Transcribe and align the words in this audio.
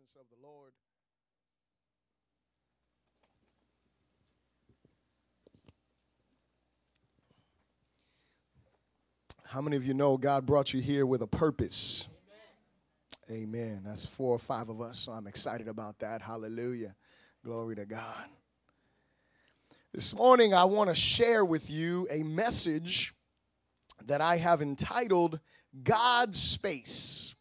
presence 0.00 0.16
of 0.20 0.26
the 0.30 0.46
Lord. 0.46 0.72
How 9.44 9.60
many 9.60 9.76
of 9.76 9.84
you 9.84 9.94
know 9.94 10.16
God 10.16 10.46
brought 10.46 10.72
you 10.72 10.80
here 10.80 11.04
with 11.04 11.22
a 11.22 11.26
purpose? 11.26 12.08
Amen. 13.30 13.42
Amen. 13.42 13.82
That's 13.84 14.06
four 14.06 14.34
or 14.34 14.38
five 14.38 14.68
of 14.68 14.80
us, 14.80 15.00
so 15.00 15.12
I'm 15.12 15.26
excited 15.26 15.68
about 15.68 15.98
that. 15.98 16.22
Hallelujah. 16.22 16.94
Glory 17.44 17.76
to 17.76 17.84
God. 17.84 18.26
This 19.92 20.14
morning, 20.14 20.54
I 20.54 20.64
want 20.64 20.88
to 20.88 20.96
share 20.96 21.44
with 21.44 21.68
you 21.68 22.06
a 22.10 22.22
message 22.22 23.12
that 24.06 24.20
I 24.20 24.36
have 24.36 24.62
entitled 24.62 25.40
God's 25.82 26.40
Space. 26.40 27.34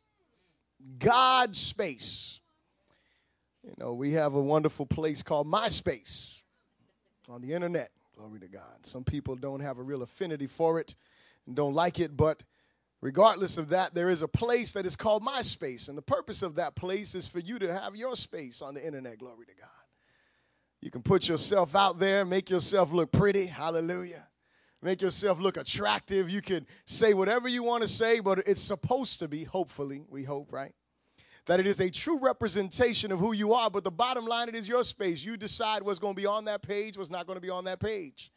God's 0.97 1.59
Space. 1.59 2.38
You 3.69 3.75
know, 3.85 3.93
we 3.93 4.13
have 4.13 4.33
a 4.33 4.41
wonderful 4.41 4.87
place 4.87 5.21
called 5.21 5.45
MySpace 5.45 6.41
on 7.29 7.41
the 7.41 7.53
internet. 7.53 7.91
Glory 8.17 8.39
to 8.39 8.47
God. 8.47 8.63
Some 8.81 9.03
people 9.03 9.35
don't 9.35 9.59
have 9.59 9.77
a 9.77 9.83
real 9.83 10.01
affinity 10.01 10.47
for 10.47 10.79
it 10.79 10.95
and 11.45 11.55
don't 11.55 11.73
like 11.73 11.99
it, 11.99 12.17
but 12.17 12.41
regardless 12.99 13.59
of 13.59 13.69
that, 13.69 13.93
there 13.93 14.09
is 14.09 14.23
a 14.23 14.27
place 14.27 14.73
that 14.73 14.87
is 14.87 14.95
called 14.95 15.23
MySpace. 15.23 15.87
And 15.87 15.95
the 15.95 16.01
purpose 16.01 16.41
of 16.41 16.55
that 16.55 16.75
place 16.75 17.13
is 17.13 17.27
for 17.27 17.39
you 17.39 17.59
to 17.59 17.71
have 17.71 17.95
your 17.95 18.15
space 18.15 18.63
on 18.63 18.73
the 18.73 18.83
internet. 18.83 19.19
Glory 19.19 19.45
to 19.45 19.55
God. 19.55 19.69
You 20.81 20.89
can 20.89 21.03
put 21.03 21.29
yourself 21.29 21.75
out 21.75 21.99
there, 21.99 22.25
make 22.25 22.49
yourself 22.49 22.91
look 22.91 23.11
pretty. 23.11 23.45
Hallelujah. 23.45 24.27
Make 24.81 25.03
yourself 25.03 25.39
look 25.39 25.57
attractive. 25.57 26.29
You 26.29 26.41
can 26.41 26.65
say 26.85 27.13
whatever 27.13 27.47
you 27.47 27.61
want 27.61 27.83
to 27.83 27.87
say, 27.87 28.19
but 28.19 28.39
it's 28.47 28.63
supposed 28.63 29.19
to 29.19 29.27
be, 29.27 29.43
hopefully, 29.43 30.05
we 30.09 30.23
hope, 30.23 30.51
right? 30.51 30.73
That 31.49 31.59
it 31.59 31.65
is 31.65 31.79
a 31.79 31.89
true 31.89 32.19
representation 32.19 33.11
of 33.11 33.17
who 33.17 33.33
you 33.33 33.55
are. 33.55 33.71
But 33.71 33.83
the 33.83 33.89
bottom 33.89 34.27
line, 34.27 34.49
it 34.49 34.53
is 34.53 34.67
your 34.67 34.83
space. 34.83 35.23
You 35.23 35.35
decide 35.35 35.81
what's 35.81 35.97
going 35.97 36.13
to 36.13 36.21
be 36.21 36.27
on 36.27 36.45
that 36.45 36.61
page, 36.61 36.95
what's 36.95 37.09
not 37.09 37.25
going 37.25 37.37
to 37.37 37.41
be 37.41 37.49
on 37.49 37.63
that 37.63 37.79
page. 37.79 38.31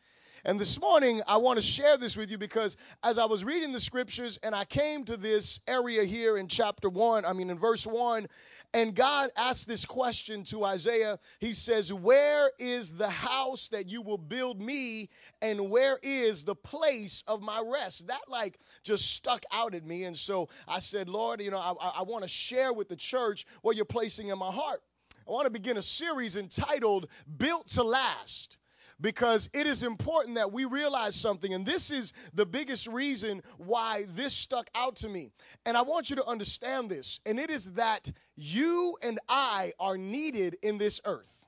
And 0.44 0.58
this 0.58 0.80
morning, 0.80 1.22
I 1.28 1.36
want 1.36 1.58
to 1.58 1.62
share 1.64 1.96
this 1.96 2.16
with 2.16 2.28
you 2.28 2.36
because 2.36 2.76
as 3.04 3.16
I 3.16 3.26
was 3.26 3.44
reading 3.44 3.70
the 3.70 3.78
scriptures 3.78 4.40
and 4.42 4.56
I 4.56 4.64
came 4.64 5.04
to 5.04 5.16
this 5.16 5.60
area 5.68 6.02
here 6.02 6.36
in 6.36 6.48
chapter 6.48 6.88
one, 6.88 7.24
I 7.24 7.32
mean, 7.32 7.48
in 7.48 7.56
verse 7.56 7.86
one, 7.86 8.26
and 8.74 8.92
God 8.92 9.30
asked 9.36 9.68
this 9.68 9.84
question 9.84 10.42
to 10.44 10.64
Isaiah. 10.64 11.20
He 11.38 11.52
says, 11.52 11.92
Where 11.92 12.50
is 12.58 12.92
the 12.92 13.08
house 13.08 13.68
that 13.68 13.88
you 13.88 14.02
will 14.02 14.18
build 14.18 14.60
me, 14.60 15.10
and 15.42 15.70
where 15.70 16.00
is 16.02 16.42
the 16.42 16.56
place 16.56 17.22
of 17.28 17.40
my 17.40 17.62
rest? 17.64 18.08
That, 18.08 18.22
like, 18.28 18.58
just 18.82 19.14
stuck 19.14 19.44
out 19.52 19.76
at 19.76 19.86
me. 19.86 20.04
And 20.04 20.16
so 20.16 20.48
I 20.66 20.80
said, 20.80 21.08
Lord, 21.08 21.40
you 21.40 21.52
know, 21.52 21.58
I, 21.58 22.00
I 22.00 22.02
want 22.02 22.24
to 22.24 22.28
share 22.28 22.72
with 22.72 22.88
the 22.88 22.96
church 22.96 23.46
what 23.60 23.76
you're 23.76 23.84
placing 23.84 24.28
in 24.28 24.38
my 24.38 24.50
heart. 24.50 24.82
I 25.28 25.30
want 25.30 25.44
to 25.44 25.52
begin 25.52 25.76
a 25.76 25.82
series 25.82 26.34
entitled 26.36 27.06
Built 27.38 27.68
to 27.68 27.84
Last 27.84 28.56
because 29.02 29.50
it 29.52 29.66
is 29.66 29.82
important 29.82 30.36
that 30.36 30.52
we 30.52 30.64
realize 30.64 31.14
something. 31.14 31.52
And 31.52 31.66
this 31.66 31.90
is 31.90 32.12
the 32.32 32.46
biggest 32.46 32.86
reason 32.86 33.42
why 33.58 34.04
this 34.14 34.32
stuck 34.32 34.70
out 34.74 34.96
to 34.96 35.08
me. 35.08 35.32
And 35.66 35.76
I 35.76 35.82
want 35.82 36.08
you 36.08 36.16
to 36.16 36.24
understand 36.24 36.88
this. 36.88 37.20
And 37.26 37.38
it 37.38 37.50
is 37.50 37.72
that 37.72 38.10
you 38.36 38.96
and 39.02 39.18
I 39.28 39.72
are 39.78 39.98
needed 39.98 40.56
in 40.62 40.78
this 40.78 41.00
earth. 41.04 41.44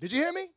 Did 0.00 0.12
you 0.12 0.20
hear 0.20 0.32
me? 0.32 0.48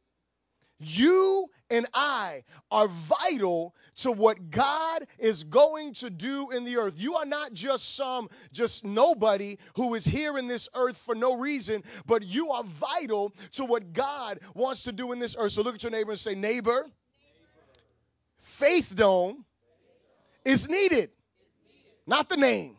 You 0.84 1.50
and 1.70 1.88
I 1.94 2.44
are 2.72 2.88
vital 2.88 3.76
to 3.98 4.12
what 4.12 4.52
God 4.52 5.08
is 5.18 5.44
going 5.44 5.94
to 5.96 6.10
do 6.10 6.52
in 6.52 6.64
the 6.64 6.78
earth. 6.78 7.00
You 7.00 7.16
are 7.16 7.26
not 7.26 7.54
just 7.54 7.96
some 7.96 8.30
just 8.52 8.86
nobody 8.86 9.58
who 9.76 9.96
is 9.96 10.06
here 10.06 10.38
in 10.38 10.48
this 10.48 10.70
earth 10.76 10.98
for 10.98 11.16
no 11.16 11.38
reason, 11.38 11.84
but 12.06 12.24
you 12.24 12.52
are 12.52 12.64
vital 12.64 13.34
to 13.54 13.66
what 13.66 13.94
God 13.94 14.40
wants 14.54 14.84
to 14.84 14.92
do 14.92 15.12
in 15.12 15.20
this 15.20 15.36
earth. 15.38 15.54
So 15.54 15.62
look 15.62 15.76
at 15.76 15.84
your 15.84 15.92
neighbor 15.92 16.12
and 16.12 16.20
say, 16.20 16.36
"Neighbor, 16.36 16.86
Faith 18.38 18.94
Dome 18.96 19.46
is 20.46 20.70
needed. 20.70 21.10
Not 22.06 22.30
the 22.30 22.38
name. 22.38 22.78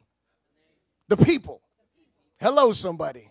The 1.09 1.17
people. 1.17 1.63
Hello 2.39 2.73
somebody. 2.73 3.31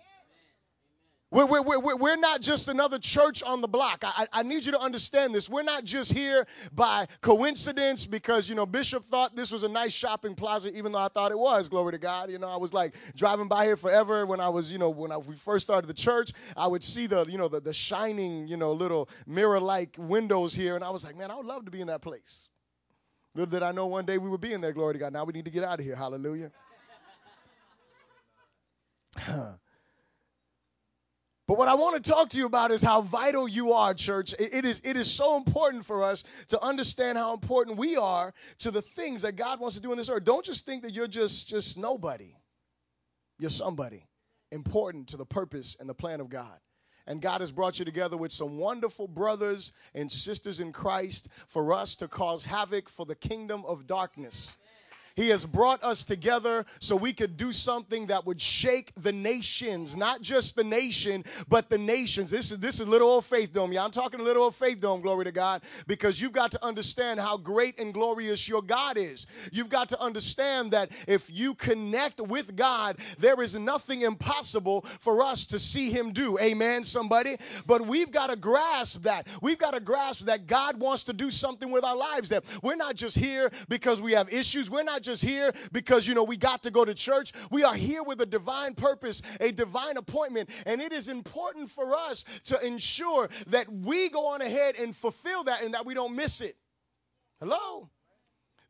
We're, 1.34 1.48
we're, 1.48 1.80
we're, 1.80 1.96
we're 1.96 2.16
not 2.16 2.42
just 2.42 2.68
another 2.68 3.00
church 3.00 3.42
on 3.42 3.62
the 3.62 3.68
block. 3.68 4.04
I, 4.06 4.28
I 4.32 4.44
need 4.44 4.66
you 4.66 4.72
to 4.74 4.80
understand 4.80 5.34
this. 5.34 5.50
We're 5.50 5.64
not 5.64 5.84
just 5.84 6.14
here 6.14 6.46
by 6.72 7.08
coincidence 7.22 8.06
because, 8.06 8.48
you 8.48 8.54
know, 8.54 8.68
Bishop 8.68 9.04
thought 9.04 9.36
this 9.36 9.52
was 9.52 9.64
a 9.64 9.68
nice 9.68 9.94
shopping 9.94 10.36
plaza, 10.36 10.72
even 10.78 10.92
though 10.92 11.00
I 11.00 11.08
thought 11.08 11.32
it 11.32 11.40
was. 11.40 11.70
Glory 11.70 11.94
to 11.94 11.98
God. 11.98 12.30
You 12.30 12.38
know, 12.38 12.48
I 12.48 12.58
was 12.58 12.72
like 12.72 12.94
driving 13.16 13.48
by 13.48 13.66
here 13.66 13.76
forever 13.76 14.28
when 14.28 14.40
I 14.40 14.50
was, 14.50 14.72
you 14.72 14.78
know, 14.78 14.92
when 14.92 15.12
I, 15.12 15.18
we 15.18 15.34
first 15.34 15.66
started 15.66 15.88
the 15.88 15.96
church, 15.96 16.30
I 16.56 16.68
would 16.68 16.84
see 16.84 17.08
the, 17.08 17.26
you 17.26 17.40
know, 17.40 17.48
the, 17.48 17.60
the 17.60 17.74
shining, 17.74 18.48
you 18.48 18.58
know, 18.58 18.72
little 18.72 19.10
mirror 19.26 19.60
like 19.60 19.96
windows 19.98 20.54
here. 20.54 20.76
And 20.76 20.84
I 20.84 20.92
was 20.92 21.04
like, 21.04 21.18
man, 21.18 21.32
I 21.32 21.36
would 21.36 21.48
love 21.48 21.66
to 21.66 21.72
be 21.72 21.82
in 21.82 21.88
that 21.88 22.04
place. 22.04 22.48
Little 23.34 23.50
did 23.50 23.64
I 23.64 23.72
know 23.72 23.88
one 23.88 24.06
day 24.06 24.20
we 24.20 24.30
would 24.30 24.42
be 24.42 24.54
in 24.54 24.62
there, 24.62 24.72
glory 24.72 24.94
to 24.94 25.00
God. 25.00 25.12
Now 25.12 25.24
we 25.24 25.34
need 25.34 25.46
to 25.46 25.52
get 25.52 25.64
out 25.64 25.80
of 25.80 25.86
here. 25.86 25.96
Hallelujah. 25.96 26.52
But 31.46 31.58
what 31.58 31.68
I 31.68 31.76
want 31.76 32.02
to 32.02 32.12
talk 32.12 32.30
to 32.30 32.38
you 32.38 32.46
about 32.46 32.72
is 32.72 32.81
how 32.81 33.02
vital 33.02 33.50
you 33.50 33.74
are, 33.74 33.94
church. 33.94 34.34
It 34.40 34.64
is, 34.64 34.80
it 34.86 34.96
is 34.96 35.12
so 35.12 35.36
important 35.36 35.86
for 35.86 36.02
us 36.02 36.24
to 36.48 36.64
understand 36.64 37.18
how 37.18 37.34
important 37.34 37.78
we 37.78 37.98
are 37.98 38.34
to 38.59 38.72
the 38.72 38.81
things 38.81 39.24
that 39.24 39.36
God 39.36 39.59
wants 39.59 39.76
to 39.76 39.82
do 39.82 39.92
in 39.92 39.98
this 39.98 40.09
earth. 40.09 40.24
Don't 40.24 40.46
just 40.46 40.66
think 40.66 40.84
that 40.84 40.94
you're 40.94 41.08
just, 41.08 41.50
just 41.50 41.78
nobody. 41.78 42.32
You're 43.40 43.50
somebody 43.50 44.08
important 44.53 45.08
to 45.09 45.18
the 45.18 45.26
purpose 45.26 45.76
and 45.80 45.90
the 45.90 45.94
plan 45.94 46.22
of 46.22 46.30
God. 46.30 46.59
And 47.06 47.22
God 47.22 47.42
has 47.42 47.52
brought 47.52 47.80
you 47.80 47.84
together 47.84 48.16
with 48.16 48.32
some 48.32 48.58
wonderful 48.58 49.09
brothers 49.09 49.74
and 49.94 50.09
sisters 50.09 50.62
in 50.62 50.72
Christ 50.72 51.28
for 51.48 51.74
us 51.74 51.96
to 51.98 52.08
cause 52.08 52.46
havoc 52.46 52.88
for 52.88 53.06
the 53.06 53.16
kingdom 53.16 53.66
of 53.66 53.86
darkness. 53.86 54.59
He 55.16 55.29
has 55.29 55.46
brought 55.46 55.84
us 55.84 56.03
together 56.03 56.66
so 56.79 56.96
we 56.96 57.13
could 57.13 57.38
do 57.38 57.51
something 57.51 58.07
that 58.07 58.25
would 58.25 58.41
shake 58.41 58.91
the 58.97 59.12
nations, 59.12 59.96
not 59.96 60.22
just 60.22 60.56
the 60.56 60.63
nation, 60.63 61.24
but 61.47 61.69
the 61.69 61.78
nations. 61.78 62.31
This 62.31 62.51
is 62.51 62.59
this 62.59 62.79
is 62.79 62.88
little 62.88 63.07
old 63.07 63.25
faith 63.25 63.53
dome. 63.53 63.72
Yeah, 63.72 63.84
I'm 63.84 63.91
talking 63.91 64.19
little 64.19 64.44
old 64.44 64.56
faith 64.56 64.79
dome, 64.79 65.02
glory 65.02 65.25
to 65.25 65.31
God, 65.31 65.62
because 65.85 66.19
you've 66.19 66.31
got 66.31 66.52
to 66.52 66.66
understand 66.66 67.19
how 67.19 67.38
great 67.38 67.79
and 67.79 67.94
glorious 67.94 68.50
your 68.50 68.63
God 68.63 68.97
is. 68.97 69.28
You've 69.52 69.69
got 69.69 69.90
to 69.90 70.02
understand 70.02 70.72
that 70.72 70.91
if 71.07 71.29
you 71.31 71.53
connect 71.53 72.19
with 72.19 72.56
God, 72.56 72.97
there 73.19 73.40
is 73.41 73.53
nothing 73.53 74.02
impossible 74.02 74.81
for 75.00 75.22
us 75.22 75.46
to 75.47 75.59
see 75.59 75.91
him 75.91 76.12
do. 76.12 76.40
Amen, 76.40 76.84
somebody. 76.84 77.38
But 77.68 77.85
we've 77.85 78.12
got 78.12 78.31
to 78.31 78.35
grasp 78.35 79.03
that. 79.03 79.28
We've 79.41 79.59
got 79.59 79.75
to 79.75 79.79
grasp 79.79 80.25
that 80.25 80.47
God 80.47 80.79
wants 80.79 81.03
to 81.03 81.13
do 81.13 81.29
something 81.29 81.69
with 81.69 81.84
our 81.84 81.96
lives. 81.96 82.29
That 82.29 82.46
we're 82.63 82.75
not 82.75 82.96
just 82.96 83.18
here 83.18 83.52
because 83.69 84.02
we 84.02 84.13
have 84.13 84.31
issues. 84.34 84.72
We're 84.72 84.84
not 84.84 85.03
just 85.03 85.24
here 85.24 85.53
because, 85.72 86.08
you 86.08 86.14
know, 86.14 86.24
we 86.24 86.38
got 86.38 86.64
to 86.64 86.72
go 86.72 86.86
to 86.86 86.94
church. 86.94 87.31
We 87.52 87.64
are 87.64 87.75
here 87.75 88.03
with 88.03 88.22
a 88.22 88.25
divine 88.25 88.74
purpose, 88.74 89.22
a 89.40 89.52
divine 89.52 89.97
appointment. 89.97 90.50
And 90.66 90.81
it 90.81 90.91
is 90.91 91.08
important 91.08 91.69
for 91.69 91.94
us 91.94 92.24
to 92.46 92.66
ensure 92.66 93.30
that 93.47 93.72
we 93.72 94.09
go 94.09 94.28
on 94.28 94.41
ahead 94.41 94.75
and 94.80 94.96
fulfill 94.96 95.44
that 95.46 95.64
and 95.64 95.74
that 95.74 95.86
we 95.86 95.94
don't 95.94 96.16
miss 96.16 96.41
it. 96.41 96.56
Hello? 97.40 97.90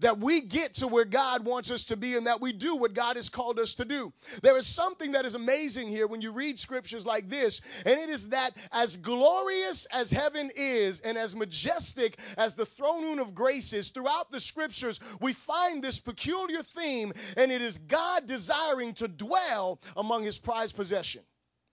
That 0.03 0.19
we 0.19 0.41
get 0.41 0.73
to 0.75 0.87
where 0.87 1.05
God 1.05 1.45
wants 1.45 1.71
us 1.71 1.83
to 1.85 1.97
be 1.97 2.15
and 2.15 2.27
that 2.27 2.41
we 2.41 2.51
do 2.51 2.75
what 2.75 2.93
God 2.93 3.15
has 3.15 3.29
called 3.29 3.57
us 3.57 3.73
to 3.75 3.85
do. 3.85 4.11
There 4.41 4.57
is 4.57 4.67
something 4.67 5.13
that 5.13 5.23
is 5.23 5.33
amazing 5.33 5.87
here 5.87 6.07
when 6.07 6.21
you 6.21 6.31
read 6.31 6.59
scriptures 6.59 7.05
like 7.05 7.29
this, 7.29 7.61
and 7.85 7.97
it 7.97 8.09
is 8.09 8.27
that 8.29 8.51
as 8.73 8.97
glorious 8.97 9.85
as 9.87 10.11
heaven 10.11 10.51
is 10.57 10.99
and 10.99 11.17
as 11.17 11.35
majestic 11.35 12.19
as 12.37 12.53
the 12.53 12.65
throne 12.65 13.03
room 13.03 13.19
of 13.19 13.33
grace 13.33 13.71
is, 13.71 13.89
throughout 13.89 14.29
the 14.29 14.41
scriptures, 14.41 14.99
we 15.21 15.31
find 15.31 15.81
this 15.81 15.99
peculiar 15.99 16.61
theme, 16.61 17.13
and 17.37 17.49
it 17.49 17.61
is 17.61 17.77
God 17.77 18.25
desiring 18.25 18.93
to 18.95 19.07
dwell 19.07 19.79
among 19.95 20.23
his 20.23 20.37
prized 20.37 20.75
possession. 20.75 21.21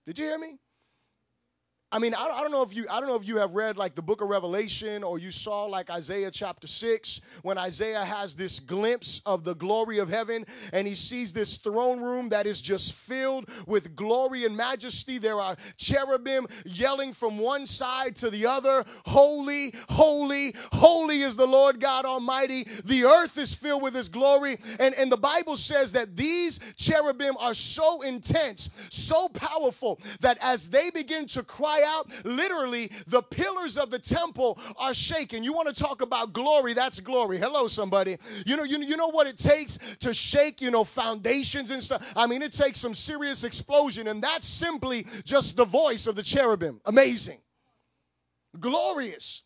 Did 0.05 0.17
you 0.17 0.25
hear 0.25 0.39
me? 0.39 0.57
I 1.93 1.99
mean, 1.99 2.13
I, 2.13 2.25
I 2.25 2.41
don't 2.41 2.51
know 2.51 2.61
if 2.61 2.73
you 2.73 2.85
I 2.89 3.01
don't 3.01 3.09
know 3.09 3.15
if 3.15 3.27
you 3.27 3.37
have 3.37 3.53
read 3.53 3.75
like 3.75 3.95
the 3.95 4.01
book 4.01 4.21
of 4.21 4.29
Revelation 4.29 5.03
or 5.03 5.19
you 5.19 5.29
saw 5.29 5.65
like 5.65 5.89
Isaiah 5.89 6.31
chapter 6.31 6.65
6 6.65 7.19
when 7.41 7.57
Isaiah 7.57 8.05
has 8.05 8.33
this 8.33 8.61
glimpse 8.61 9.21
of 9.25 9.43
the 9.43 9.55
glory 9.55 9.97
of 9.97 10.07
heaven 10.07 10.45
and 10.71 10.87
he 10.87 10.95
sees 10.95 11.33
this 11.33 11.57
throne 11.57 11.99
room 11.99 12.29
that 12.29 12.47
is 12.47 12.61
just 12.61 12.93
filled 12.93 13.49
with 13.67 13.93
glory 13.97 14.45
and 14.45 14.55
majesty. 14.55 15.17
There 15.17 15.35
are 15.35 15.57
cherubim 15.75 16.47
yelling 16.65 17.11
from 17.11 17.37
one 17.37 17.65
side 17.65 18.15
to 18.17 18.29
the 18.29 18.45
other, 18.45 18.85
holy, 19.05 19.73
holy, 19.89 20.55
holy 20.71 21.23
is 21.23 21.35
the 21.35 21.47
Lord 21.47 21.81
God 21.81 22.05
Almighty. 22.05 22.67
The 22.85 23.03
earth 23.03 23.37
is 23.37 23.53
filled 23.53 23.83
with 23.83 23.95
his 23.95 24.07
glory. 24.07 24.59
And, 24.79 24.95
and 24.95 25.11
the 25.11 25.17
Bible 25.17 25.57
says 25.57 25.91
that 25.91 26.15
these 26.15 26.57
cherubim 26.77 27.35
are 27.37 27.53
so 27.53 28.01
intense, 28.01 28.69
so 28.89 29.27
powerful 29.27 29.99
that 30.21 30.37
as 30.39 30.69
they 30.69 30.89
begin 30.89 31.25
to 31.25 31.43
cry 31.43 31.80
cry 31.81 31.89
out, 31.89 32.25
literally, 32.25 32.91
the 33.07 33.21
pillars 33.21 33.77
of 33.77 33.89
the 33.89 33.99
temple 33.99 34.59
are 34.77 34.93
shaken. 34.93 35.43
You 35.43 35.53
want 35.53 35.73
to 35.73 35.83
talk 35.83 36.01
about 36.01 36.33
glory? 36.33 36.73
That's 36.73 36.99
glory. 36.99 37.37
Hello, 37.37 37.67
somebody. 37.67 38.17
You 38.45 38.57
know, 38.57 38.63
you, 38.63 38.81
you 38.81 38.97
know 38.97 39.09
what 39.09 39.27
it 39.27 39.37
takes 39.37 39.77
to 39.97 40.13
shake, 40.13 40.61
you 40.61 40.71
know, 40.71 40.83
foundations 40.83 41.71
and 41.71 41.81
stuff? 41.81 42.13
I 42.15 42.27
mean, 42.27 42.41
it 42.41 42.51
takes 42.51 42.79
some 42.79 42.93
serious 42.93 43.43
explosion, 43.43 44.07
and 44.07 44.21
that's 44.21 44.45
simply 44.45 45.05
just 45.23 45.57
the 45.57 45.65
voice 45.65 46.07
of 46.07 46.15
the 46.15 46.23
cherubim. 46.23 46.81
Amazing. 46.85 47.39
Glorious. 48.59 49.43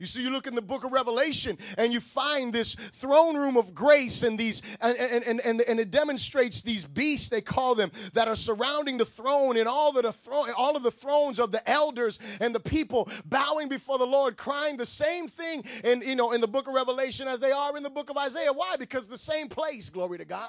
You 0.00 0.06
see, 0.06 0.22
you 0.22 0.30
look 0.30 0.46
in 0.46 0.54
the 0.54 0.62
book 0.62 0.84
of 0.84 0.92
Revelation 0.92 1.58
and 1.76 1.92
you 1.92 2.00
find 2.00 2.54
this 2.54 2.74
throne 2.74 3.36
room 3.36 3.58
of 3.58 3.74
grace 3.74 4.22
and 4.22 4.38
these, 4.38 4.62
and, 4.80 4.96
and, 4.96 5.24
and, 5.24 5.40
and 5.40 5.60
and 5.60 5.78
it 5.78 5.90
demonstrates 5.90 6.62
these 6.62 6.86
beasts, 6.86 7.28
they 7.28 7.42
call 7.42 7.74
them, 7.74 7.92
that 8.14 8.26
are 8.26 8.34
surrounding 8.34 8.96
the 8.96 9.04
throne 9.04 9.58
and 9.58 9.68
all 9.68 9.92
the 9.92 10.10
throne, 10.10 10.48
all 10.56 10.74
of 10.74 10.82
the 10.82 10.90
thrones 10.90 11.38
of 11.38 11.52
the 11.52 11.68
elders 11.70 12.18
and 12.40 12.54
the 12.54 12.60
people 12.60 13.10
bowing 13.26 13.68
before 13.68 13.98
the 13.98 14.06
Lord, 14.06 14.38
crying 14.38 14.78
the 14.78 14.86
same 14.86 15.28
thing 15.28 15.62
in, 15.84 16.00
you 16.00 16.16
know, 16.16 16.32
in 16.32 16.40
the 16.40 16.48
book 16.48 16.66
of 16.66 16.72
Revelation 16.72 17.28
as 17.28 17.40
they 17.40 17.52
are 17.52 17.76
in 17.76 17.82
the 17.82 17.90
book 17.90 18.08
of 18.08 18.16
Isaiah. 18.16 18.54
Why? 18.54 18.76
Because 18.78 19.06
the 19.06 19.18
same 19.18 19.48
place, 19.48 19.90
glory 19.90 20.16
to 20.16 20.24
God. 20.24 20.48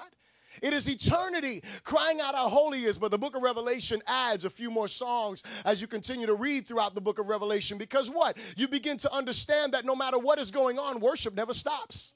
It 0.61 0.73
is 0.73 0.89
eternity 0.89 1.61
crying 1.83 2.19
out 2.21 2.35
how 2.35 2.49
holy 2.49 2.83
is. 2.83 2.97
But 2.97 3.11
the 3.11 3.17
book 3.17 3.35
of 3.35 3.41
Revelation 3.41 4.01
adds 4.07 4.45
a 4.45 4.49
few 4.49 4.69
more 4.71 4.87
songs 4.87 5.43
as 5.65 5.81
you 5.81 5.87
continue 5.87 6.27
to 6.27 6.35
read 6.35 6.67
throughout 6.67 6.95
the 6.95 7.01
book 7.01 7.19
of 7.19 7.27
Revelation. 7.27 7.77
Because 7.77 8.09
what? 8.09 8.37
You 8.57 8.67
begin 8.67 8.97
to 8.97 9.13
understand 9.13 9.73
that 9.73 9.85
no 9.85 9.95
matter 9.95 10.17
what 10.17 10.39
is 10.39 10.51
going 10.51 10.79
on, 10.79 10.99
worship 10.99 11.35
never 11.35 11.53
stops. 11.53 12.13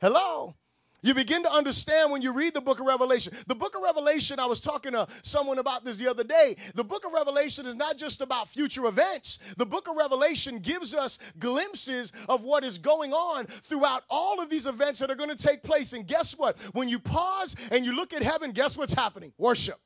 Hello? 0.00 0.54
You 1.02 1.14
begin 1.14 1.42
to 1.44 1.50
understand 1.50 2.12
when 2.12 2.22
you 2.22 2.32
read 2.32 2.54
the 2.54 2.60
book 2.60 2.80
of 2.80 2.86
Revelation. 2.86 3.32
The 3.46 3.54
book 3.54 3.74
of 3.76 3.82
Revelation, 3.82 4.38
I 4.38 4.46
was 4.46 4.60
talking 4.60 4.92
to 4.92 5.06
someone 5.22 5.58
about 5.58 5.84
this 5.84 5.96
the 5.96 6.08
other 6.08 6.24
day. 6.24 6.56
The 6.74 6.84
book 6.84 7.04
of 7.06 7.12
Revelation 7.12 7.66
is 7.66 7.74
not 7.74 7.96
just 7.96 8.20
about 8.20 8.48
future 8.48 8.86
events. 8.86 9.38
The 9.56 9.66
book 9.66 9.88
of 9.88 9.96
Revelation 9.96 10.58
gives 10.58 10.94
us 10.94 11.18
glimpses 11.38 12.12
of 12.28 12.42
what 12.42 12.64
is 12.64 12.78
going 12.78 13.12
on 13.12 13.46
throughout 13.46 14.02
all 14.10 14.40
of 14.40 14.50
these 14.50 14.66
events 14.66 14.98
that 14.98 15.10
are 15.10 15.14
going 15.14 15.30
to 15.30 15.36
take 15.36 15.62
place. 15.62 15.92
And 15.92 16.06
guess 16.06 16.38
what? 16.38 16.58
When 16.72 16.88
you 16.88 16.98
pause 16.98 17.56
and 17.70 17.84
you 17.84 17.96
look 17.96 18.12
at 18.12 18.22
heaven, 18.22 18.50
guess 18.50 18.76
what's 18.76 18.94
happening? 18.94 19.32
Worship. 19.38 19.76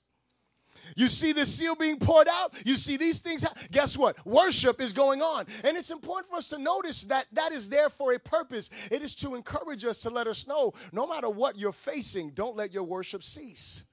You 0.94 1.08
see 1.08 1.32
the 1.32 1.44
seal 1.44 1.74
being 1.74 1.98
poured 1.98 2.28
out. 2.28 2.60
You 2.64 2.76
see 2.76 2.96
these 2.96 3.20
things. 3.20 3.44
Guess 3.70 3.96
what? 3.96 4.24
Worship 4.26 4.80
is 4.80 4.92
going 4.92 5.22
on. 5.22 5.46
And 5.64 5.76
it's 5.76 5.90
important 5.90 6.30
for 6.30 6.36
us 6.36 6.48
to 6.48 6.58
notice 6.58 7.04
that 7.04 7.26
that 7.32 7.52
is 7.52 7.68
there 7.68 7.90
for 7.90 8.12
a 8.12 8.18
purpose. 8.18 8.70
It 8.90 9.02
is 9.02 9.14
to 9.16 9.34
encourage 9.34 9.84
us 9.84 9.98
to 10.00 10.10
let 10.10 10.26
us 10.26 10.46
know 10.46 10.72
no 10.92 11.06
matter 11.06 11.28
what 11.28 11.56
you're 11.56 11.72
facing, 11.72 12.30
don't 12.30 12.56
let 12.56 12.72
your 12.72 12.84
worship 12.84 13.22
cease. 13.22 13.84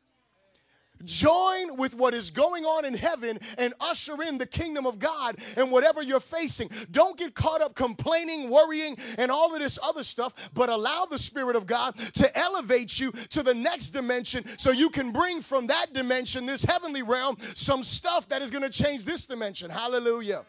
Join 1.06 1.78
with 1.78 1.96
what 1.96 2.14
is 2.14 2.32
going 2.32 2.66
on 2.66 2.86
in 2.86 2.94
heaven 2.94 3.40
and 3.58 3.74
usher 3.80 4.22
in 4.22 4.38
the 4.38 4.46
kingdom 4.46 4.86
of 4.86 5.00
God 5.00 5.38
and 5.58 5.72
whatever 5.72 6.02
you're 6.02 6.20
facing. 6.20 6.70
Don't 6.92 7.18
get 7.18 7.34
caught 7.34 7.62
up 7.62 7.76
complaining, 7.76 8.50
worrying, 8.50 8.98
and 9.18 9.32
all 9.32 9.54
of 9.54 9.60
this 9.60 9.80
other 9.84 10.04
stuff, 10.04 10.52
but 10.54 10.70
allow 10.70 11.06
the 11.06 11.18
Spirit 11.18 11.56
of 11.56 11.66
God 11.66 11.98
to 11.98 12.38
elevate 12.38 13.00
you 13.00 13.12
to 13.12 13.44
the 13.44 13.54
next 13.54 13.92
dimension 13.92 14.46
so 14.58 14.72
you 14.72 14.90
can 14.90 15.12
bring 15.12 15.42
from 15.42 15.68
that 15.68 15.94
dimension, 15.94 16.46
this 16.46 16.64
heavenly 16.64 17.04
realm, 17.04 17.38
some 17.40 17.84
stuff 17.84 18.28
that 18.30 18.42
is 18.42 18.52
going 18.52 18.64
to 18.64 18.70
change 18.70 19.06
this 19.06 19.26
dimension. 19.26 19.70
Hallelujah. 19.70 20.46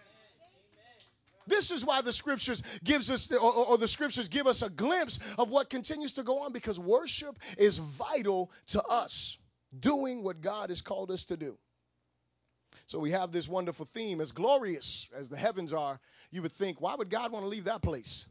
This 1.46 1.70
is 1.70 1.84
why 1.84 2.00
the 2.00 2.12
scriptures 2.12 2.62
gives 2.84 3.10
us, 3.10 3.26
the, 3.26 3.38
or, 3.38 3.52
or, 3.52 3.78
the 3.78 3.88
scriptures 3.88 4.28
give 4.28 4.46
us 4.46 4.62
a 4.62 4.70
glimpse 4.70 5.18
of 5.38 5.50
what 5.50 5.70
continues 5.70 6.12
to 6.14 6.22
go 6.22 6.40
on 6.40 6.52
because 6.52 6.78
worship 6.78 7.36
is 7.58 7.78
vital 7.78 8.50
to 8.66 8.82
us 8.84 9.38
doing 9.78 10.22
what 10.22 10.40
God 10.40 10.70
has 10.70 10.80
called 10.80 11.10
us 11.10 11.24
to 11.26 11.36
do. 11.36 11.58
So 12.86 12.98
we 12.98 13.10
have 13.12 13.32
this 13.32 13.48
wonderful 13.48 13.86
theme. 13.86 14.20
As 14.20 14.32
glorious 14.32 15.08
as 15.14 15.28
the 15.28 15.36
heavens 15.36 15.72
are, 15.72 16.00
you 16.30 16.42
would 16.42 16.52
think, 16.52 16.80
why 16.80 16.94
would 16.94 17.10
God 17.10 17.32
want 17.32 17.44
to 17.44 17.48
leave 17.48 17.64
that 17.64 17.82
place? 17.82 18.28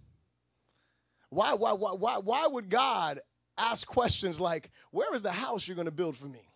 Why, 1.29 1.53
why, 1.53 1.73
why, 1.73 1.93
why, 1.93 2.17
why 2.17 2.47
would 2.47 2.69
God 2.69 3.19
ask 3.57 3.88
questions 3.88 4.39
like, 4.39 4.69
Where 4.91 5.13
is 5.15 5.21
the 5.21 5.31
house 5.31 5.67
you're 5.67 5.75
going 5.75 5.85
to 5.85 5.91
build 5.91 6.17
for 6.17 6.27
me? 6.27 6.51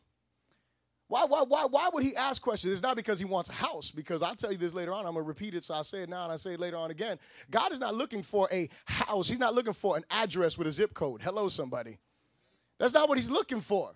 Why, 1.07 1.25
why, 1.25 1.43
why, 1.47 1.65
why 1.69 1.89
would 1.93 2.03
he 2.03 2.15
ask 2.15 2.41
questions? 2.41 2.73
It's 2.73 2.81
not 2.81 2.95
because 2.95 3.19
he 3.19 3.25
wants 3.25 3.49
a 3.49 3.53
house, 3.53 3.91
because 3.91 4.23
I'll 4.23 4.33
tell 4.33 4.51
you 4.51 4.57
this 4.57 4.73
later 4.73 4.91
on. 4.91 5.05
I'm 5.05 5.13
going 5.13 5.23
to 5.23 5.27
repeat 5.27 5.53
it, 5.53 5.63
so 5.63 5.75
I'll 5.75 5.83
say 5.83 6.01
it 6.01 6.09
now 6.09 6.23
and 6.23 6.33
I 6.33 6.35
say 6.35 6.53
it 6.53 6.59
later 6.59 6.77
on 6.77 6.89
again. 6.89 7.19
God 7.51 7.71
is 7.71 7.79
not 7.79 7.93
looking 7.93 8.23
for 8.23 8.49
a 8.51 8.67
house, 8.85 9.29
He's 9.29 9.39
not 9.39 9.53
looking 9.53 9.73
for 9.73 9.97
an 9.97 10.03
address 10.09 10.57
with 10.57 10.67
a 10.67 10.71
zip 10.71 10.93
code. 10.93 11.21
Hello, 11.21 11.47
somebody. 11.47 11.99
That's 12.79 12.93
not 12.93 13.07
what 13.07 13.17
He's 13.17 13.29
looking 13.29 13.61
for. 13.61 13.91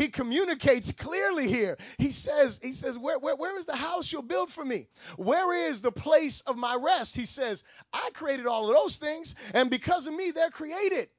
He 0.00 0.08
communicates 0.08 0.90
clearly 0.92 1.46
here. 1.46 1.76
He 1.98 2.08
says, 2.08 2.58
he 2.62 2.72
says, 2.72 2.96
where, 2.96 3.18
where, 3.18 3.36
where 3.36 3.58
is 3.58 3.66
the 3.66 3.76
house 3.76 4.10
you'll 4.10 4.22
build 4.22 4.48
for 4.48 4.64
me? 4.64 4.86
Where 5.18 5.68
is 5.68 5.82
the 5.82 5.92
place 5.92 6.40
of 6.46 6.56
my 6.56 6.74
rest? 6.74 7.14
He 7.14 7.26
says, 7.26 7.64
I 7.92 8.08
created 8.14 8.46
all 8.46 8.66
of 8.66 8.74
those 8.74 8.96
things, 8.96 9.34
and 9.52 9.68
because 9.68 10.06
of 10.06 10.14
me, 10.14 10.30
they're 10.30 10.48
created. 10.48 11.10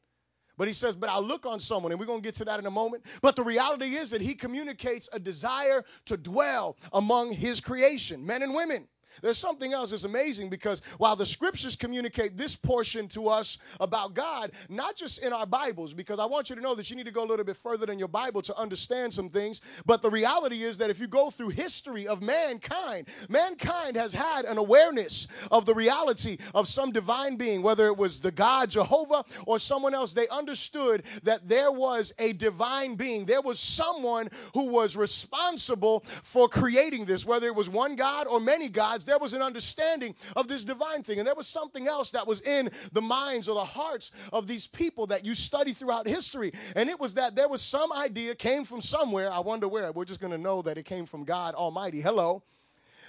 But 0.57 0.67
he 0.67 0.73
says, 0.73 0.95
but 0.95 1.11
I'll 1.11 1.21
look 1.21 1.45
on 1.45 1.59
someone, 1.59 1.91
and 1.91 1.99
we're 1.99 2.07
going 2.07 2.23
to 2.23 2.27
get 2.27 2.33
to 2.35 2.45
that 2.45 2.59
in 2.59 2.65
a 2.65 2.71
moment. 2.71 3.05
But 3.21 3.35
the 3.35 3.43
reality 3.43 3.97
is 3.97 4.09
that 4.09 4.21
he 4.21 4.33
communicates 4.33 5.09
a 5.13 5.19
desire 5.19 5.83
to 6.05 6.17
dwell 6.17 6.75
among 6.91 7.33
his 7.33 7.61
creation, 7.61 8.25
men 8.25 8.41
and 8.41 8.55
women. 8.55 8.87
There's 9.21 9.37
something 9.37 9.73
else 9.73 9.91
that's 9.91 10.03
amazing 10.03 10.49
because 10.49 10.81
while 10.97 11.15
the 11.15 11.25
scriptures 11.25 11.75
communicate 11.75 12.37
this 12.37 12.55
portion 12.55 13.07
to 13.09 13.27
us 13.27 13.57
about 13.79 14.13
God, 14.13 14.51
not 14.69 14.95
just 14.95 15.23
in 15.23 15.33
our 15.33 15.45
Bibles, 15.45 15.93
because 15.93 16.19
I 16.19 16.25
want 16.25 16.49
you 16.49 16.55
to 16.55 16.61
know 16.61 16.75
that 16.75 16.89
you 16.89 16.95
need 16.95 17.05
to 17.05 17.11
go 17.11 17.23
a 17.23 17.29
little 17.29 17.45
bit 17.45 17.57
further 17.57 17.85
than 17.85 17.99
your 17.99 18.07
Bible 18.07 18.41
to 18.43 18.57
understand 18.57 19.13
some 19.13 19.29
things. 19.29 19.61
But 19.85 20.01
the 20.01 20.09
reality 20.09 20.63
is 20.63 20.77
that 20.77 20.89
if 20.89 20.99
you 20.99 21.07
go 21.07 21.29
through 21.29 21.49
history 21.49 22.07
of 22.07 22.21
mankind, 22.21 23.07
mankind 23.29 23.95
has 23.95 24.13
had 24.13 24.45
an 24.45 24.57
awareness 24.57 25.27
of 25.51 25.65
the 25.65 25.73
reality 25.73 26.37
of 26.53 26.67
some 26.67 26.91
divine 26.91 27.35
being, 27.35 27.61
whether 27.61 27.87
it 27.87 27.97
was 27.97 28.19
the 28.19 28.31
God 28.31 28.69
Jehovah 28.69 29.25
or 29.45 29.59
someone 29.59 29.93
else. 29.93 30.13
They 30.13 30.27
understood 30.29 31.03
that 31.23 31.47
there 31.47 31.71
was 31.71 32.13
a 32.19 32.33
divine 32.33 32.95
being, 32.95 33.25
there 33.25 33.41
was 33.41 33.59
someone 33.59 34.29
who 34.53 34.67
was 34.67 34.95
responsible 34.95 36.01
for 36.05 36.47
creating 36.47 37.05
this, 37.05 37.25
whether 37.25 37.47
it 37.47 37.55
was 37.55 37.69
one 37.69 37.95
God 37.95 38.27
or 38.27 38.39
many 38.39 38.69
gods 38.69 39.00
there 39.05 39.19
was 39.19 39.33
an 39.33 39.41
understanding 39.41 40.15
of 40.35 40.47
this 40.47 40.63
divine 40.63 41.03
thing. 41.03 41.19
And 41.19 41.27
there 41.27 41.35
was 41.35 41.47
something 41.47 41.87
else 41.87 42.11
that 42.11 42.27
was 42.27 42.41
in 42.41 42.69
the 42.91 43.01
minds 43.01 43.47
or 43.47 43.55
the 43.55 43.65
hearts 43.65 44.11
of 44.31 44.47
these 44.47 44.67
people 44.67 45.07
that 45.07 45.25
you 45.25 45.33
study 45.33 45.73
throughout 45.73 46.07
history. 46.07 46.51
And 46.75 46.89
it 46.89 46.99
was 46.99 47.13
that 47.15 47.35
there 47.35 47.49
was 47.49 47.61
some 47.61 47.91
idea 47.93 48.35
came 48.35 48.63
from 48.63 48.81
somewhere. 48.81 49.31
I 49.31 49.39
wonder 49.39 49.67
where. 49.67 49.91
We're 49.91 50.05
just 50.05 50.19
going 50.19 50.31
to 50.31 50.37
know 50.37 50.61
that 50.63 50.77
it 50.77 50.83
came 50.83 51.05
from 51.05 51.23
God 51.23 51.55
Almighty. 51.55 52.01
Hello. 52.01 52.43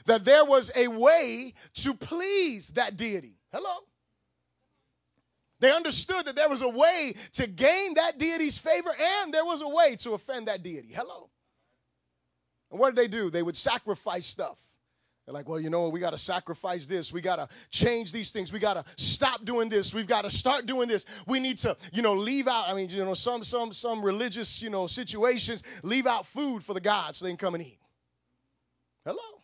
That 0.06 0.25
there 0.25 0.44
was 0.44 0.71
a 0.75 0.89
way 0.89 1.55
to 1.75 1.94
please 1.94 2.69
that 2.71 2.97
deity. 2.97 3.37
Hello. 3.53 3.85
They 5.61 5.71
understood 5.71 6.25
that 6.27 6.35
there 6.35 6.49
was 6.49 6.62
a 6.62 6.69
way 6.69 7.15
to 7.35 7.47
gain 7.47 7.94
that 7.94 8.19
deity's 8.19 8.59
favor 8.59 8.91
and 9.00 9.33
there 9.33 9.44
was 9.44 9.62
a 9.62 9.69
way 9.69 9.94
to 10.00 10.15
offend 10.15 10.49
that 10.49 10.65
deity. 10.65 10.93
Hello. 10.93 11.31
And 12.73 12.81
what 12.81 12.94
did 12.94 12.97
they 12.97 13.06
do? 13.06 13.31
They 13.31 13.44
would 13.44 13.56
sacrifice 13.56 14.27
stuff. 14.27 14.61
They're 15.24 15.32
like, 15.32 15.48
well, 15.48 15.60
you 15.60 15.70
know 15.70 15.82
what? 15.82 15.93
We 15.93 16.00
got 16.00 16.10
to 16.10 16.19
sacrifice 16.19 16.86
this. 16.86 17.12
We 17.12 17.20
got 17.20 17.36
to 17.36 17.48
change 17.70 18.10
these 18.10 18.32
things. 18.32 18.52
We 18.52 18.58
got 18.58 18.74
to 18.74 18.84
stop 18.96 19.44
doing 19.44 19.69
this. 19.69 19.94
We've 19.94 20.06
got 20.06 20.24
to 20.24 20.31
start 20.31 20.67
doing 20.67 20.88
this. 20.88 21.06
We 21.29 21.38
need 21.38 21.58
to, 21.58 21.76
you 21.93 22.02
know, 22.02 22.14
leave 22.14 22.48
out. 22.48 22.69
I 22.69 22.74
mean, 22.74 22.88
you 22.88 23.05
know, 23.05 23.14
some 23.14 23.44
some 23.44 23.72
some 23.72 24.05
religious, 24.05 24.60
you 24.60 24.70
know, 24.70 24.88
situations 24.88 25.62
leave 25.84 26.06
out 26.06 26.26
food 26.26 26.64
for 26.64 26.74
the 26.74 26.81
gods 26.81 27.19
so 27.19 27.24
they 27.24 27.31
can 27.31 27.38
come 27.38 27.55
and 27.55 27.64
eat. 27.64 27.79
Hello. 29.05 29.43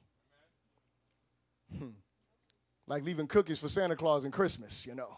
Hmm. 1.79 1.91
Like 2.89 3.05
leaving 3.05 3.29
cookies 3.29 3.61
for 3.61 3.69
Santa 3.69 3.95
Claus 3.95 4.25
and 4.25 4.33
Christmas, 4.33 4.85
you 4.85 4.97
know. 4.97 5.17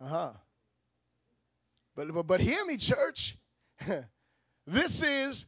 Uh 0.00 0.08
huh. 0.08 0.30
But, 1.94 2.12
but 2.14 2.26
but 2.26 2.40
hear 2.40 2.64
me, 2.64 2.78
church. 2.78 3.36
this 4.66 5.02
is 5.02 5.46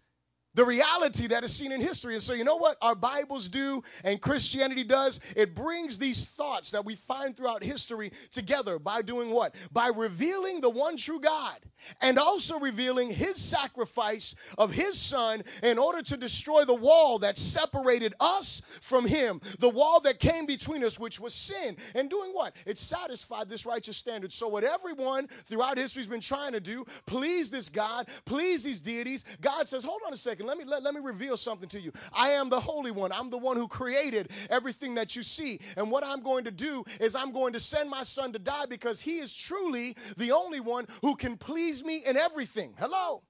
the 0.56 0.64
reality 0.64 1.28
that 1.28 1.44
is 1.44 1.54
seen 1.54 1.70
in 1.70 1.80
history. 1.80 2.14
And 2.14 2.22
so, 2.22 2.32
you 2.32 2.42
know 2.42 2.56
what 2.56 2.78
our 2.82 2.94
Bibles 2.94 3.48
do 3.48 3.82
and 4.02 4.20
Christianity 4.20 4.82
does? 4.82 5.20
It 5.36 5.54
brings 5.54 5.98
these 5.98 6.24
thoughts 6.24 6.70
that 6.72 6.84
we 6.84 6.96
find 6.96 7.36
throughout 7.36 7.62
history 7.62 8.10
together 8.30 8.78
by 8.78 9.02
doing 9.02 9.30
what? 9.30 9.54
By 9.70 9.88
revealing 9.88 10.60
the 10.60 10.70
one 10.70 10.96
true 10.96 11.20
God 11.20 11.58
and 12.00 12.18
also 12.18 12.58
revealing 12.58 13.10
his 13.10 13.36
sacrifice 13.36 14.34
of 14.56 14.72
his 14.72 14.98
son 14.98 15.42
in 15.62 15.78
order 15.78 16.02
to 16.02 16.16
destroy 16.16 16.64
the 16.64 16.74
wall 16.74 17.18
that 17.18 17.36
separated 17.36 18.14
us 18.18 18.62
from 18.80 19.06
him, 19.06 19.40
the 19.58 19.68
wall 19.68 20.00
that 20.00 20.18
came 20.18 20.46
between 20.46 20.82
us, 20.82 20.98
which 20.98 21.20
was 21.20 21.34
sin. 21.34 21.76
And 21.94 22.08
doing 22.08 22.30
what? 22.30 22.56
It 22.64 22.78
satisfied 22.78 23.50
this 23.50 23.66
righteous 23.66 23.98
standard. 23.98 24.32
So, 24.32 24.48
what 24.48 24.64
everyone 24.64 25.26
throughout 25.26 25.76
history 25.76 26.00
has 26.00 26.08
been 26.08 26.20
trying 26.20 26.52
to 26.52 26.60
do, 26.60 26.84
please 27.04 27.50
this 27.50 27.68
God, 27.68 28.08
please 28.24 28.64
these 28.64 28.80
deities, 28.80 29.24
God 29.42 29.68
says, 29.68 29.84
hold 29.84 30.00
on 30.06 30.14
a 30.14 30.16
second 30.16 30.45
let 30.46 30.58
me 30.58 30.64
let, 30.64 30.82
let 30.82 30.94
me 30.94 31.00
reveal 31.00 31.36
something 31.36 31.68
to 31.70 31.80
you. 31.80 31.92
I 32.16 32.30
am 32.30 32.48
the 32.48 32.60
Holy 32.60 32.90
One. 32.90 33.12
I'm 33.12 33.30
the 33.30 33.38
one 33.38 33.56
who 33.56 33.68
created 33.68 34.30
everything 34.50 34.94
that 34.94 35.16
you 35.16 35.22
see. 35.22 35.60
And 35.76 35.90
what 35.90 36.04
I'm 36.04 36.22
going 36.22 36.44
to 36.44 36.50
do 36.50 36.84
is 37.00 37.14
I'm 37.14 37.32
going 37.32 37.52
to 37.52 37.60
send 37.60 37.90
my 37.90 38.02
son 38.02 38.32
to 38.32 38.38
die 38.38 38.66
because 38.66 39.00
he 39.00 39.18
is 39.18 39.34
truly 39.34 39.96
the 40.16 40.32
only 40.32 40.60
one 40.60 40.86
who 41.02 41.16
can 41.16 41.36
please 41.36 41.84
me 41.84 42.02
in 42.06 42.16
everything. 42.16 42.74
Hello. 42.78 43.22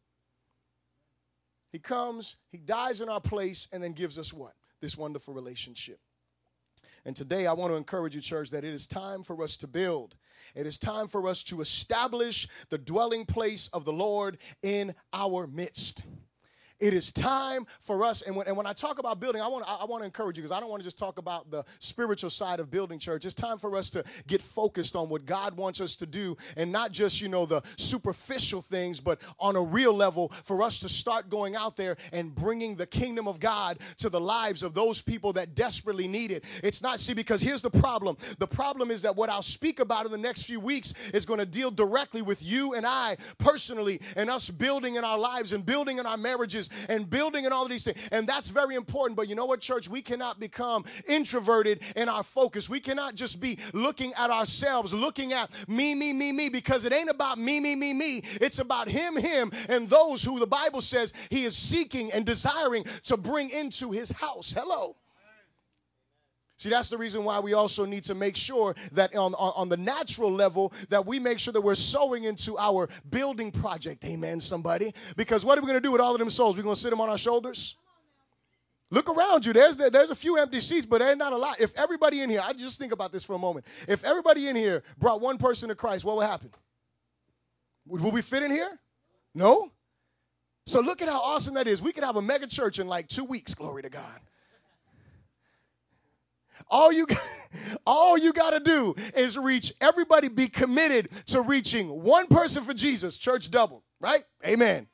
He 1.72 1.78
comes, 1.78 2.36
he 2.50 2.58
dies 2.58 3.00
in 3.00 3.08
our 3.08 3.20
place, 3.20 3.68
and 3.72 3.82
then 3.82 3.92
gives 3.92 4.18
us 4.18 4.32
what? 4.32 4.54
this 4.80 4.96
wonderful 4.96 5.34
relationship. 5.34 5.98
And 7.04 7.14
today 7.14 7.46
I 7.46 7.52
want 7.52 7.72
to 7.72 7.76
encourage 7.76 8.14
you, 8.14 8.20
church, 8.20 8.50
that 8.50 8.64
it 8.64 8.74
is 8.74 8.86
time 8.86 9.22
for 9.22 9.42
us 9.42 9.56
to 9.58 9.66
build. 9.66 10.16
It 10.54 10.66
is 10.66 10.78
time 10.78 11.08
for 11.08 11.28
us 11.28 11.42
to 11.44 11.60
establish 11.60 12.48
the 12.68 12.78
dwelling 12.78 13.26
place 13.26 13.68
of 13.72 13.84
the 13.84 13.92
Lord 13.92 14.38
in 14.62 14.94
our 15.12 15.46
midst. 15.46 16.04
It 16.78 16.92
is 16.92 17.10
time 17.10 17.66
for 17.80 18.04
us. 18.04 18.22
And 18.22 18.36
when, 18.36 18.46
and 18.46 18.56
when 18.56 18.66
I 18.66 18.74
talk 18.74 18.98
about 18.98 19.18
building, 19.18 19.40
I 19.40 19.48
want, 19.48 19.64
I, 19.66 19.78
I 19.82 19.84
want 19.86 20.02
to 20.02 20.04
encourage 20.04 20.36
you 20.36 20.42
because 20.42 20.56
I 20.56 20.60
don't 20.60 20.68
want 20.68 20.82
to 20.82 20.84
just 20.84 20.98
talk 20.98 21.18
about 21.18 21.50
the 21.50 21.64
spiritual 21.78 22.28
side 22.28 22.60
of 22.60 22.70
building 22.70 22.98
church. 22.98 23.24
It's 23.24 23.34
time 23.34 23.56
for 23.56 23.76
us 23.76 23.88
to 23.90 24.04
get 24.26 24.42
focused 24.42 24.94
on 24.94 25.08
what 25.08 25.24
God 25.24 25.56
wants 25.56 25.80
us 25.80 25.96
to 25.96 26.06
do 26.06 26.36
and 26.56 26.70
not 26.70 26.92
just, 26.92 27.20
you 27.20 27.28
know, 27.28 27.46
the 27.46 27.62
superficial 27.76 28.60
things, 28.60 29.00
but 29.00 29.20
on 29.40 29.56
a 29.56 29.62
real 29.62 29.94
level 29.94 30.32
for 30.44 30.62
us 30.62 30.78
to 30.80 30.88
start 30.88 31.30
going 31.30 31.56
out 31.56 31.76
there 31.76 31.96
and 32.12 32.34
bringing 32.34 32.76
the 32.76 32.86
kingdom 32.86 33.26
of 33.26 33.40
God 33.40 33.78
to 33.98 34.10
the 34.10 34.20
lives 34.20 34.62
of 34.62 34.74
those 34.74 35.00
people 35.00 35.32
that 35.32 35.54
desperately 35.54 36.06
need 36.06 36.30
it. 36.30 36.44
It's 36.62 36.82
not, 36.82 37.00
see, 37.00 37.14
because 37.14 37.40
here's 37.40 37.62
the 37.62 37.70
problem. 37.70 38.18
The 38.38 38.46
problem 38.46 38.90
is 38.90 39.00
that 39.02 39.16
what 39.16 39.30
I'll 39.30 39.40
speak 39.40 39.80
about 39.80 40.04
in 40.04 40.12
the 40.12 40.18
next 40.18 40.42
few 40.42 40.60
weeks 40.60 40.92
is 41.14 41.24
going 41.24 41.40
to 41.40 41.46
deal 41.46 41.70
directly 41.70 42.20
with 42.20 42.42
you 42.42 42.74
and 42.74 42.86
I 42.86 43.16
personally 43.38 44.00
and 44.16 44.28
us 44.28 44.50
building 44.50 44.96
in 44.96 45.04
our 45.04 45.18
lives 45.18 45.54
and 45.54 45.64
building 45.64 45.98
in 45.98 46.04
our 46.04 46.16
marriages 46.18 46.65
and 46.88 47.08
building 47.08 47.44
and 47.44 47.54
all 47.54 47.64
of 47.64 47.70
these 47.70 47.84
things. 47.84 48.08
And 48.12 48.26
that's 48.26 48.50
very 48.50 48.74
important. 48.74 49.16
But 49.16 49.28
you 49.28 49.34
know 49.34 49.46
what, 49.46 49.60
church? 49.60 49.88
We 49.88 50.02
cannot 50.02 50.40
become 50.40 50.84
introverted 51.08 51.82
in 51.94 52.08
our 52.08 52.22
focus. 52.22 52.68
We 52.68 52.80
cannot 52.80 53.14
just 53.14 53.40
be 53.40 53.58
looking 53.72 54.12
at 54.14 54.30
ourselves, 54.30 54.92
looking 54.92 55.32
at 55.32 55.50
me, 55.68 55.94
me, 55.94 56.12
me, 56.12 56.32
me, 56.32 56.48
because 56.48 56.84
it 56.84 56.92
ain't 56.92 57.10
about 57.10 57.38
me, 57.38 57.60
me, 57.60 57.74
me, 57.74 57.92
me. 57.92 58.22
It's 58.40 58.58
about 58.58 58.88
him, 58.88 59.16
him, 59.16 59.50
and 59.68 59.88
those 59.88 60.22
who 60.22 60.38
the 60.38 60.46
Bible 60.46 60.80
says 60.80 61.12
he 61.30 61.44
is 61.44 61.56
seeking 61.56 62.12
and 62.12 62.24
desiring 62.24 62.84
to 63.04 63.16
bring 63.16 63.50
into 63.50 63.90
his 63.90 64.10
house. 64.10 64.52
Hello. 64.52 64.96
See, 66.58 66.70
that's 66.70 66.88
the 66.88 66.96
reason 66.96 67.22
why 67.22 67.38
we 67.38 67.52
also 67.52 67.84
need 67.84 68.04
to 68.04 68.14
make 68.14 68.34
sure 68.34 68.74
that 68.92 69.14
on, 69.14 69.34
on, 69.34 69.52
on, 69.56 69.68
the 69.68 69.76
natural 69.76 70.32
level, 70.32 70.72
that 70.88 71.04
we 71.04 71.18
make 71.18 71.38
sure 71.38 71.52
that 71.52 71.60
we're 71.60 71.74
sowing 71.74 72.24
into 72.24 72.56
our 72.56 72.88
building 73.10 73.52
project. 73.52 74.02
Amen, 74.06 74.40
somebody. 74.40 74.94
Because 75.16 75.44
what 75.44 75.58
are 75.58 75.60
we 75.60 75.66
going 75.66 75.76
to 75.76 75.86
do 75.86 75.92
with 75.92 76.00
all 76.00 76.14
of 76.14 76.18
them 76.18 76.30
souls? 76.30 76.56
We're 76.56 76.62
going 76.62 76.74
to 76.74 76.80
sit 76.80 76.90
them 76.90 77.00
on 77.00 77.10
our 77.10 77.18
shoulders? 77.18 77.76
Look 78.90 79.10
around 79.10 79.44
you. 79.44 79.52
There's, 79.52 79.76
there's 79.76 80.10
a 80.10 80.14
few 80.14 80.38
empty 80.38 80.60
seats, 80.60 80.86
but 80.86 80.98
there's 80.98 81.18
not 81.18 81.34
a 81.34 81.36
lot. 81.36 81.60
If 81.60 81.76
everybody 81.76 82.20
in 82.20 82.30
here, 82.30 82.40
I 82.42 82.54
just 82.54 82.78
think 82.78 82.92
about 82.92 83.12
this 83.12 83.22
for 83.22 83.34
a 83.34 83.38
moment. 83.38 83.66
If 83.86 84.02
everybody 84.04 84.48
in 84.48 84.56
here 84.56 84.82
brought 84.96 85.20
one 85.20 85.36
person 85.36 85.68
to 85.68 85.74
Christ, 85.74 86.04
what 86.04 86.16
would 86.16 86.26
happen? 86.26 86.50
Would, 87.88 88.00
would 88.00 88.14
we 88.14 88.22
fit 88.22 88.42
in 88.42 88.50
here? 88.50 88.78
No? 89.34 89.72
So 90.66 90.80
look 90.80 91.02
at 91.02 91.08
how 91.08 91.20
awesome 91.20 91.54
that 91.54 91.68
is. 91.68 91.82
We 91.82 91.92
could 91.92 92.04
have 92.04 92.16
a 92.16 92.22
mega 92.22 92.46
church 92.46 92.78
in 92.78 92.86
like 92.88 93.08
two 93.08 93.24
weeks, 93.24 93.52
glory 93.54 93.82
to 93.82 93.90
God. 93.90 94.20
All 96.68 96.92
you, 96.92 97.06
all 97.86 98.18
you 98.18 98.32
got 98.32 98.50
to 98.50 98.60
do 98.60 98.94
is 99.16 99.38
reach 99.38 99.72
everybody, 99.80 100.28
be 100.28 100.48
committed 100.48 101.10
to 101.26 101.40
reaching 101.40 102.02
one 102.02 102.26
person 102.26 102.62
for 102.62 102.74
Jesus. 102.74 103.16
Church 103.16 103.50
double, 103.50 103.82
right? 104.00 104.24
Amen. 104.44 104.86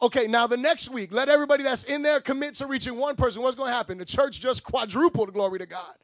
Okay, 0.00 0.26
now 0.28 0.46
the 0.46 0.56
next 0.56 0.90
week, 0.90 1.12
let 1.12 1.28
everybody 1.28 1.64
that's 1.64 1.84
in 1.84 2.02
there 2.02 2.20
commit 2.20 2.54
to 2.54 2.66
reaching 2.66 2.96
one 2.96 3.16
person. 3.16 3.42
What's 3.42 3.56
going 3.56 3.70
to 3.70 3.74
happen? 3.74 3.98
The 3.98 4.04
church 4.04 4.40
just 4.40 4.62
quadrupled, 4.62 5.32
glory 5.32 5.58
to 5.58 5.66
God, 5.66 5.94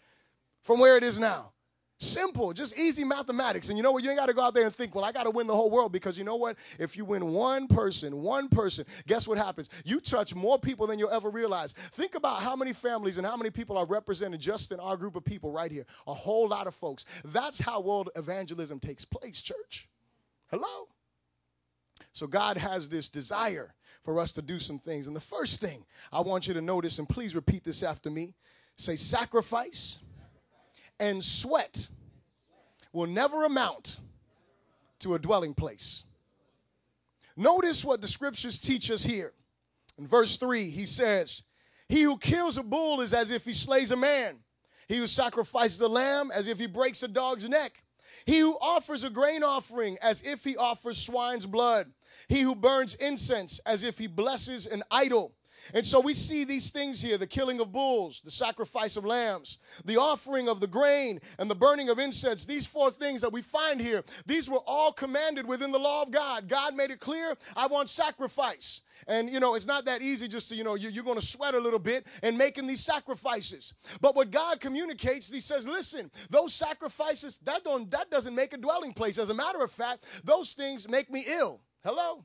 from 0.62 0.80
where 0.80 0.96
it 0.96 1.04
is 1.04 1.18
now. 1.18 1.53
Simple, 1.98 2.52
just 2.52 2.76
easy 2.76 3.04
mathematics. 3.04 3.68
And 3.68 3.78
you 3.78 3.82
know 3.82 3.92
what? 3.92 4.02
You 4.02 4.10
ain't 4.10 4.18
got 4.18 4.26
to 4.26 4.34
go 4.34 4.42
out 4.42 4.52
there 4.52 4.64
and 4.64 4.74
think, 4.74 4.94
well, 4.94 5.04
I 5.04 5.12
got 5.12 5.24
to 5.24 5.30
win 5.30 5.46
the 5.46 5.54
whole 5.54 5.70
world 5.70 5.92
because 5.92 6.18
you 6.18 6.24
know 6.24 6.34
what? 6.34 6.56
If 6.78 6.96
you 6.96 7.04
win 7.04 7.32
one 7.32 7.68
person, 7.68 8.20
one 8.20 8.48
person, 8.48 8.84
guess 9.06 9.28
what 9.28 9.38
happens? 9.38 9.70
You 9.84 10.00
touch 10.00 10.34
more 10.34 10.58
people 10.58 10.88
than 10.88 10.98
you'll 10.98 11.12
ever 11.12 11.30
realize. 11.30 11.72
Think 11.72 12.16
about 12.16 12.42
how 12.42 12.56
many 12.56 12.72
families 12.72 13.16
and 13.16 13.26
how 13.26 13.36
many 13.36 13.50
people 13.50 13.78
are 13.78 13.86
represented 13.86 14.40
just 14.40 14.72
in 14.72 14.80
our 14.80 14.96
group 14.96 15.14
of 15.14 15.24
people 15.24 15.52
right 15.52 15.70
here. 15.70 15.86
A 16.08 16.14
whole 16.14 16.48
lot 16.48 16.66
of 16.66 16.74
folks. 16.74 17.04
That's 17.26 17.60
how 17.60 17.80
world 17.80 18.10
evangelism 18.16 18.80
takes 18.80 19.04
place, 19.04 19.40
church. 19.40 19.88
Hello? 20.50 20.88
So 22.12 22.26
God 22.26 22.56
has 22.56 22.88
this 22.88 23.08
desire 23.08 23.72
for 24.02 24.18
us 24.18 24.32
to 24.32 24.42
do 24.42 24.58
some 24.58 24.78
things. 24.78 25.06
And 25.06 25.14
the 25.14 25.20
first 25.20 25.60
thing 25.60 25.84
I 26.12 26.20
want 26.20 26.48
you 26.48 26.54
to 26.54 26.60
notice, 26.60 26.98
and 26.98 27.08
please 27.08 27.34
repeat 27.34 27.64
this 27.64 27.82
after 27.82 28.10
me 28.10 28.34
say, 28.76 28.96
sacrifice 28.96 29.98
and 31.00 31.22
sweat 31.22 31.88
will 32.92 33.06
never 33.06 33.44
amount 33.44 33.98
to 35.00 35.14
a 35.14 35.18
dwelling 35.18 35.54
place. 35.54 36.04
Notice 37.36 37.84
what 37.84 38.00
the 38.00 38.08
scriptures 38.08 38.58
teach 38.58 38.90
us 38.90 39.04
here. 39.04 39.32
In 39.98 40.06
verse 40.06 40.36
3, 40.36 40.70
he 40.70 40.86
says, 40.86 41.42
He 41.88 42.02
who 42.02 42.16
kills 42.16 42.58
a 42.58 42.62
bull 42.62 43.00
is 43.00 43.12
as 43.12 43.30
if 43.30 43.44
he 43.44 43.52
slays 43.52 43.90
a 43.90 43.96
man. 43.96 44.36
He 44.88 44.96
who 44.96 45.06
sacrifices 45.06 45.80
a 45.80 45.88
lamb 45.88 46.30
as 46.32 46.46
if 46.46 46.58
he 46.58 46.66
breaks 46.66 47.02
a 47.02 47.08
dog's 47.08 47.48
neck. 47.48 47.82
He 48.26 48.38
who 48.38 48.56
offers 48.60 49.04
a 49.04 49.10
grain 49.10 49.42
offering 49.42 49.98
as 50.00 50.22
if 50.22 50.44
he 50.44 50.56
offers 50.56 50.98
swine's 50.98 51.46
blood. 51.46 51.90
He 52.28 52.40
who 52.40 52.54
burns 52.54 52.94
incense 52.94 53.58
as 53.66 53.82
if 53.82 53.98
he 53.98 54.06
blesses 54.06 54.66
an 54.66 54.82
idol. 54.90 55.34
And 55.72 55.86
so 55.86 56.00
we 56.00 56.14
see 56.14 56.44
these 56.44 56.70
things 56.70 57.00
here 57.00 57.16
the 57.16 57.26
killing 57.26 57.60
of 57.60 57.72
bulls, 57.72 58.20
the 58.20 58.30
sacrifice 58.30 58.96
of 58.96 59.04
lambs, 59.04 59.58
the 59.84 59.96
offering 59.96 60.48
of 60.48 60.60
the 60.60 60.66
grain, 60.66 61.20
and 61.38 61.50
the 61.50 61.54
burning 61.54 61.88
of 61.88 61.98
incense. 61.98 62.44
These 62.44 62.66
four 62.66 62.90
things 62.90 63.20
that 63.22 63.32
we 63.32 63.40
find 63.40 63.80
here, 63.80 64.04
these 64.26 64.50
were 64.50 64.62
all 64.66 64.92
commanded 64.92 65.46
within 65.46 65.72
the 65.72 65.78
law 65.78 66.02
of 66.02 66.10
God. 66.10 66.48
God 66.48 66.74
made 66.74 66.90
it 66.90 67.00
clear 67.00 67.34
I 67.56 67.66
want 67.66 67.88
sacrifice. 67.88 68.82
And 69.06 69.30
you 69.30 69.40
know, 69.40 69.54
it's 69.54 69.66
not 69.66 69.84
that 69.86 70.02
easy 70.02 70.28
just 70.28 70.48
to, 70.48 70.54
you 70.54 70.64
know, 70.64 70.74
you're 70.74 71.04
going 71.04 71.18
to 71.18 71.24
sweat 71.24 71.54
a 71.54 71.58
little 71.58 71.78
bit 71.78 72.06
and 72.22 72.38
making 72.38 72.66
these 72.66 72.84
sacrifices. 72.84 73.74
But 74.00 74.14
what 74.14 74.30
God 74.30 74.60
communicates, 74.60 75.30
He 75.30 75.40
says, 75.40 75.66
listen, 75.66 76.10
those 76.30 76.54
sacrifices, 76.54 77.38
that, 77.44 77.64
don't, 77.64 77.90
that 77.90 78.10
doesn't 78.10 78.34
make 78.34 78.52
a 78.52 78.58
dwelling 78.58 78.92
place. 78.92 79.18
As 79.18 79.30
a 79.30 79.34
matter 79.34 79.62
of 79.62 79.70
fact, 79.70 80.04
those 80.24 80.52
things 80.52 80.88
make 80.88 81.10
me 81.10 81.24
ill. 81.26 81.60
Hello? 81.82 82.24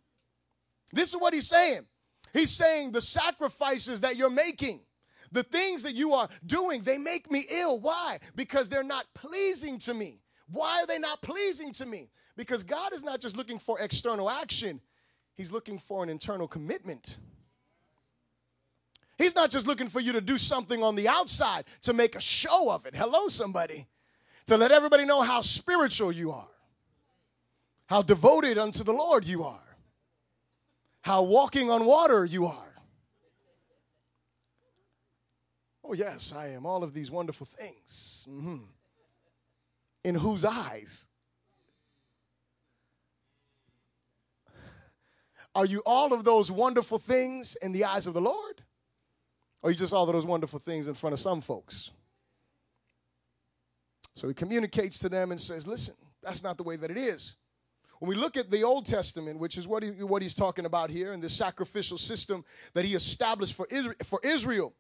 This 0.94 1.10
is 1.14 1.20
what 1.20 1.34
He's 1.34 1.48
saying. 1.48 1.86
He's 2.34 2.52
saying 2.52 2.92
the 2.92 3.02
sacrifices 3.02 4.02
that 4.02 4.16
you're 4.16 4.30
making, 4.30 4.82
the 5.32 5.44
things 5.44 5.84
that 5.84 5.94
you 5.94 6.14
are 6.14 6.30
doing, 6.46 6.82
they 6.82 6.98
make 6.98 7.32
me 7.32 7.46
ill. 7.52 7.80
Why? 7.80 8.20
Because 8.36 8.70
they're 8.70 8.84
not 8.84 9.06
pleasing 9.14 9.78
to 9.80 9.94
me. 9.94 10.22
Why 10.48 10.82
are 10.82 10.88
they 10.88 11.00
not 11.00 11.22
pleasing 11.22 11.72
to 11.74 11.86
me? 11.86 12.10
Because 12.36 12.64
God 12.64 12.94
is 12.94 13.04
not 13.04 13.20
just 13.20 13.38
looking 13.38 13.60
for 13.60 13.80
external 13.80 14.30
action, 14.30 14.82
He's 15.36 15.52
looking 15.52 15.80
for 15.80 16.04
an 16.04 16.10
internal 16.10 16.48
commitment. 16.48 17.18
He's 19.18 19.36
not 19.36 19.52
just 19.52 19.68
looking 19.68 19.88
for 19.88 20.00
you 20.00 20.14
to 20.14 20.22
do 20.22 20.38
something 20.38 20.82
on 20.82 20.96
the 20.96 21.08
outside 21.08 21.66
to 21.84 21.94
make 21.94 22.16
a 22.16 22.22
show 22.22 22.72
of 22.72 22.86
it. 22.86 22.96
Hello, 22.96 23.28
somebody. 23.28 23.88
To 24.48 24.58
let 24.58 24.72
everybody 24.72 25.06
know 25.06 25.22
how 25.22 25.42
spiritual 25.42 26.12
you 26.12 26.32
are, 26.32 26.48
how 27.88 28.02
devoted 28.02 28.58
unto 28.58 28.84
the 28.84 28.94
Lord 28.94 29.28
you 29.28 29.44
are 29.44 29.69
how 31.02 31.24
walking 31.24 31.70
on 31.72 31.86
water 31.86 32.26
you 32.26 32.46
are. 32.46 32.70
Oh, 35.84 35.94
yes, 35.94 36.34
I 36.36 36.50
am 36.50 36.66
all 36.66 36.84
of 36.84 36.94
these 36.94 37.10
wonderful 37.10 37.48
things. 37.48 38.28
Mm-hmm. 38.30 38.58
In 40.04 40.16
whose 40.16 40.46
eyes? 40.46 41.08
Are 45.56 45.66
you 45.66 45.82
all 45.86 46.14
of 46.14 46.24
those 46.24 46.52
wonderful 46.52 47.00
things 47.00 47.56
in 47.56 47.72
the 47.72 47.86
eyes 47.86 48.06
of 48.06 48.14
the 48.14 48.22
Lord? 48.22 48.62
Or 49.62 49.68
are 49.68 49.72
you 49.72 49.78
just 49.78 49.94
all 49.94 50.08
of 50.08 50.14
those 50.14 50.26
wonderful 50.26 50.60
things 50.60 50.88
in 50.88 50.94
front 50.94 51.14
of 51.14 51.20
some 51.20 51.42
folks? 51.42 51.92
So 54.16 54.28
he 54.28 54.34
communicates 54.34 55.00
to 55.00 55.10
them 55.10 55.32
and 55.32 55.40
says, 55.40 55.66
Listen, 55.66 55.96
that's 56.22 56.44
not 56.44 56.58
the 56.58 56.64
way 56.64 56.76
that 56.76 56.92
it 56.92 56.98
is. 56.98 57.36
When 58.00 58.10
we 58.10 58.16
look 58.16 58.38
at 58.38 58.50
the 58.50 58.64
Old 58.64 58.86
Testament, 58.86 59.40
which 59.40 59.58
is 59.58 59.68
what, 59.68 59.84
he, 59.84 59.90
what 59.90 60.22
he's 60.22 60.34
talking 60.34 60.66
about 60.66 60.90
here, 60.90 61.12
and 61.12 61.22
the 61.22 61.30
sacrificial 61.30 61.98
system 61.98 62.46
that 62.74 62.86
he 62.86 62.96
established 62.96 63.56
for 63.56 63.68
for 64.06 64.22
Israel, 64.24 64.74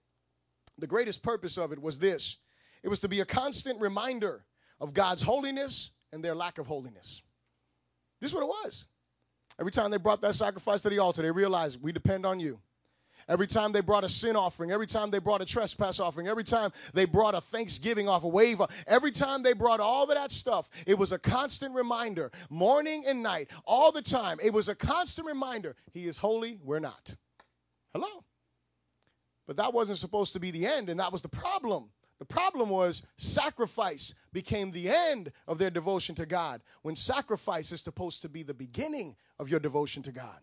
the 0.77 0.87
greatest 0.87 1.21
purpose 1.21 1.57
of 1.57 1.73
it 1.73 1.81
was 1.81 1.99
this 1.99 2.37
it 2.81 2.87
was 2.87 2.99
to 3.01 3.09
be 3.09 3.19
a 3.19 3.25
constant 3.25 3.79
reminder 3.81 4.45
of 4.79 4.93
God's 4.93 5.21
holiness 5.21 5.91
and 6.13 6.23
their 6.23 6.33
lack 6.33 6.57
of 6.57 6.67
holiness. 6.67 7.21
This 8.21 8.31
is 8.31 8.35
what 8.35 8.43
it 8.43 8.47
was. 8.47 8.87
Every 9.59 9.71
time 9.71 9.91
they 9.91 9.97
brought 9.97 10.21
that 10.21 10.35
sacrifice 10.35 10.81
to 10.83 10.89
the 10.89 10.99
altar, 10.99 11.21
they 11.21 11.31
realized 11.31 11.81
we 11.81 11.91
depend 11.91 12.25
on 12.25 12.39
you. 12.39 12.59
Every 13.29 13.45
time 13.45 13.71
they 13.71 13.81
brought 13.81 14.03
a 14.03 14.09
sin 14.09 14.35
offering, 14.35 14.71
every 14.71 14.87
time 14.87 15.11
they 15.11 15.19
brought 15.19 15.43
a 15.43 15.45
trespass 15.45 15.99
offering, 15.99 16.27
every 16.27 16.43
time 16.43 16.71
they 16.95 17.05
brought 17.05 17.35
a 17.35 17.41
thanksgiving 17.41 18.07
off, 18.09 18.23
a 18.23 18.27
waiver, 18.27 18.65
every 18.87 19.11
time 19.11 19.43
they 19.43 19.53
brought 19.53 19.79
all 19.79 20.03
of 20.03 20.09
that 20.09 20.31
stuff, 20.31 20.67
it 20.87 20.97
was 20.97 21.11
a 21.11 21.19
constant 21.19 21.75
reminder, 21.75 22.31
morning 22.49 23.03
and 23.05 23.21
night, 23.21 23.51
all 23.65 23.91
the 23.91 24.01
time. 24.01 24.39
It 24.43 24.51
was 24.51 24.67
a 24.67 24.73
constant 24.73 25.27
reminder 25.27 25.75
He 25.93 26.07
is 26.07 26.17
holy, 26.17 26.57
we're 26.63 26.79
not. 26.79 27.15
Hello? 27.93 28.25
But 29.45 29.57
that 29.57 29.73
wasn't 29.73 29.99
supposed 29.99 30.33
to 30.33 30.39
be 30.39 30.49
the 30.49 30.65
end, 30.65 30.89
and 30.89 30.99
that 30.99 31.11
was 31.11 31.21
the 31.21 31.29
problem. 31.29 31.91
The 32.17 32.25
problem 32.25 32.69
was 32.69 33.03
sacrifice 33.17 34.15
became 34.33 34.71
the 34.71 34.89
end 34.89 35.31
of 35.47 35.59
their 35.59 35.69
devotion 35.69 36.15
to 36.15 36.25
God 36.25 36.61
when 36.81 36.95
sacrifice 36.95 37.71
is 37.71 37.81
supposed 37.81 38.23
to 38.23 38.29
be 38.29 38.41
the 38.41 38.55
beginning 38.55 39.15
of 39.37 39.49
your 39.49 39.59
devotion 39.59 40.01
to 40.03 40.11
God. 40.11 40.39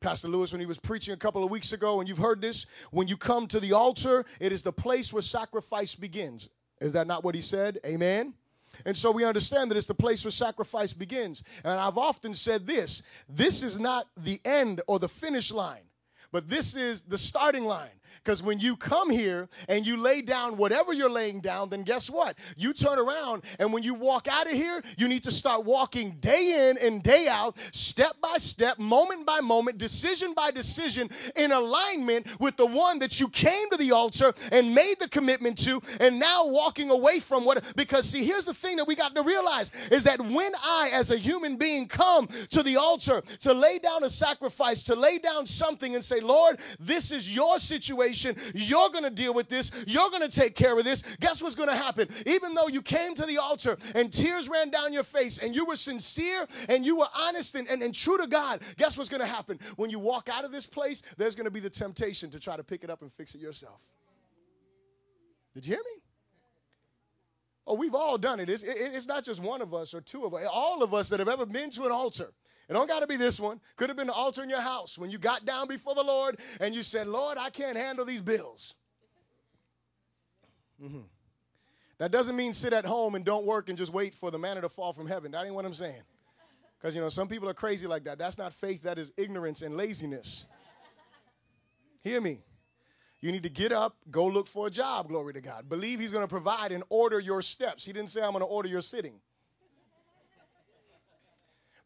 Pastor 0.00 0.28
Lewis, 0.28 0.52
when 0.52 0.60
he 0.60 0.66
was 0.66 0.78
preaching 0.78 1.12
a 1.12 1.16
couple 1.16 1.44
of 1.44 1.50
weeks 1.50 1.72
ago, 1.72 2.00
and 2.00 2.08
you've 2.08 2.18
heard 2.18 2.40
this, 2.40 2.66
when 2.90 3.06
you 3.06 3.16
come 3.16 3.46
to 3.48 3.60
the 3.60 3.72
altar, 3.72 4.24
it 4.40 4.50
is 4.50 4.62
the 4.62 4.72
place 4.72 5.12
where 5.12 5.22
sacrifice 5.22 5.94
begins. 5.94 6.48
Is 6.80 6.92
that 6.94 7.06
not 7.06 7.22
what 7.22 7.34
he 7.34 7.42
said? 7.42 7.78
Amen. 7.84 8.32
And 8.86 8.96
so 8.96 9.10
we 9.10 9.24
understand 9.24 9.70
that 9.70 9.76
it's 9.76 9.86
the 9.86 9.94
place 9.94 10.24
where 10.24 10.30
sacrifice 10.30 10.92
begins. 10.92 11.42
And 11.64 11.72
I've 11.72 11.98
often 11.98 12.32
said 12.32 12.66
this 12.66 13.02
this 13.28 13.62
is 13.62 13.78
not 13.78 14.06
the 14.16 14.40
end 14.44 14.80
or 14.86 14.98
the 14.98 15.08
finish 15.08 15.52
line, 15.52 15.82
but 16.32 16.48
this 16.48 16.76
is 16.76 17.02
the 17.02 17.18
starting 17.18 17.64
line. 17.64 17.99
Because 18.22 18.42
when 18.42 18.60
you 18.60 18.76
come 18.76 19.10
here 19.10 19.48
and 19.68 19.86
you 19.86 19.96
lay 19.96 20.22
down 20.22 20.56
whatever 20.56 20.92
you're 20.92 21.10
laying 21.10 21.40
down, 21.40 21.70
then 21.70 21.82
guess 21.82 22.10
what? 22.10 22.36
You 22.56 22.72
turn 22.72 22.98
around 22.98 23.44
and 23.58 23.72
when 23.72 23.82
you 23.82 23.94
walk 23.94 24.28
out 24.28 24.46
of 24.46 24.52
here, 24.52 24.82
you 24.98 25.08
need 25.08 25.22
to 25.24 25.30
start 25.30 25.64
walking 25.64 26.12
day 26.20 26.70
in 26.70 26.78
and 26.86 27.02
day 27.02 27.28
out, 27.28 27.58
step 27.72 28.16
by 28.20 28.36
step, 28.36 28.78
moment 28.78 29.26
by 29.26 29.40
moment, 29.40 29.78
decision 29.78 30.34
by 30.34 30.50
decision, 30.50 31.08
in 31.36 31.52
alignment 31.52 32.26
with 32.40 32.56
the 32.56 32.66
one 32.66 32.98
that 32.98 33.20
you 33.20 33.28
came 33.28 33.70
to 33.70 33.76
the 33.76 33.92
altar 33.92 34.32
and 34.52 34.74
made 34.74 34.94
the 34.98 35.08
commitment 35.08 35.58
to, 35.58 35.80
and 36.00 36.18
now 36.18 36.46
walking 36.46 36.90
away 36.90 37.20
from 37.20 37.44
what. 37.44 37.72
Because, 37.76 38.08
see, 38.08 38.24
here's 38.24 38.46
the 38.46 38.54
thing 38.54 38.76
that 38.76 38.86
we 38.86 38.94
got 38.94 39.14
to 39.14 39.22
realize 39.22 39.72
is 39.90 40.04
that 40.04 40.20
when 40.20 40.52
I, 40.62 40.90
as 40.92 41.10
a 41.10 41.16
human 41.16 41.56
being, 41.56 41.86
come 41.86 42.26
to 42.26 42.62
the 42.62 42.76
altar 42.76 43.22
to 43.40 43.52
lay 43.52 43.78
down 43.78 44.04
a 44.04 44.08
sacrifice, 44.08 44.82
to 44.84 44.94
lay 44.94 45.18
down 45.18 45.46
something 45.46 45.94
and 45.94 46.04
say, 46.04 46.20
Lord, 46.20 46.60
this 46.78 47.12
is 47.12 47.34
your 47.34 47.58
situation 47.58 47.96
situation. 48.00 48.36
You're 48.54 48.90
going 48.90 49.04
to 49.04 49.10
deal 49.10 49.34
with 49.34 49.48
this. 49.48 49.84
You're 49.86 50.10
going 50.10 50.28
to 50.28 50.40
take 50.40 50.54
care 50.54 50.76
of 50.76 50.84
this. 50.84 51.02
Guess 51.16 51.42
what's 51.42 51.54
going 51.54 51.68
to 51.68 51.76
happen? 51.76 52.08
Even 52.26 52.54
though 52.54 52.68
you 52.68 52.82
came 52.82 53.14
to 53.14 53.26
the 53.26 53.38
altar 53.38 53.76
and 53.94 54.12
tears 54.12 54.48
ran 54.48 54.70
down 54.70 54.92
your 54.92 55.02
face 55.02 55.38
and 55.38 55.54
you 55.54 55.64
were 55.64 55.76
sincere 55.76 56.46
and 56.68 56.84
you 56.84 56.98
were 56.98 57.08
honest 57.14 57.54
and, 57.54 57.68
and, 57.68 57.82
and 57.82 57.94
true 57.94 58.18
to 58.18 58.26
God, 58.26 58.60
guess 58.76 58.96
what's 58.96 59.10
going 59.10 59.20
to 59.20 59.26
happen? 59.26 59.58
When 59.76 59.90
you 59.90 59.98
walk 59.98 60.28
out 60.32 60.44
of 60.44 60.52
this 60.52 60.66
place, 60.66 61.02
there's 61.16 61.34
going 61.34 61.46
to 61.46 61.50
be 61.50 61.60
the 61.60 61.70
temptation 61.70 62.30
to 62.30 62.40
try 62.40 62.56
to 62.56 62.64
pick 62.64 62.84
it 62.84 62.90
up 62.90 63.02
and 63.02 63.12
fix 63.12 63.34
it 63.34 63.40
yourself. 63.40 63.80
Did 65.54 65.66
you 65.66 65.74
hear 65.74 65.82
me? 65.82 66.02
Oh, 67.66 67.74
we've 67.74 67.94
all 67.94 68.18
done 68.18 68.40
it. 68.40 68.48
It's, 68.48 68.64
it's 68.64 69.06
not 69.06 69.24
just 69.24 69.42
one 69.42 69.62
of 69.62 69.74
us 69.74 69.94
or 69.94 70.00
two 70.00 70.24
of 70.24 70.34
us. 70.34 70.44
All 70.50 70.82
of 70.82 70.94
us 70.94 71.08
that 71.10 71.20
have 71.20 71.28
ever 71.28 71.46
been 71.46 71.70
to 71.70 71.84
an 71.84 71.92
altar 71.92 72.28
it 72.70 72.74
don't 72.74 72.88
got 72.88 73.00
to 73.00 73.08
be 73.08 73.16
this 73.16 73.40
one. 73.40 73.60
Could 73.74 73.90
have 73.90 73.96
been 73.96 74.06
the 74.06 74.12
altar 74.12 74.44
in 74.44 74.48
your 74.48 74.60
house 74.60 74.96
when 74.96 75.10
you 75.10 75.18
got 75.18 75.44
down 75.44 75.66
before 75.66 75.96
the 75.96 76.04
Lord 76.04 76.38
and 76.60 76.72
you 76.72 76.84
said, 76.84 77.08
Lord, 77.08 77.36
I 77.36 77.50
can't 77.50 77.76
handle 77.76 78.04
these 78.04 78.22
bills. 78.22 78.76
Mm-hmm. 80.80 81.00
That 81.98 82.12
doesn't 82.12 82.36
mean 82.36 82.52
sit 82.52 82.72
at 82.72 82.86
home 82.86 83.16
and 83.16 83.24
don't 83.24 83.44
work 83.44 83.68
and 83.68 83.76
just 83.76 83.92
wait 83.92 84.14
for 84.14 84.30
the 84.30 84.38
manna 84.38 84.60
to 84.60 84.68
fall 84.68 84.92
from 84.92 85.08
heaven. 85.08 85.32
That 85.32 85.44
ain't 85.44 85.54
what 85.54 85.64
I'm 85.64 85.74
saying. 85.74 86.00
Because, 86.78 86.94
you 86.94 87.00
know, 87.00 87.08
some 87.08 87.26
people 87.26 87.48
are 87.48 87.54
crazy 87.54 87.88
like 87.88 88.04
that. 88.04 88.20
That's 88.20 88.38
not 88.38 88.52
faith, 88.52 88.84
that 88.84 88.98
is 88.98 89.12
ignorance 89.16 89.62
and 89.62 89.76
laziness. 89.76 90.46
Hear 92.02 92.20
me. 92.20 92.38
You 93.20 93.32
need 93.32 93.42
to 93.42 93.50
get 93.50 93.72
up, 93.72 93.96
go 94.12 94.26
look 94.26 94.46
for 94.46 94.68
a 94.68 94.70
job, 94.70 95.08
glory 95.08 95.34
to 95.34 95.40
God. 95.40 95.68
Believe 95.68 95.98
He's 95.98 96.12
going 96.12 96.24
to 96.24 96.28
provide 96.28 96.70
and 96.70 96.84
order 96.88 97.18
your 97.18 97.42
steps. 97.42 97.84
He 97.84 97.92
didn't 97.92 98.10
say, 98.10 98.22
I'm 98.22 98.30
going 98.30 98.40
to 98.42 98.46
order 98.46 98.68
your 98.68 98.80
sitting. 98.80 99.20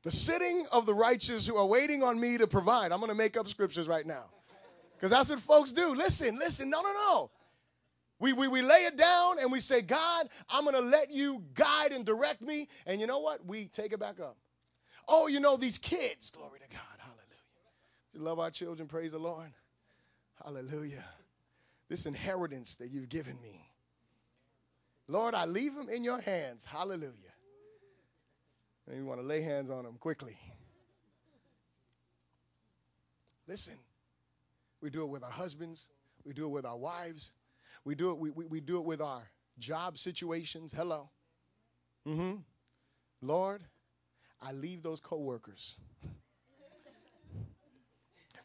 The 0.05 0.11
sitting 0.11 0.67
of 0.71 0.85
the 0.85 0.95
righteous 0.95 1.47
who 1.47 1.57
are 1.57 1.67
waiting 1.67 2.03
on 2.03 2.21
me 2.21 2.37
to 2.37 2.47
provide. 2.47 2.93
I'm 2.93 2.99
going 2.99 3.11
to 3.11 3.17
make 3.17 3.39
up 3.39 3.49
scriptures 3.49 3.89
right 3.89 4.05
now. 4.05 4.27
Because 4.95 5.11
that's 5.11 5.31
what 5.31 5.41
folks 5.41 5.73
do. 5.73 5.95
Listen, 5.95 6.37
listen. 6.37 6.69
No, 6.69 6.83
no, 6.83 6.93
no. 6.93 7.31
We, 8.21 8.33
we, 8.33 8.49
we 8.49 8.63
lay 8.63 8.85
it 8.85 8.97
down 8.97 9.39
and 9.41 9.51
we 9.51 9.61
say, 9.61 9.81
God, 9.81 10.29
I'm 10.49 10.65
going 10.65 10.77
to 10.77 10.83
let 10.83 11.11
you 11.11 11.43
guide 11.55 11.93
and 11.93 12.05
direct 12.05 12.43
me. 12.43 12.69
And 12.87 13.01
you 13.01 13.07
know 13.07 13.19
what? 13.19 13.45
We 13.47 13.67
take 13.67 13.93
it 13.93 13.99
back 13.99 14.21
up. 14.21 14.37
Oh, 15.09 15.27
you 15.27 15.41
know, 15.41 15.57
these 15.57 15.79
kids. 15.79 16.31
Glory 16.31 16.59
to 16.61 16.69
God. 16.69 16.81
Hallelujah. 16.99 17.25
You 18.13 18.21
love 18.21 18.39
our 18.39 18.51
children. 18.51 18.89
Praise 18.89 19.13
the 19.13 19.19
Lord. 19.19 19.53
Hallelujah. 20.43 21.05
This 21.89 22.07
inheritance 22.07 22.77
that 22.77 22.91
you've 22.91 23.09
given 23.09 23.37
me. 23.43 23.69
Lord, 25.09 25.35
I 25.35 25.45
leave 25.45 25.75
them 25.75 25.89
in 25.89 26.05
your 26.05 26.21
hands. 26.21 26.65
Hallelujah. 26.65 27.34
And 28.87 28.97
you 28.97 29.07
want 29.07 29.21
to 29.21 29.27
lay 29.27 29.41
hands 29.41 29.71
on 29.71 29.85
them 29.85 29.97
quickly. 29.99 30.37
Listen, 33.47 33.75
we 34.81 34.91
do 34.91 35.03
it 35.03 35.09
with 35.09 35.23
our 35.23 35.31
husbands, 35.31 35.89
we 36.25 36.33
do 36.33 36.45
it 36.45 36.51
with 36.51 36.65
our 36.65 36.77
wives, 36.77 37.33
we 37.85 37.95
do 37.95 38.11
it, 38.11 38.19
we, 38.19 38.31
we, 38.31 38.47
we 38.47 38.61
do 38.61 38.79
it 38.79 38.85
with 38.85 39.01
our 39.01 39.23
job 39.59 39.99
situations. 39.99 40.73
Hello. 40.75 41.11
Mm-hmm. 42.07 42.37
Lord, 43.21 43.63
I 44.41 44.53
leave 44.53 44.83
those 44.83 45.01
coworkers. 45.01 45.79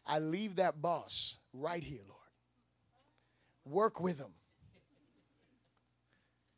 I 0.05 0.19
leave 0.19 0.55
that 0.55 0.81
boss 0.81 1.37
right 1.53 1.83
here, 1.83 2.01
Lord. 2.07 2.19
Work 3.65 4.01
with 4.01 4.17
them. 4.17 4.33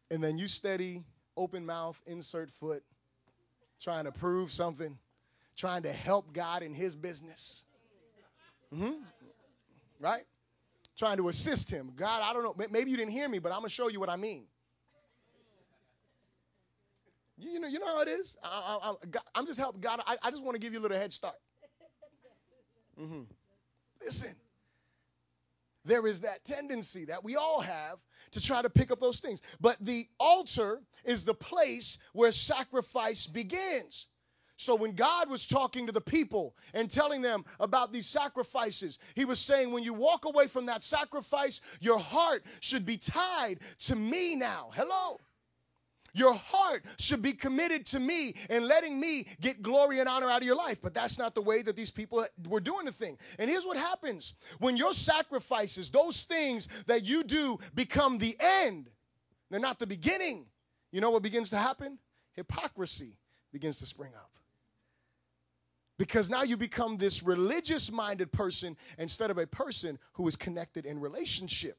And 0.09 0.23
then 0.23 0.37
you 0.37 0.47
steady, 0.47 1.03
open 1.35 1.65
mouth, 1.65 2.01
insert 2.05 2.49
foot, 2.49 2.83
trying 3.81 4.05
to 4.05 4.11
prove 4.11 4.51
something, 4.51 4.97
trying 5.57 5.83
to 5.83 5.91
help 5.91 6.31
God 6.31 6.63
in 6.63 6.73
his 6.73 6.95
business. 6.95 7.65
Mm-hmm. 8.73 8.93
Right? 9.99 10.23
Trying 10.97 11.17
to 11.17 11.29
assist 11.29 11.69
him. 11.69 11.91
God, 11.95 12.21
I 12.23 12.33
don't 12.33 12.43
know. 12.43 12.55
Maybe 12.69 12.91
you 12.91 12.97
didn't 12.97 13.11
hear 13.11 13.27
me, 13.27 13.39
but 13.39 13.51
I'm 13.51 13.59
going 13.59 13.69
to 13.69 13.73
show 13.73 13.89
you 13.89 13.99
what 13.99 14.09
I 14.09 14.15
mean. 14.15 14.45
You 17.37 17.59
know, 17.59 17.67
you 17.67 17.79
know 17.79 17.87
how 17.87 18.01
it 18.01 18.07
is. 18.07 18.37
I, 18.43 18.93
am 19.35 19.47
just 19.47 19.59
helping 19.59 19.81
God. 19.81 19.99
I, 20.05 20.15
I 20.21 20.29
just 20.29 20.43
want 20.43 20.53
to 20.53 20.59
give 20.59 20.73
you 20.73 20.79
a 20.79 20.83
little 20.83 20.97
head 20.97 21.11
start. 21.11 21.35
Mm-hmm. 22.99 23.21
Listen, 23.99 24.35
there 25.85 26.07
is 26.07 26.21
that 26.21 26.45
tendency 26.45 27.05
that 27.05 27.23
we 27.23 27.35
all 27.35 27.61
have 27.61 27.97
to 28.31 28.41
try 28.41 28.61
to 28.61 28.69
pick 28.69 28.91
up 28.91 28.99
those 28.99 29.19
things. 29.19 29.41
But 29.59 29.77
the 29.81 30.05
altar 30.19 30.81
is 31.05 31.25
the 31.25 31.33
place 31.33 31.97
where 32.13 32.31
sacrifice 32.31 33.27
begins. 33.27 34.07
So 34.57 34.75
when 34.75 34.93
God 34.93 35.27
was 35.27 35.47
talking 35.47 35.87
to 35.87 35.91
the 35.91 36.01
people 36.01 36.55
and 36.75 36.89
telling 36.89 37.23
them 37.23 37.45
about 37.59 37.91
these 37.91 38.05
sacrifices, 38.05 38.99
he 39.15 39.25
was 39.25 39.39
saying, 39.39 39.71
when 39.71 39.83
you 39.83 39.93
walk 39.93 40.25
away 40.25 40.45
from 40.45 40.67
that 40.67 40.83
sacrifice, 40.83 41.61
your 41.79 41.97
heart 41.97 42.43
should 42.59 42.85
be 42.85 42.97
tied 42.97 43.55
to 43.79 43.95
me 43.95 44.35
now. 44.35 44.69
Hello. 44.73 45.19
Your 46.13 46.33
heart 46.33 46.83
should 46.97 47.21
be 47.21 47.33
committed 47.33 47.85
to 47.87 47.99
me 47.99 48.35
and 48.49 48.65
letting 48.67 48.99
me 48.99 49.27
get 49.39 49.61
glory 49.61 49.99
and 49.99 50.09
honor 50.09 50.29
out 50.29 50.41
of 50.41 50.45
your 50.45 50.55
life. 50.55 50.81
But 50.81 50.93
that's 50.93 51.17
not 51.17 51.35
the 51.35 51.41
way 51.41 51.61
that 51.61 51.75
these 51.75 51.91
people 51.91 52.25
were 52.47 52.59
doing 52.59 52.85
the 52.85 52.91
thing. 52.91 53.17
And 53.39 53.49
here's 53.49 53.65
what 53.65 53.77
happens 53.77 54.33
when 54.59 54.75
your 54.75 54.93
sacrifices, 54.93 55.89
those 55.89 56.23
things 56.23 56.67
that 56.87 57.05
you 57.05 57.23
do, 57.23 57.57
become 57.73 58.17
the 58.17 58.35
end, 58.39 58.89
they're 59.49 59.59
not 59.59 59.79
the 59.79 59.87
beginning. 59.87 60.47
You 60.91 60.99
know 60.99 61.11
what 61.11 61.23
begins 61.23 61.49
to 61.51 61.57
happen? 61.57 61.97
Hypocrisy 62.33 63.17
begins 63.51 63.77
to 63.77 63.85
spring 63.85 64.11
up. 64.15 64.31
Because 65.97 66.29
now 66.29 66.41
you 66.41 66.57
become 66.57 66.97
this 66.97 67.21
religious 67.21 67.91
minded 67.91 68.31
person 68.31 68.75
instead 68.97 69.29
of 69.29 69.37
a 69.37 69.45
person 69.45 69.99
who 70.13 70.27
is 70.27 70.35
connected 70.35 70.85
in 70.85 70.99
relationship. 70.99 71.77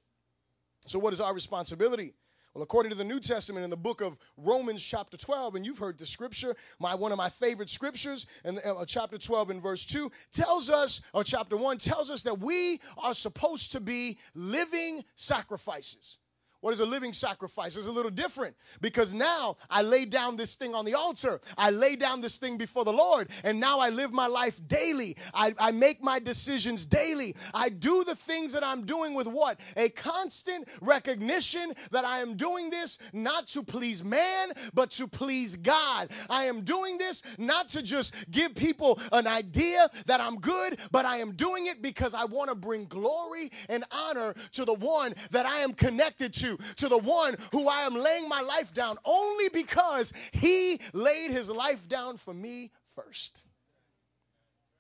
So, 0.87 0.99
what 0.99 1.13
is 1.13 1.21
our 1.21 1.35
responsibility? 1.35 2.15
Well, 2.55 2.63
according 2.63 2.91
to 2.91 2.97
the 2.97 3.05
New 3.05 3.19
Testament 3.19 3.65
in 3.65 3.71
the 3.71 3.79
book 3.79 4.03
of 4.03 4.19
Romans, 4.37 4.83
chapter 4.83 5.17
12, 5.17 5.55
and 5.55 5.65
you've 5.65 5.79
heard 5.79 5.97
the 5.97 6.05
scripture, 6.05 6.55
my 6.79 6.95
one 6.95 7.11
of 7.11 7.17
my 7.17 7.31
favorite 7.31 7.71
scriptures, 7.71 8.27
in 8.45 8.59
uh, 8.59 8.85
chapter 8.85 9.17
12 9.17 9.51
and 9.51 9.63
verse 9.63 9.87
2, 9.87 10.11
tells 10.33 10.69
us, 10.69 11.01
or 11.15 11.25
chapter 11.25 11.57
1 11.57 11.79
tells 11.79 12.11
us 12.11 12.21
that 12.23 12.41
we 12.41 12.79
are 12.99 13.15
supposed 13.15 13.73
to 13.73 13.81
be 13.81 14.19
living 14.35 15.03
sacrifices. 15.17 16.19
What 16.63 16.73
is 16.73 16.79
a 16.79 16.87
living 16.87 17.13
sacrifice? 17.13 17.77
It's 17.77 17.89
a 17.89 17.93
little 17.93 18.11
different 18.11 18.55
because 18.81 19.13
now 19.13 19.57
I 19.69 19.83
lay 19.83 20.05
down 20.05 20.37
this 20.37 20.55
thing 20.55 20.77
on 20.77 20.85
the 20.85 20.95
altar. 20.95 21.41
I 21.59 21.71
lay 21.71 21.97
down 21.97 22.21
this 22.21 22.39
thing 22.39 22.57
before 22.57 22.85
the 22.85 22.93
Lord, 22.93 23.31
and 23.43 23.59
now 23.59 23.81
I 23.81 23.89
live 23.89 24.13
my 24.13 24.29
life 24.29 24.61
daily. 24.69 25.17
I, 25.35 25.57
I 25.59 25.73
make 25.73 26.05
my 26.05 26.21
decisions 26.21 26.85
daily. 26.85 27.35
I 27.53 27.69
do 27.69 28.05
the 28.05 28.15
things 28.15 28.53
that 28.53 28.63
I'm 28.63 28.87
doing 28.87 29.13
with 29.13 29.27
what? 29.27 29.59
A 29.77 29.89
constant 29.89 30.69
recognition 30.81 31.73
that 31.91 32.05
I 32.05 32.21
am 32.21 32.37
doing 32.37 32.71
this 32.71 32.99
not 33.13 33.49
to 33.49 33.65
please 33.65 34.05
man, 34.05 34.53
but 34.73 34.93
to 34.93 35.09
please 35.09 35.57
God. 35.57 36.11
I 36.31 36.45
am 36.45 36.63
doing 36.63 36.97
this 36.97 37.25
not 37.39 37.71
to 37.71 37.83
just 37.83 38.31
give 38.31 38.55
people 38.55 39.01
an 39.11 39.27
idea 39.27 39.89
that 40.07 40.21
I'm 40.21 40.37
good, 40.39 40.79
but 40.93 41.07
I 41.07 41.17
am 41.17 41.33
doing 41.33 41.67
it 41.67 41.83
because 41.83 42.15
I 42.15 42.25
want 42.25 42.51
to 42.51 42.55
bring 42.55 42.85
glory 42.85 43.51
and 43.69 43.83
honor 43.91 44.35
to 44.53 44.65
the 44.65 44.75
one 44.75 45.13
that 45.33 45.45
I 45.45 45.59
am 45.59 45.75
connected 45.75 46.33
to 46.35 46.52
to, 46.77 46.89
the 46.89 46.99
one 46.99 47.37
who 47.53 47.69
I 47.69 47.83
am 47.83 47.95
laying 47.95 48.29
my 48.29 48.41
life 48.41 48.73
down 48.73 48.99
only 49.05 49.49
because 49.49 50.13
he 50.33 50.81
laid 50.93 51.31
his 51.31 51.51
life 51.51 51.89
down 51.89 52.17
for 52.17 52.35
me 52.35 52.71
first. 52.95 53.47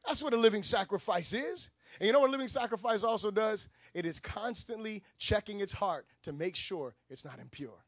That's 0.06 0.22
what 0.22 0.34
a 0.34 0.36
living 0.36 0.62
sacrifice 0.62 1.32
is. 1.32 1.70
And 2.00 2.06
you 2.06 2.12
know 2.12 2.20
what 2.20 2.28
a 2.28 2.32
living 2.32 2.48
sacrifice 2.48 3.04
also 3.04 3.30
does? 3.30 3.68
It 3.94 4.06
is 4.06 4.18
constantly 4.18 5.02
checking 5.18 5.60
its 5.60 5.72
heart 5.72 6.06
to 6.22 6.32
make 6.32 6.56
sure 6.56 6.94
it's 7.08 7.24
not 7.24 7.38
impure. 7.38 7.84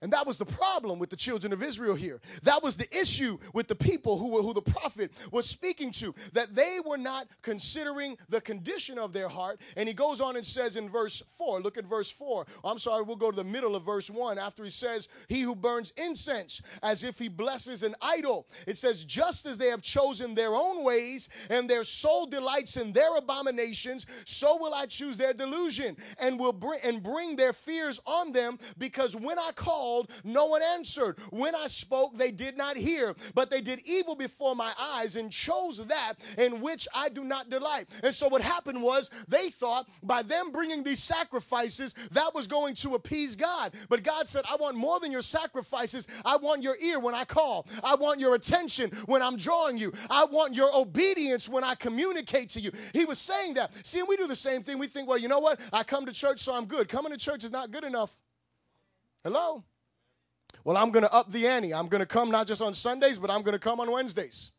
And 0.00 0.12
that 0.12 0.26
was 0.26 0.38
the 0.38 0.46
problem 0.46 1.00
with 1.00 1.10
the 1.10 1.16
children 1.16 1.52
of 1.52 1.62
Israel 1.62 1.96
here. 1.96 2.20
That 2.44 2.62
was 2.62 2.76
the 2.76 2.88
issue 2.96 3.36
with 3.52 3.66
the 3.66 3.74
people 3.74 4.16
who, 4.16 4.28
were, 4.28 4.42
who 4.42 4.54
the 4.54 4.62
prophet 4.62 5.10
was 5.32 5.48
speaking 5.48 5.90
to, 5.92 6.14
that 6.34 6.54
they 6.54 6.78
were 6.86 6.98
not 6.98 7.26
considering 7.42 8.16
the 8.28 8.40
condition 8.40 8.96
of 8.96 9.12
their 9.12 9.28
heart. 9.28 9.60
And 9.76 9.88
he 9.88 9.94
goes 9.94 10.20
on 10.20 10.36
and 10.36 10.46
says 10.46 10.76
in 10.76 10.88
verse 10.88 11.20
4, 11.36 11.60
look 11.60 11.78
at 11.78 11.84
verse 11.84 12.12
4. 12.12 12.46
I'm 12.64 12.78
sorry, 12.78 13.02
we'll 13.02 13.16
go 13.16 13.32
to 13.32 13.36
the 13.36 13.42
middle 13.42 13.74
of 13.74 13.84
verse 13.84 14.08
1 14.08 14.38
after 14.38 14.62
he 14.62 14.70
says, 14.70 15.08
He 15.28 15.40
who 15.40 15.56
burns 15.56 15.92
incense 15.96 16.62
as 16.84 17.02
if 17.02 17.18
he 17.18 17.28
blesses 17.28 17.82
an 17.82 17.96
idol. 18.00 18.46
It 18.68 18.76
says, 18.76 19.04
Just 19.04 19.46
as 19.46 19.58
they 19.58 19.68
have 19.68 19.82
chosen 19.82 20.34
their 20.34 20.54
own 20.54 20.84
ways 20.84 21.28
and 21.50 21.68
their 21.68 21.82
soul 21.82 22.26
delights 22.26 22.76
in 22.76 22.92
their 22.92 23.16
abominations, 23.16 24.06
so 24.26 24.56
will 24.60 24.74
I 24.74 24.86
choose 24.86 25.16
their 25.16 25.34
delusion 25.34 25.96
and 26.20 26.38
will 26.38 26.52
bring 26.52 26.80
and 26.84 27.02
bring 27.02 27.34
their 27.34 27.52
fears 27.52 28.00
on 28.06 28.30
them 28.30 28.60
because 28.78 29.16
when 29.16 29.38
I 29.40 29.50
call, 29.56 29.87
called, 29.88 30.10
no 30.24 30.46
one 30.46 30.62
answered. 30.74 31.18
When 31.30 31.54
I 31.54 31.66
spoke, 31.66 32.16
they 32.16 32.30
did 32.30 32.56
not 32.56 32.76
hear, 32.76 33.14
but 33.34 33.50
they 33.50 33.60
did 33.60 33.80
evil 33.86 34.14
before 34.14 34.54
my 34.54 34.72
eyes 34.94 35.16
and 35.16 35.32
chose 35.32 35.84
that 35.86 36.14
in 36.36 36.60
which 36.60 36.86
I 36.94 37.08
do 37.08 37.24
not 37.24 37.48
delight. 37.48 37.86
And 38.04 38.14
so 38.14 38.28
what 38.28 38.42
happened 38.42 38.82
was 38.82 39.10
they 39.28 39.48
thought 39.48 39.88
by 40.02 40.22
them 40.22 40.52
bringing 40.52 40.82
these 40.82 41.02
sacrifices, 41.02 41.94
that 42.12 42.34
was 42.34 42.46
going 42.46 42.74
to 42.76 42.94
appease 42.94 43.34
God. 43.34 43.74
But 43.88 44.02
God 44.02 44.28
said, 44.28 44.44
I 44.50 44.56
want 44.56 44.76
more 44.76 45.00
than 45.00 45.10
your 45.10 45.22
sacrifices. 45.22 46.06
I 46.24 46.36
want 46.36 46.62
your 46.62 46.76
ear 46.82 47.00
when 47.00 47.14
I 47.14 47.24
call. 47.24 47.66
I 47.82 47.94
want 47.94 48.20
your 48.20 48.34
attention 48.34 48.90
when 49.06 49.22
I'm 49.22 49.36
drawing 49.36 49.78
you. 49.78 49.92
I 50.10 50.26
want 50.26 50.54
your 50.54 50.74
obedience 50.76 51.48
when 51.48 51.64
I 51.64 51.74
communicate 51.74 52.50
to 52.50 52.60
you. 52.60 52.72
He 52.92 53.04
was 53.06 53.18
saying 53.18 53.54
that. 53.54 53.72
See, 53.86 54.02
we 54.02 54.16
do 54.16 54.26
the 54.26 54.36
same 54.36 54.62
thing. 54.62 54.78
We 54.78 54.86
think, 54.86 55.08
well, 55.08 55.18
you 55.18 55.28
know 55.28 55.38
what? 55.38 55.60
I 55.72 55.82
come 55.82 56.04
to 56.06 56.12
church, 56.12 56.40
so 56.40 56.54
I'm 56.54 56.66
good. 56.66 56.88
Coming 56.88 57.12
to 57.12 57.18
church 57.18 57.44
is 57.44 57.50
not 57.50 57.70
good 57.70 57.84
enough. 57.84 58.14
Hello? 59.24 59.64
Well, 60.64 60.76
I'm 60.76 60.90
going 60.90 61.04
to 61.04 61.12
up 61.12 61.30
the 61.30 61.46
ante. 61.46 61.72
I'm 61.72 61.86
going 61.86 62.00
to 62.00 62.06
come 62.06 62.30
not 62.30 62.46
just 62.46 62.60
on 62.60 62.74
Sundays, 62.74 63.18
but 63.18 63.30
I'm 63.30 63.42
going 63.42 63.54
to 63.54 63.58
come 63.58 63.80
on 63.80 63.90
Wednesdays. 63.90 64.52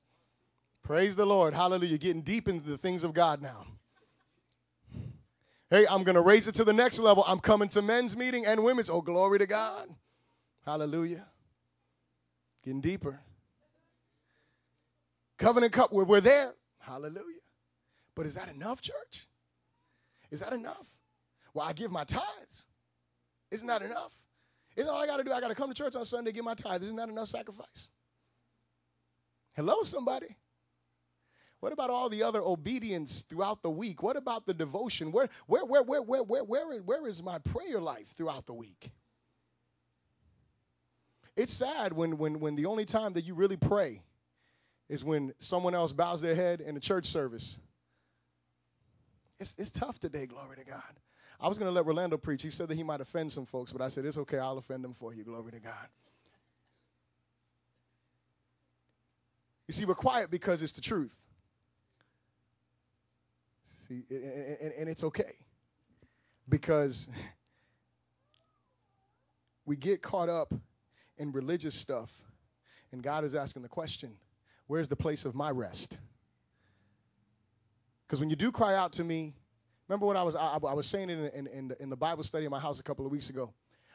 Praise 0.84 1.16
the 1.16 1.26
Lord. 1.26 1.54
Hallelujah. 1.54 1.98
Getting 1.98 2.22
deep 2.22 2.48
into 2.48 2.68
the 2.68 2.78
things 2.78 3.04
of 3.04 3.14
God 3.14 3.42
now. 3.42 3.66
Hey, 5.70 5.86
I'm 5.88 6.04
going 6.04 6.16
to 6.16 6.22
raise 6.22 6.48
it 6.48 6.56
to 6.56 6.64
the 6.64 6.74
next 6.74 6.98
level. 6.98 7.24
I'm 7.28 7.40
coming 7.40 7.70
to 7.70 7.82
men's 7.82 8.18
meeting 8.18 8.46
and 8.46 8.64
women's. 8.64 8.90
Oh, 8.90 9.02
glory 9.02 9.38
to 9.38 9.46
God. 9.46 9.88
Hallelujah. 10.66 11.26
Getting 12.64 12.82
deeper. 12.82 13.20
Covenant 15.38 15.72
cup, 15.72 15.94
we're, 15.94 16.06
we're 16.06 16.22
there. 16.22 16.54
Hallelujah. 16.80 17.40
But 18.16 18.26
is 18.26 18.36
that 18.36 18.50
enough, 18.50 18.82
church? 18.82 19.28
Is 20.32 20.40
that 20.42 20.54
enough? 20.54 20.88
Well, 21.54 21.68
I 21.68 21.74
give 21.74 21.92
my 21.92 22.04
tithes. 22.04 22.66
Isn't 23.52 23.68
that 23.68 23.82
enough? 23.82 24.14
Isn't 24.80 24.90
all 24.90 25.04
I 25.04 25.08
got 25.08 25.18
to 25.18 25.26
do? 25.26 25.34
I 25.34 25.42
got 25.42 25.50
to 25.50 25.56
come 25.56 25.68
to 25.68 25.76
church 25.76 25.98
on 25.98 26.06
Sunday, 26.06 26.32
give 26.32 26.46
my 26.46 26.54
tithe. 26.54 26.84
Isn't 26.84 26.96
that 26.96 27.10
enough 27.10 27.28
sacrifice? 27.28 27.92
Hello, 29.54 29.84
somebody. 29.84 30.38
What 31.60 31.74
about 31.74 31.90
all 31.90 32.08
the 32.08 32.24
other 32.24 32.42
obedience 32.42 33.24
throughout 33.24 33.62
the 33.62 33.70
week? 33.70 34.02
What 34.02 34.16
about 34.16 34.46
the 34.46 34.54
devotion? 34.54 35.12
Where, 35.12 35.28
where, 35.48 35.66
where, 35.66 35.84
where, 35.84 36.02
where, 36.02 36.24
where, 36.24 36.44
where, 36.46 36.78
where 36.80 37.08
is 37.08 37.22
my 37.22 37.40
prayer 37.40 37.82
life 37.82 38.14
throughout 38.16 38.46
the 38.46 38.54
week? 38.54 38.94
It's 41.36 41.52
sad 41.52 41.92
when, 41.92 42.18
when, 42.18 42.40
when 42.40 42.56
the 42.56 42.66
only 42.66 42.86
time 42.86 43.12
that 43.14 43.26
you 43.26 43.34
really 43.34 43.58
pray 43.58 44.02
is 44.88 45.04
when 45.04 45.34
someone 45.40 45.76
else 45.76 45.92
bows 45.92 46.22
their 46.22 46.36
head 46.36 46.62
in 46.62 46.78
a 46.78 46.80
church 46.80 47.06
service. 47.06 47.60
It's, 49.42 49.56
it's 49.58 49.72
tough 49.72 50.00
today, 50.00 50.26
glory 50.26 50.56
to 50.56 50.64
God. 50.64 51.00
I 51.40 51.48
was 51.48 51.58
going 51.58 51.70
to 51.70 51.74
let 51.74 51.86
Rolando 51.86 52.18
preach. 52.18 52.42
He 52.42 52.50
said 52.50 52.68
that 52.68 52.76
he 52.76 52.84
might 52.84 53.00
offend 53.00 53.32
some 53.32 53.46
folks, 53.46 53.72
but 53.72 53.82
I 53.82 53.88
said, 53.88 54.06
it's 54.06 54.18
okay. 54.18 54.38
I'll 54.38 54.58
offend 54.58 54.84
them 54.84 54.94
for 54.94 55.14
you. 55.14 55.24
Glory 55.24 55.52
to 55.52 55.60
God. 55.60 55.88
You 59.68 59.74
see, 59.74 59.86
we're 59.86 59.96
quiet 59.96 60.32
because 60.32 60.62
it's 60.62 60.72
the 60.72 60.82
truth. 60.82 61.16
See, 63.88 64.04
and, 64.10 64.74
and 64.80 64.90
it's 64.90 65.04
okay. 65.04 65.36
Because 66.50 67.08
we 69.66 69.76
get 69.76 70.02
caught 70.02 70.30
up 70.30 70.54
in 71.18 71.32
religious 71.32 71.76
stuff, 71.76 72.24
and 72.92 73.04
God 73.04 73.24
is 73.24 73.36
asking 73.36 73.62
the 73.62 73.70
question 73.70 74.16
where's 74.68 74.88
the 74.88 74.96
place 74.96 75.24
of 75.24 75.36
my 75.36 75.52
rest? 75.52 76.00
Because 78.08 78.20
when 78.20 78.30
you 78.30 78.36
do 78.36 78.52
cry 78.52 78.76
out 78.76 78.92
to 78.94 79.04
me, 79.04 79.36
Remember 79.90 80.06
what 80.06 80.16
I 80.16 80.24
was 80.24 80.36
I, 80.36 80.60
I 80.62 80.74
was 80.74 80.86
saying 80.86 81.10
in, 81.10 81.26
in, 81.30 81.48
in, 81.48 81.68
the, 81.68 81.82
in 81.82 81.90
the 81.90 81.98
Bible 81.98 82.24
study 82.24 82.46
in 82.46 82.52
my 82.52 82.60
house 82.60 82.80
a 82.80 82.84
couple 82.84 83.06
of 83.06 83.12
weeks 83.12 83.32
ago. 83.32 83.52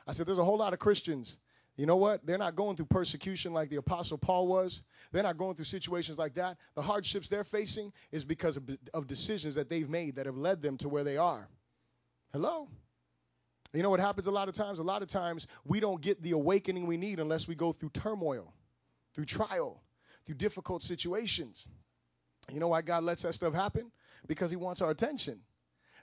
I 0.07 0.12
said 0.12 0.26
there's 0.26 0.38
a 0.38 0.44
whole 0.44 0.59
lot 0.59 0.72
of 0.72 0.80
Christians. 0.80 1.38
You 1.76 1.87
know 1.87 1.96
what? 1.96 2.26
They're 2.26 2.38
not 2.38 2.57
going 2.57 2.76
through 2.76 2.87
persecution 2.87 3.52
like 3.52 3.70
the 3.70 3.76
Apostle 3.76 4.18
Paul 4.18 4.48
was. 4.48 4.83
They're 5.12 5.22
not 5.22 5.38
going 5.38 5.54
through 5.54 5.64
situations 5.64 6.18
like 6.18 6.35
that. 6.35 6.57
The 6.74 6.83
hardships 6.83 7.28
they're 7.28 7.44
facing 7.44 7.92
is 8.12 8.24
because 8.24 8.57
of, 8.57 8.68
of 8.92 9.07
decisions 9.07 9.54
that 9.54 9.68
they've 9.68 9.88
made 9.88 10.16
that 10.16 10.26
have 10.26 10.37
led 10.37 10.62
them 10.62 10.76
to 10.78 10.88
where 10.88 11.04
they 11.04 11.16
are. 11.16 11.48
Hello? 12.33 12.68
You 13.72 13.83
know 13.83 13.90
what 13.90 13.98
happens 13.98 14.26
a 14.26 14.33
lot 14.33 14.48
of 14.48 14.54
times? 14.54 14.78
A 14.80 14.85
lot 14.85 15.02
of 15.02 15.09
times 15.09 15.46
we 15.64 15.80
don't 15.80 16.00
get 16.00 16.22
the 16.22 16.33
awakening 16.33 16.87
we 16.87 16.96
need 16.96 17.18
unless 17.18 17.48
we 17.48 17.54
go 17.54 17.72
through 17.72 17.90
turmoil, 17.90 18.52
through 19.14 19.24
trial, 19.26 19.80
through 20.26 20.37
difficult 20.37 20.83
situations. 20.83 21.66
You 22.52 22.61
know 22.61 22.68
why 22.68 22.83
God 22.83 23.04
lets 23.04 23.22
that 23.22 23.35
stuff 23.35 23.54
happen? 23.54 23.90
Because 24.28 24.50
He 24.50 24.57
wants 24.57 24.80
our 24.80 24.90
attention 24.90 25.40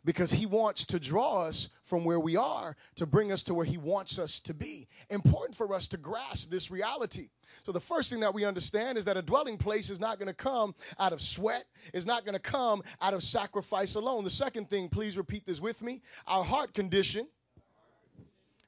because 0.04 0.32
he 0.32 0.46
wants 0.46 0.86
to 0.86 1.00
draw 1.00 1.44
us 1.44 1.70
from 1.84 2.04
where 2.04 2.20
we 2.20 2.36
are 2.36 2.76
to 2.96 3.06
bring 3.06 3.32
us 3.32 3.44
to 3.44 3.54
where 3.54 3.66
he 3.66 3.78
wants 3.78 4.18
us 4.18 4.40
to 4.40 4.54
be. 4.54 4.88
Important 5.10 5.56
for 5.56 5.74
us 5.74 5.88
to 5.88 5.98
grasp 5.98 6.50
this 6.50 6.72
reality. 6.72 7.30
So, 7.64 7.72
the 7.72 7.80
first 7.80 8.10
thing 8.10 8.22
that 8.22 8.34
we 8.34 8.46
understand 8.46 8.98
is 8.98 9.06
that 9.06 9.18
a 9.18 9.22
dwelling 9.22 9.58
place 9.58 9.90
is 9.90 10.00
not 10.00 10.18
going 10.18 10.28
to 10.28 10.34
come 10.34 10.74
out 11.00 11.14
of 11.14 11.22
sweat, 11.22 11.66
is 11.94 12.06
not 12.06 12.26
going 12.26 12.34
to 12.34 12.40
come 12.40 12.82
out 13.02 13.14
of 13.14 13.22
sacrifice 13.22 13.96
alone. 13.96 14.24
The 14.24 14.30
second 14.30 14.70
thing, 14.70 14.90
please 14.90 15.18
repeat 15.18 15.46
this 15.46 15.60
with 15.60 15.82
me 15.82 16.02
our 16.28 16.44
heart 16.44 16.74
condition 16.74 17.28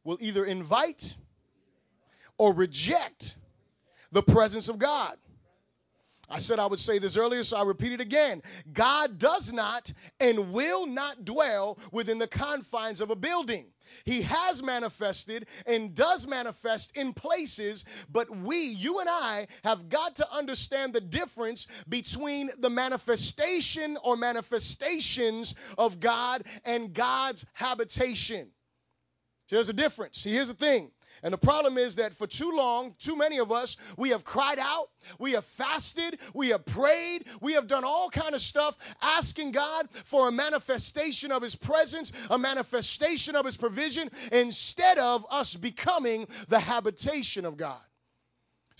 will 0.03 0.17
either 0.19 0.45
invite 0.45 1.15
or 2.37 2.53
reject 2.53 3.37
the 4.11 4.21
presence 4.21 4.67
of 4.67 4.77
God. 4.77 5.17
I 6.33 6.39
said 6.39 6.57
I 6.57 6.65
would 6.65 6.79
say 6.79 6.97
this 6.97 7.15
earlier, 7.15 7.43
so 7.43 7.57
I 7.57 7.63
repeat 7.63 7.91
it 7.91 8.01
again. 8.01 8.41
God 8.73 9.19
does 9.19 9.53
not 9.53 9.93
and 10.19 10.51
will 10.51 10.87
not 10.87 11.25
dwell 11.25 11.77
within 11.91 12.17
the 12.17 12.27
confines 12.27 13.01
of 13.01 13.11
a 13.11 13.15
building. 13.15 13.67
He 14.03 14.23
has 14.23 14.63
manifested 14.63 15.47
and 15.67 15.93
does 15.93 16.25
manifest 16.25 16.97
in 16.97 17.13
places, 17.13 17.85
but 18.11 18.35
we, 18.35 18.57
you 18.57 18.99
and 18.99 19.07
I, 19.07 19.45
have 19.63 19.89
got 19.89 20.15
to 20.15 20.33
understand 20.33 20.93
the 20.93 21.01
difference 21.01 21.67
between 21.87 22.49
the 22.57 22.69
manifestation 22.69 23.95
or 24.03 24.17
manifestations 24.17 25.53
of 25.77 25.99
God 25.99 26.47
and 26.65 26.93
God's 26.93 27.45
habitation. 27.53 28.49
There's 29.49 29.69
a 29.69 29.73
difference. 29.73 30.17
See, 30.17 30.31
here's 30.31 30.47
the 30.47 30.55
thing 30.55 30.89
and 31.23 31.33
the 31.33 31.37
problem 31.37 31.77
is 31.77 31.95
that 31.95 32.13
for 32.13 32.27
too 32.27 32.51
long, 32.51 32.95
too 32.99 33.15
many 33.15 33.39
of 33.39 33.51
us, 33.51 33.77
we 33.97 34.09
have 34.09 34.25
cried 34.25 34.59
out, 34.59 34.89
we 35.19 35.31
have 35.31 35.45
fasted, 35.45 36.19
we 36.33 36.49
have 36.49 36.65
prayed, 36.65 37.25
we 37.39 37.53
have 37.53 37.65
done 37.65 37.85
all 37.85 38.09
kind 38.09 38.35
of 38.35 38.41
stuff 38.41 38.77
asking 39.01 39.51
God 39.51 39.89
for 39.89 40.27
a 40.27 40.31
manifestation 40.31 41.31
of 41.31 41.41
his 41.41 41.55
presence, 41.55 42.11
a 42.29 42.37
manifestation 42.37 43.35
of 43.35 43.45
his 43.45 43.55
provision 43.55 44.09
instead 44.33 44.97
of 44.97 45.25
us 45.31 45.55
becoming 45.55 46.27
the 46.49 46.59
habitation 46.59 47.45
of 47.45 47.55
God. 47.55 47.79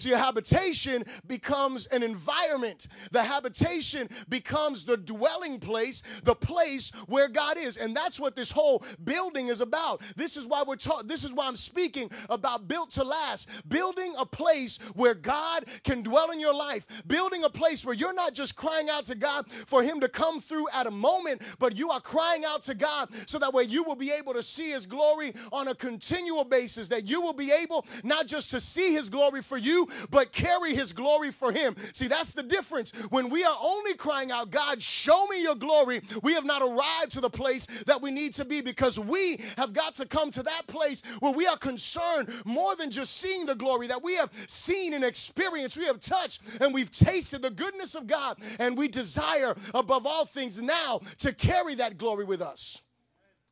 See, 0.04 0.12
a 0.12 0.18
habitation 0.18 1.06
becomes 1.28 1.86
an 1.86 2.04
environment. 2.04 2.88
The 3.12 3.24
habitation 3.24 4.10
becomes 4.28 4.84
the 4.84 4.98
dwelling 4.98 5.62
place, 5.62 6.04
the 6.26 6.36
place 6.36 6.92
where 7.08 7.30
God 7.30 7.58
is. 7.58 7.78
And 7.78 7.96
that's 7.96 8.20
what 8.20 8.36
this 8.36 8.52
whole 8.52 8.84
building 9.06 9.48
is 9.48 9.62
about. 9.62 10.02
This 10.18 10.36
is 10.36 10.46
why 10.46 10.62
we're 10.68 10.76
taught, 10.76 11.08
this 11.08 11.24
is 11.24 11.34
why 11.34 11.48
I'm 11.48 11.56
speaking 11.56 12.12
about 12.30 12.68
built 12.68 12.92
to 12.92 13.06
last. 13.06 13.50
Building 13.70 14.14
a 14.20 14.26
place 14.26 14.78
where 14.94 15.14
God 15.14 15.64
can 15.86 16.04
dwell 16.04 16.32
in 16.32 16.40
your 16.42 16.54
life. 16.54 16.86
Building 17.08 17.46
a 17.46 17.50
place 17.50 17.86
where 17.86 17.96
you're 17.96 18.14
not 18.14 18.34
just 18.34 18.58
crying 18.58 18.90
out 18.90 19.06
to 19.06 19.16
God 19.16 19.50
for 19.50 19.84
Him 19.84 20.02
to 20.02 20.10
come 20.10 20.42
through 20.42 20.68
at 20.74 20.86
a 20.86 20.92
moment, 20.92 21.42
but 21.60 21.78
you 21.78 21.92
are 21.92 22.02
crying 22.02 22.44
out 22.44 22.62
to 22.64 22.76
God 22.76 23.08
so 23.26 23.40
that 23.40 23.54
way 23.54 23.64
you 23.64 23.84
will 23.84 23.96
be 23.96 24.12
able 24.12 24.34
to 24.34 24.44
see 24.44 24.72
His 24.72 24.86
glory 24.86 25.34
on 25.54 25.70
a 25.70 25.76
continual 25.76 26.44
basis. 26.44 26.90
That 26.90 27.08
you 27.08 27.22
will 27.22 27.32
be 27.32 27.54
able 27.54 27.86
not 28.04 28.28
just 28.28 28.50
to 28.50 28.60
see 28.60 28.92
His 28.92 29.08
glory 29.08 29.42
for 29.42 29.58
you, 29.58 29.88
but 30.10 30.32
carry 30.32 30.76
his 30.76 30.94
glory 30.94 31.32
for 31.32 31.52
him. 31.52 31.76
See, 31.94 32.08
that's 32.08 32.34
the 32.34 32.44
difference. 32.44 32.92
When 33.10 33.30
we 33.30 33.44
are 33.44 33.58
only 33.62 33.94
crying 33.96 34.32
out, 34.32 34.52
God, 34.52 34.82
show 34.82 35.26
me 35.28 35.42
your 35.42 35.56
glory, 35.56 36.02
we 36.22 36.34
have 36.34 36.46
not 36.46 36.62
arrived 36.62 37.12
to 37.14 37.22
the 37.22 37.30
place 37.30 37.66
that 37.86 38.02
we 38.02 38.12
need 38.12 38.34
to 38.36 38.46
be 38.46 38.62
because 38.62 39.00
we 39.00 39.40
have 39.58 39.74
got 39.74 39.96
to 39.96 40.06
come 40.06 40.32
to 40.32 40.44
that 40.44 40.68
place 40.68 41.02
where 41.20 41.34
we 41.34 41.48
are 41.48 41.58
concerned 41.58 42.30
more 42.46 42.76
than 42.76 42.92
just 42.92 43.18
seeing 43.18 43.46
the 43.46 43.56
glory, 43.56 43.88
that 43.88 44.04
we 44.04 44.16
have 44.16 44.32
seen 44.48 44.94
and 44.94 45.04
experienced, 45.04 45.78
we 45.78 45.86
have 45.86 46.00
touched 46.00 46.42
and 46.62 46.74
we've 46.74 46.92
tasted 46.92 47.42
the 47.42 47.50
goodness 47.50 47.96
of 47.96 48.08
God, 48.08 48.38
and 48.60 48.78
we 48.78 48.88
desire 48.88 49.56
above 49.74 50.06
all 50.06 50.26
things 50.26 50.62
now 50.62 51.00
to 51.20 51.34
carry 51.34 51.76
that 51.76 51.98
glory 51.98 52.26
with 52.26 52.42
us. 52.42 52.82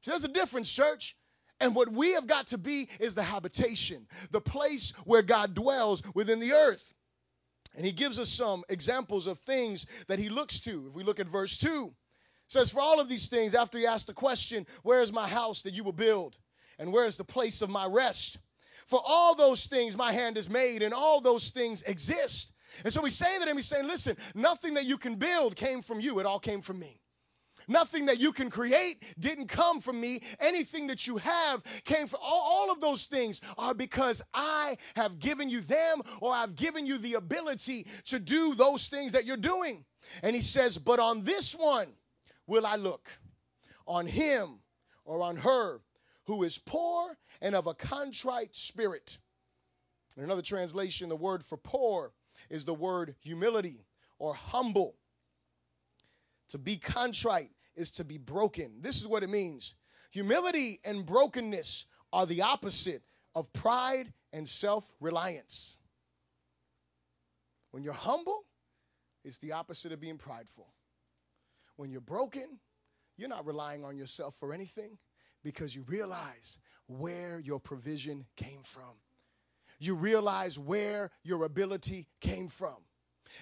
See, 0.02 0.12
there's 0.12 0.24
a 0.24 0.28
difference, 0.28 0.72
church. 0.72 1.16
And 1.62 1.76
what 1.76 1.90
we 1.90 2.14
have 2.14 2.28
got 2.28 2.48
to 2.48 2.58
be 2.58 2.90
is 3.00 3.14
the 3.16 3.24
habitation, 3.24 4.08
the 4.32 4.42
place 4.42 4.92
where 5.06 5.22
God 5.22 5.54
dwells 5.54 6.02
within 6.16 6.40
the 6.40 6.52
earth. 6.52 6.94
And 7.76 7.86
he 7.86 7.92
gives 7.92 8.20
us 8.20 8.30
some 8.30 8.64
examples 8.68 9.28
of 9.28 9.40
things 9.40 9.86
that 10.08 10.20
he 10.20 10.28
looks 10.28 10.60
to. 10.62 10.88
If 10.90 10.96
we 10.96 11.04
look 11.04 11.20
at 11.20 11.30
verse 11.30 11.58
2, 11.60 11.94
says, 12.48 12.72
For 12.72 12.82
all 12.82 13.00
of 13.00 13.08
these 13.08 13.28
things, 13.28 13.54
after 13.54 13.78
he 13.78 13.86
asked 13.86 14.08
the 14.08 14.14
question, 14.14 14.66
Where 14.84 15.02
is 15.02 15.14
my 15.14 15.28
house 15.28 15.62
that 15.62 15.74
you 15.74 15.84
will 15.84 15.94
build? 15.94 16.38
And 16.80 16.92
where 16.92 17.06
is 17.06 17.16
the 17.16 17.24
place 17.24 17.62
of 17.62 17.70
my 17.70 17.86
rest? 17.86 18.40
For 18.88 19.00
all 19.08 19.36
those 19.36 19.68
things 19.68 19.96
my 19.96 20.12
hand 20.12 20.38
is 20.38 20.50
made, 20.50 20.82
and 20.82 20.94
all 20.94 21.22
those 21.22 21.50
things 21.50 21.84
exist. 21.84 22.54
And 22.84 22.92
so 22.92 23.04
he's 23.04 23.16
saying 23.16 23.40
to 23.42 23.46
them, 23.46 23.56
he's 23.56 23.68
saying, 23.68 23.88
Listen, 23.88 24.18
nothing 24.36 24.74
that 24.74 24.86
you 24.86 24.98
can 24.98 25.16
build 25.16 25.56
came 25.56 25.82
from 25.82 26.00
you, 26.00 26.20
it 26.20 26.26
all 26.26 26.40
came 26.40 26.62
from 26.62 26.80
me. 26.80 27.01
Nothing 27.68 28.06
that 28.08 28.20
you 28.20 28.32
can 28.32 28.50
create 28.50 29.04
didn't 29.20 29.48
come 29.48 29.82
from 29.82 30.00
me. 30.00 30.22
Anything 30.40 30.88
that 30.88 31.08
you 31.08 31.18
have 31.18 31.64
came 31.84 32.08
from 32.08 32.20
all, 32.24 32.42
all, 32.52 32.72
of 32.72 32.80
those 32.80 33.06
things 33.06 33.42
are 33.58 33.74
because 33.74 34.22
I 34.34 34.78
have 34.96 35.20
given 35.20 35.50
you 35.50 35.62
them 35.62 36.02
or 36.22 36.34
I've 36.34 36.56
given 36.56 36.86
you 36.86 36.98
the 36.98 37.16
ability 37.16 37.88
to 38.06 38.20
do 38.20 38.54
those 38.56 38.88
things 38.88 39.12
that 39.14 39.26
you're 39.26 39.38
doing. 39.38 39.84
And 40.24 40.36
he 40.36 40.42
says, 40.42 40.78
But 40.78 41.00
on 41.00 41.24
this 41.24 41.54
one, 41.54 41.88
will 42.48 42.66
I 42.66 42.76
look? 42.76 43.10
On 43.88 44.06
him 44.06 44.60
or 45.06 45.22
on 45.22 45.38
her 45.38 45.82
who 46.26 46.44
is 46.44 46.58
poor 46.58 47.18
and 47.42 47.56
of 47.56 47.68
a 47.68 47.74
contrite 47.74 48.56
spirit. 48.56 49.18
In 50.18 50.24
another 50.24 50.42
translation, 50.42 51.10
the 51.10 51.16
word 51.16 51.44
for 51.44 51.58
poor 51.58 52.14
is 52.50 52.66
the 52.66 52.74
word 52.74 53.16
humility 53.22 53.86
or 54.20 54.34
humble. 54.34 54.96
To 56.52 56.58
be 56.58 56.78
contrite 56.78 57.52
is 57.76 57.92
to 57.92 58.04
be 58.04 58.18
broken. 58.18 58.82
This 58.82 58.98
is 58.98 59.08
what 59.08 59.24
it 59.24 59.30
means. 59.30 59.76
Humility 60.12 60.82
and 60.84 61.06
brokenness 61.06 61.86
are 62.12 62.26
the 62.26 62.42
opposite 62.42 63.04
of 63.36 63.52
pride 63.54 64.12
and 64.34 64.48
self 64.48 64.92
reliance. 65.00 65.78
When 67.72 67.84
you're 67.84 67.94
humble, 67.94 68.44
it's 69.24 69.38
the 69.38 69.54
opposite 69.54 69.94
of 69.94 70.02
being 70.02 70.18
prideful. 70.18 70.68
When 71.78 71.90
you're 71.90 72.02
broken, 72.02 72.60
you're 73.18 73.30
not 73.30 73.46
relying 73.46 73.86
on 73.86 73.98
yourself 73.98 74.36
for 74.36 74.54
anything 74.54 74.98
because 75.44 75.74
you 75.74 75.84
realize 75.84 76.60
where 76.88 77.40
your 77.40 77.62
provision 77.62 78.26
came 78.36 78.64
from. 78.64 79.00
You 79.80 79.96
realize 79.96 80.60
where 80.60 81.12
your 81.24 81.46
ability 81.46 82.08
came 82.20 82.50
from. 82.50 82.76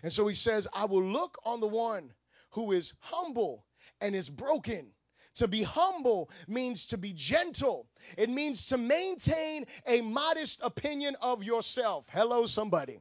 And 0.03 0.13
so 0.13 0.27
he 0.27 0.35
says, 0.35 0.67
I 0.75 0.85
will 0.85 1.01
look 1.03 1.39
on 1.43 1.59
the 1.59 1.67
one 1.67 2.11
who 2.51 2.71
is 2.71 2.93
humble 2.99 3.65
and 4.01 4.15
is 4.15 4.29
broken. 4.29 4.91
To 5.35 5.47
be 5.47 5.63
humble 5.63 6.29
means 6.47 6.85
to 6.87 6.97
be 6.97 7.13
gentle. 7.13 7.87
It 8.17 8.29
means 8.29 8.65
to 8.67 8.77
maintain 8.77 9.65
a 9.87 10.01
modest 10.01 10.61
opinion 10.63 11.15
of 11.21 11.43
yourself. 11.43 12.07
Hello, 12.11 12.45
somebody. 12.45 12.99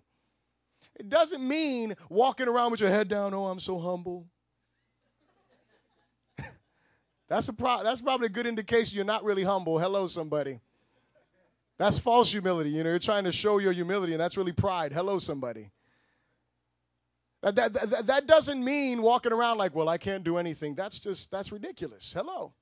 It 0.94 1.08
doesn't 1.08 1.46
mean 1.46 1.94
walking 2.08 2.48
around 2.48 2.70
with 2.72 2.80
your 2.80 2.90
head 2.90 3.08
down, 3.08 3.32
oh, 3.34 3.46
I'm 3.46 3.61
so 3.61 3.78
humble. 3.78 4.26
That's 7.28 7.48
a 7.48 7.52
pro- 7.52 7.82
that's 7.82 8.00
probably 8.00 8.26
a 8.26 8.30
good 8.30 8.46
indication 8.46 8.96
you're 8.96 9.04
not 9.04 9.22
really 9.24 9.44
humble. 9.44 9.78
Hello, 9.78 10.06
somebody. 10.06 10.61
That's 11.78 11.98
false 11.98 12.32
humility. 12.32 12.70
You 12.70 12.82
know, 12.82 12.90
you're 12.90 12.98
trying 12.98 13.24
to 13.24 13.32
show 13.32 13.58
your 13.58 13.72
humility, 13.72 14.12
and 14.12 14.20
that's 14.20 14.37
really 14.37 14.52
pride. 14.52 14.92
Hello, 14.92 15.18
somebody. 15.18 15.70
That, 17.42 17.55
that, 17.55 18.07
that, 18.07 18.27
doesn't 18.27 18.64
mean 18.64 19.01
walking 19.01 19.33
around 19.33 19.59
like, 19.59 19.74
well, 19.74 19.88
I 19.88 19.96
can't 19.96 20.24
do 20.24 20.38
anything. 20.38 20.74
That's 20.74 20.98
just, 20.98 21.31
that's 21.31 21.53
ridiculous. 21.53 22.12
Hello. 22.12 22.53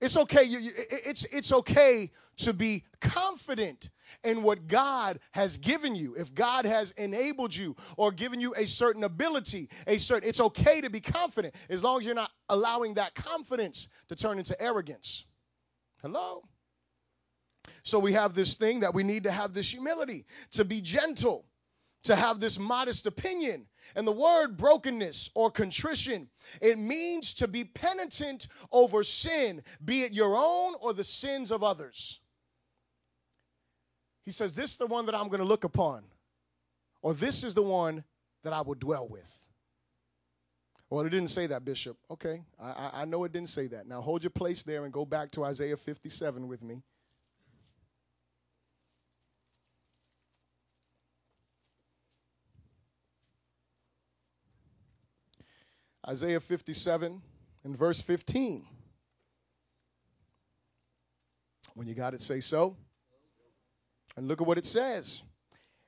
It's 0.00 0.16
okay. 0.16 0.44
You, 0.44 0.58
you, 0.58 0.70
it's, 0.88 1.24
it's 1.26 1.52
okay 1.52 2.10
to 2.38 2.54
be 2.54 2.84
confident 3.00 3.90
in 4.24 4.42
what 4.42 4.66
God 4.66 5.20
has 5.32 5.58
given 5.58 5.94
you. 5.94 6.14
If 6.16 6.34
God 6.34 6.64
has 6.64 6.92
enabled 6.92 7.54
you 7.54 7.76
or 7.96 8.12
given 8.12 8.40
you 8.40 8.54
a 8.54 8.66
certain 8.66 9.04
ability, 9.04 9.68
a 9.86 9.98
certain, 9.98 10.28
it's 10.28 10.40
okay 10.40 10.80
to 10.80 10.90
be 10.90 11.00
confident 11.00 11.54
as 11.68 11.84
long 11.84 12.00
as 12.00 12.06
you're 12.06 12.14
not 12.14 12.32
allowing 12.48 12.94
that 12.94 13.14
confidence 13.14 13.88
to 14.08 14.16
turn 14.16 14.38
into 14.38 14.60
arrogance. 14.60 15.26
Hello? 16.00 16.42
So 17.84 17.98
we 17.98 18.12
have 18.14 18.34
this 18.34 18.54
thing 18.54 18.80
that 18.80 18.94
we 18.94 19.02
need 19.02 19.24
to 19.24 19.32
have 19.32 19.54
this 19.54 19.70
humility, 19.70 20.24
to 20.52 20.64
be 20.64 20.80
gentle, 20.80 21.44
to 22.04 22.16
have 22.16 22.40
this 22.40 22.58
modest 22.58 23.06
opinion. 23.06 23.66
And 23.94 24.06
the 24.06 24.12
word 24.12 24.56
brokenness 24.56 25.30
or 25.34 25.50
contrition, 25.50 26.28
it 26.60 26.78
means 26.78 27.34
to 27.34 27.48
be 27.48 27.64
penitent 27.64 28.48
over 28.70 29.02
sin, 29.02 29.62
be 29.84 30.02
it 30.02 30.12
your 30.12 30.36
own 30.36 30.74
or 30.80 30.92
the 30.92 31.04
sins 31.04 31.50
of 31.50 31.62
others. 31.62 32.20
He 34.24 34.30
says, 34.30 34.54
This 34.54 34.72
is 34.72 34.76
the 34.76 34.86
one 34.86 35.06
that 35.06 35.14
I'm 35.14 35.28
going 35.28 35.40
to 35.40 35.46
look 35.46 35.64
upon, 35.64 36.04
or 37.02 37.14
this 37.14 37.44
is 37.44 37.54
the 37.54 37.62
one 37.62 38.04
that 38.44 38.52
I 38.52 38.60
will 38.60 38.74
dwell 38.74 39.08
with. 39.08 39.38
Well, 40.90 41.06
it 41.06 41.10
didn't 41.10 41.30
say 41.30 41.46
that, 41.46 41.64
Bishop. 41.64 41.96
Okay, 42.10 42.42
I, 42.60 42.90
I 42.92 43.04
know 43.06 43.24
it 43.24 43.32
didn't 43.32 43.48
say 43.48 43.66
that. 43.68 43.86
Now 43.86 44.02
hold 44.02 44.22
your 44.22 44.30
place 44.30 44.62
there 44.62 44.84
and 44.84 44.92
go 44.92 45.04
back 45.04 45.30
to 45.32 45.44
Isaiah 45.44 45.76
57 45.76 46.46
with 46.46 46.62
me. 46.62 46.82
Isaiah 56.08 56.40
57 56.40 57.22
and 57.64 57.76
verse 57.76 58.00
15. 58.00 58.66
When 61.74 61.86
you 61.86 61.94
got 61.94 62.14
it, 62.14 62.20
say 62.20 62.40
so. 62.40 62.76
And 64.16 64.28
look 64.28 64.40
at 64.40 64.46
what 64.46 64.58
it 64.58 64.66
says. 64.66 65.22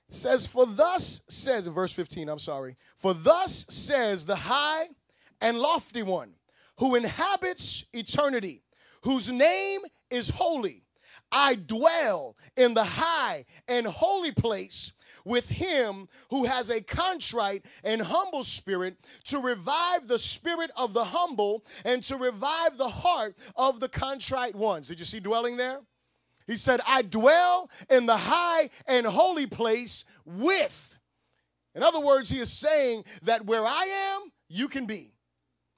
It 0.09 0.15
says, 0.15 0.47
For 0.47 0.67
thus 0.67 1.23
says, 1.29 1.67
verse 1.67 1.93
15, 1.93 2.29
I'm 2.29 2.39
sorry, 2.39 2.77
for 2.97 3.13
thus 3.13 3.67
says 3.69 4.25
the 4.25 4.37
high 4.37 4.85
and 5.41 5.59
lofty 5.59 6.03
one 6.03 6.35
who 6.79 6.95
inhabits 6.95 7.85
eternity, 7.93 8.63
whose 9.03 9.31
name 9.31 9.81
is 10.11 10.31
holy. 10.31 10.85
I 11.31 11.57
dwell 11.57 12.37
in 12.57 12.75
the 12.75 12.85
high 12.85 13.45
and 13.69 13.87
holy 13.87 14.33
place 14.33 14.93
with 15.25 15.49
him 15.49 16.09
who 16.31 16.45
has 16.45 16.71
a 16.71 16.83
contrite 16.83 17.65
and 17.83 18.01
humble 18.01 18.45
spirit 18.45 18.97
to 19.25 19.39
revive 19.39 20.07
the 20.07 20.19
spirit 20.19 20.71
of 20.77 20.93
the 20.93 21.05
humble 21.05 21.65
and 21.85 22.03
to 22.05 22.17
revive 22.17 22.77
the 22.77 22.89
heart 22.89 23.37
of 23.57 23.81
the 23.81 23.89
contrite 23.89 24.55
ones. 24.55 24.89
Did 24.89 24.99
you 24.99 25.05
see 25.05 25.21
dwelling 25.21 25.57
there? 25.57 25.81
He 26.47 26.57
said, 26.57 26.81
I 26.87 27.03
dwell 27.03 27.71
in 27.89 28.07
the 28.07 28.17
high 28.17 28.69
and 28.87 29.07
holy 29.07 29.47
place 29.47 30.05
with. 30.27 30.99
In 31.75 31.83
other 31.83 32.01
words, 32.01 32.29
he 32.29 32.39
is 32.39 32.53
saying 32.53 33.05
that 33.23 33.47
where 33.47 33.65
I 33.67 34.15
am, 34.15 34.31
you 34.49 34.69
can 34.69 34.87
be. 34.87 35.15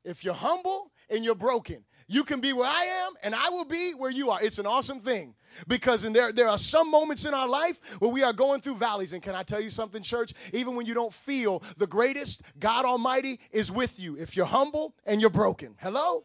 If 0.05 0.25
you're 0.25 0.35
humble 0.35 0.91
and 1.09 1.25
you're 1.25 1.35
broken, 1.35 1.85
you 2.09 2.25
can 2.25 2.41
be 2.41 2.53
where 2.53 2.69
I 2.69 3.05
am 3.07 3.15
and 3.23 3.35
I 3.35 3.49
will 3.51 3.65
be 3.65 3.93
where 3.93 4.11
you 4.11 4.31
are. 4.31 4.43
It's 4.43 4.59
an 4.59 4.67
awesome 4.67 5.01
thing 5.01 5.35
because 5.69 6.05
in 6.05 6.13
there, 6.13 6.33
there 6.33 6.49
are 6.49 6.59
some 6.59 6.91
moments 6.91 7.25
in 7.25 7.35
our 7.35 7.49
life 7.49 7.81
where 8.01 8.11
we 8.11 8.23
are 8.23 8.33
going 8.33 8.61
through 8.61 8.77
valleys. 8.77 9.13
And 9.13 9.23
can 9.23 9.35
I 9.35 9.43
tell 9.43 9.61
you 9.61 9.71
something, 9.71 10.03
church? 10.03 10.33
Even 10.53 10.77
when 10.77 10.87
you 10.87 10.95
don't 10.95 11.13
feel 11.13 11.63
the 11.77 11.87
greatest, 11.87 12.43
God 12.59 12.85
Almighty 12.85 13.41
is 13.51 13.71
with 13.71 13.99
you 14.01 14.17
if 14.17 14.37
you're 14.37 14.47
humble 14.47 14.95
and 15.05 15.21
you're 15.21 15.31
broken. 15.31 15.77
Hello? 15.81 16.25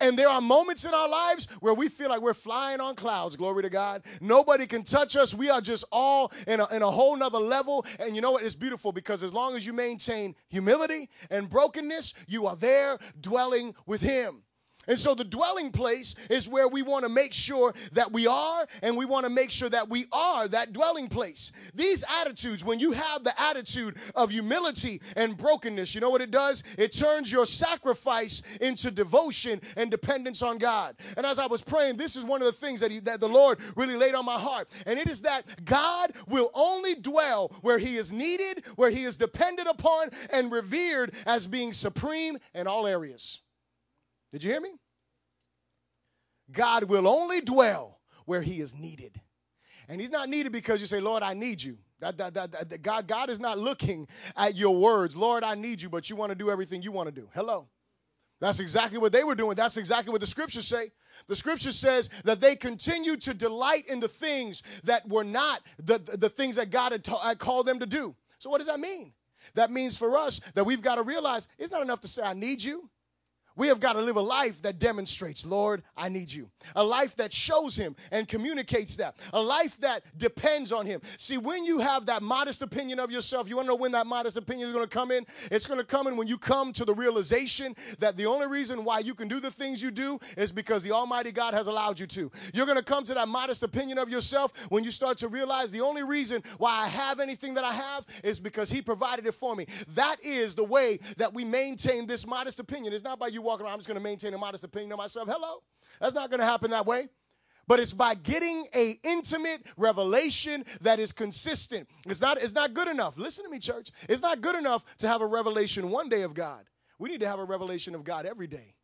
And 0.00 0.18
there 0.18 0.28
are 0.28 0.40
moments 0.40 0.84
in 0.84 0.94
our 0.94 1.08
lives 1.08 1.48
where 1.60 1.74
we 1.74 1.88
feel 1.88 2.08
like 2.08 2.20
we're 2.20 2.34
flying 2.34 2.80
on 2.80 2.94
clouds. 2.94 3.36
Glory 3.36 3.62
to 3.62 3.70
God. 3.70 4.02
Nobody 4.20 4.66
can 4.66 4.82
touch 4.82 5.16
us. 5.16 5.34
We 5.34 5.50
are 5.50 5.60
just 5.60 5.84
all 5.92 6.32
in 6.46 6.60
a, 6.60 6.66
in 6.74 6.82
a 6.82 6.90
whole 6.90 7.16
nother 7.16 7.38
level. 7.38 7.84
And 8.00 8.14
you 8.14 8.22
know 8.22 8.32
what? 8.32 8.44
It's 8.44 8.54
beautiful 8.54 8.92
because 8.92 9.22
as 9.22 9.32
long 9.32 9.54
as 9.54 9.66
you 9.66 9.72
maintain 9.72 10.34
humility 10.48 11.08
and 11.30 11.48
brokenness, 11.48 12.14
you 12.26 12.46
are 12.46 12.56
there 12.56 12.98
dwelling 13.20 13.74
with 13.86 14.00
Him. 14.00 14.42
And 14.88 14.98
so 14.98 15.14
the 15.14 15.24
dwelling 15.24 15.70
place 15.70 16.14
is 16.30 16.48
where 16.48 16.68
we 16.68 16.82
want 16.82 17.04
to 17.04 17.08
make 17.08 17.32
sure 17.32 17.74
that 17.92 18.12
we 18.12 18.26
are, 18.26 18.66
and 18.82 18.96
we 18.96 19.04
want 19.04 19.24
to 19.24 19.30
make 19.30 19.50
sure 19.50 19.68
that 19.68 19.88
we 19.88 20.06
are 20.12 20.48
that 20.48 20.72
dwelling 20.72 21.08
place. 21.08 21.52
These 21.74 22.04
attitudes, 22.20 22.64
when 22.64 22.80
you 22.80 22.92
have 22.92 23.24
the 23.24 23.32
attitude 23.40 23.96
of 24.14 24.30
humility 24.30 25.00
and 25.16 25.36
brokenness, 25.36 25.94
you 25.94 26.00
know 26.00 26.10
what 26.10 26.22
it 26.22 26.30
does? 26.30 26.62
It 26.78 26.92
turns 26.92 27.30
your 27.30 27.46
sacrifice 27.46 28.42
into 28.60 28.90
devotion 28.90 29.60
and 29.76 29.90
dependence 29.90 30.42
on 30.42 30.58
God. 30.58 30.96
And 31.16 31.26
as 31.26 31.38
I 31.38 31.46
was 31.46 31.62
praying, 31.62 31.96
this 31.96 32.16
is 32.16 32.24
one 32.24 32.40
of 32.40 32.46
the 32.46 32.52
things 32.52 32.80
that, 32.80 32.90
he, 32.90 33.00
that 33.00 33.20
the 33.20 33.28
Lord 33.28 33.58
really 33.76 33.96
laid 33.96 34.14
on 34.14 34.24
my 34.24 34.38
heart. 34.38 34.68
And 34.86 34.98
it 34.98 35.08
is 35.08 35.22
that 35.22 35.64
God 35.64 36.12
will 36.28 36.50
only 36.54 36.94
dwell 36.94 37.52
where 37.62 37.78
he 37.78 37.96
is 37.96 38.12
needed, 38.12 38.64
where 38.76 38.90
he 38.90 39.04
is 39.04 39.16
depended 39.16 39.66
upon, 39.66 40.08
and 40.32 40.52
revered 40.52 41.14
as 41.26 41.46
being 41.46 41.72
supreme 41.72 42.38
in 42.54 42.66
all 42.66 42.86
areas. 42.86 43.40
Did 44.32 44.44
you 44.44 44.50
hear 44.50 44.60
me? 44.60 44.72
God 46.50 46.84
will 46.84 47.08
only 47.08 47.40
dwell 47.40 48.00
where 48.24 48.42
he 48.42 48.60
is 48.60 48.74
needed. 48.74 49.20
And 49.88 50.00
he's 50.00 50.10
not 50.10 50.28
needed 50.28 50.52
because 50.52 50.80
you 50.80 50.86
say, 50.86 51.00
Lord, 51.00 51.22
I 51.22 51.34
need 51.34 51.62
you. 51.62 51.78
That, 52.00 52.18
that, 52.18 52.34
that, 52.34 52.82
God, 52.82 53.06
God 53.06 53.30
is 53.30 53.40
not 53.40 53.58
looking 53.58 54.06
at 54.36 54.54
your 54.54 54.76
words, 54.76 55.16
Lord, 55.16 55.42
I 55.42 55.54
need 55.54 55.80
you, 55.80 55.88
but 55.88 56.10
you 56.10 56.16
want 56.16 56.30
to 56.30 56.36
do 56.36 56.50
everything 56.50 56.82
you 56.82 56.92
want 56.92 57.08
to 57.08 57.20
do. 57.20 57.28
Hello. 57.34 57.68
That's 58.38 58.60
exactly 58.60 58.98
what 58.98 59.12
they 59.12 59.24
were 59.24 59.34
doing. 59.34 59.54
That's 59.56 59.78
exactly 59.78 60.12
what 60.12 60.20
the 60.20 60.26
scriptures 60.26 60.68
say. 60.68 60.90
The 61.26 61.36
scripture 61.36 61.72
says 61.72 62.10
that 62.24 62.40
they 62.40 62.54
continued 62.54 63.22
to 63.22 63.32
delight 63.32 63.86
in 63.88 63.98
the 63.98 64.08
things 64.08 64.62
that 64.84 65.08
were 65.08 65.24
not 65.24 65.62
the, 65.78 65.98
the 65.98 66.28
things 66.28 66.56
that 66.56 66.70
God 66.70 66.92
had, 66.92 67.02
ta- 67.02 67.20
had 67.20 67.38
called 67.38 67.66
them 67.66 67.78
to 67.78 67.86
do. 67.86 68.14
So, 68.38 68.50
what 68.50 68.58
does 68.58 68.66
that 68.66 68.78
mean? 68.78 69.14
That 69.54 69.70
means 69.70 69.96
for 69.96 70.18
us 70.18 70.40
that 70.54 70.64
we've 70.64 70.82
got 70.82 70.96
to 70.96 71.02
realize 71.02 71.48
it's 71.58 71.72
not 71.72 71.80
enough 71.80 72.00
to 72.02 72.08
say, 72.08 72.22
I 72.22 72.34
need 72.34 72.62
you. 72.62 72.90
We 73.56 73.68
have 73.68 73.80
got 73.80 73.94
to 73.94 74.02
live 74.02 74.16
a 74.16 74.22
life 74.22 74.60
that 74.62 74.78
demonstrates, 74.78 75.46
Lord, 75.46 75.82
I 75.96 76.10
need 76.10 76.30
you. 76.30 76.50
A 76.74 76.84
life 76.84 77.16
that 77.16 77.32
shows 77.32 77.74
Him 77.74 77.96
and 78.12 78.28
communicates 78.28 78.96
that. 78.96 79.16
A 79.32 79.40
life 79.40 79.80
that 79.80 80.04
depends 80.18 80.72
on 80.72 80.84
Him. 80.84 81.00
See, 81.16 81.38
when 81.38 81.64
you 81.64 81.78
have 81.78 82.06
that 82.06 82.22
modest 82.22 82.60
opinion 82.60 83.00
of 83.00 83.10
yourself, 83.10 83.48
you 83.48 83.56
want 83.56 83.66
to 83.66 83.72
know 83.72 83.76
when 83.76 83.92
that 83.92 84.06
modest 84.06 84.36
opinion 84.36 84.68
is 84.68 84.74
going 84.74 84.86
to 84.86 84.94
come 84.94 85.10
in? 85.10 85.24
It's 85.50 85.66
going 85.66 85.78
to 85.78 85.86
come 85.86 86.06
in 86.06 86.16
when 86.16 86.28
you 86.28 86.36
come 86.36 86.72
to 86.74 86.84
the 86.84 86.94
realization 86.94 87.74
that 87.98 88.16
the 88.16 88.26
only 88.26 88.46
reason 88.46 88.84
why 88.84 88.98
you 88.98 89.14
can 89.14 89.26
do 89.26 89.40
the 89.40 89.50
things 89.50 89.82
you 89.82 89.90
do 89.90 90.18
is 90.36 90.52
because 90.52 90.82
the 90.82 90.92
Almighty 90.92 91.32
God 91.32 91.54
has 91.54 91.66
allowed 91.66 91.98
you 91.98 92.06
to. 92.08 92.30
You're 92.52 92.66
going 92.66 92.78
to 92.78 92.84
come 92.84 93.04
to 93.04 93.14
that 93.14 93.28
modest 93.28 93.62
opinion 93.62 93.96
of 93.96 94.10
yourself 94.10 94.52
when 94.70 94.84
you 94.84 94.90
start 94.90 95.16
to 95.18 95.28
realize 95.28 95.70
the 95.70 95.80
only 95.80 96.02
reason 96.02 96.42
why 96.58 96.70
I 96.84 96.88
have 96.88 97.20
anything 97.20 97.54
that 97.54 97.64
I 97.64 97.72
have 97.72 98.04
is 98.22 98.38
because 98.38 98.70
He 98.70 98.82
provided 98.82 99.26
it 99.26 99.34
for 99.34 99.56
me. 99.56 99.66
That 99.94 100.16
is 100.22 100.54
the 100.54 100.64
way 100.64 100.98
that 101.16 101.32
we 101.32 101.44
maintain 101.44 102.06
this 102.06 102.26
modest 102.26 102.60
opinion. 102.60 102.92
It's 102.92 103.02
not 103.02 103.18
by 103.18 103.28
you 103.28 103.45
around, 103.54 103.72
I'm 103.72 103.78
just 103.78 103.88
going 103.88 103.98
to 103.98 104.02
maintain 104.02 104.34
a 104.34 104.38
modest 104.38 104.64
opinion 104.64 104.92
of 104.92 104.98
myself. 104.98 105.28
Hello? 105.28 105.62
That's 106.00 106.14
not 106.14 106.30
going 106.30 106.40
to 106.40 106.46
happen 106.46 106.70
that 106.70 106.86
way. 106.86 107.08
But 107.68 107.80
it's 107.80 107.92
by 107.92 108.14
getting 108.14 108.66
a 108.74 108.98
intimate 109.02 109.66
revelation 109.76 110.64
that 110.82 111.00
is 111.00 111.10
consistent. 111.10 111.88
It's 112.06 112.20
not, 112.20 112.40
it's 112.40 112.54
not 112.54 112.74
good 112.74 112.86
enough. 112.86 113.18
Listen 113.18 113.44
to 113.44 113.50
me, 113.50 113.58
church. 113.58 113.90
It's 114.08 114.22
not 114.22 114.40
good 114.40 114.54
enough 114.54 114.84
to 114.98 115.08
have 115.08 115.20
a 115.20 115.26
revelation 115.26 115.90
one 115.90 116.08
day 116.08 116.22
of 116.22 116.32
God. 116.32 116.64
We 116.98 117.08
need 117.08 117.20
to 117.20 117.28
have 117.28 117.40
a 117.40 117.44
revelation 117.44 117.94
of 117.94 118.04
God 118.04 118.24
every 118.24 118.46
day. 118.46 118.74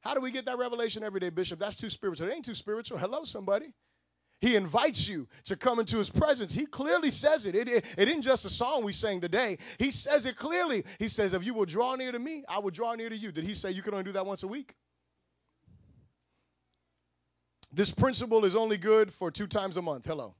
How 0.00 0.14
do 0.14 0.20
we 0.20 0.30
get 0.30 0.46
that 0.46 0.58
revelation 0.58 1.02
every 1.02 1.20
day, 1.20 1.30
Bishop? 1.30 1.58
That's 1.58 1.76
too 1.76 1.90
spiritual. 1.90 2.28
It 2.28 2.34
ain't 2.34 2.44
too 2.44 2.54
spiritual. 2.54 2.98
Hello, 2.98 3.24
somebody. 3.24 3.72
He 4.40 4.54
invites 4.54 5.08
you 5.08 5.26
to 5.44 5.56
come 5.56 5.80
into 5.80 5.96
his 5.96 6.10
presence. 6.10 6.52
He 6.52 6.66
clearly 6.66 7.08
says 7.10 7.46
it. 7.46 7.54
It, 7.54 7.68
it. 7.68 7.84
it 7.96 8.08
isn't 8.08 8.22
just 8.22 8.44
a 8.44 8.50
song 8.50 8.84
we 8.84 8.92
sang 8.92 9.20
today. 9.20 9.56
He 9.78 9.90
says 9.90 10.26
it 10.26 10.36
clearly. 10.36 10.84
He 10.98 11.08
says, 11.08 11.32
If 11.32 11.44
you 11.44 11.54
will 11.54 11.64
draw 11.64 11.94
near 11.94 12.12
to 12.12 12.18
me, 12.18 12.44
I 12.48 12.58
will 12.58 12.70
draw 12.70 12.94
near 12.94 13.08
to 13.08 13.16
you. 13.16 13.32
Did 13.32 13.44
he 13.44 13.54
say 13.54 13.70
you 13.70 13.82
can 13.82 13.94
only 13.94 14.04
do 14.04 14.12
that 14.12 14.26
once 14.26 14.42
a 14.42 14.48
week? 14.48 14.74
This 17.72 17.90
principle 17.90 18.44
is 18.44 18.54
only 18.54 18.76
good 18.76 19.12
for 19.12 19.30
two 19.30 19.46
times 19.46 19.76
a 19.78 19.82
month. 19.82 20.06
Hello. 20.06 20.34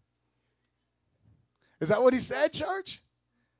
Is 1.80 1.88
that 1.88 2.02
what 2.02 2.14
he 2.14 2.20
said, 2.20 2.52
church? 2.52 3.02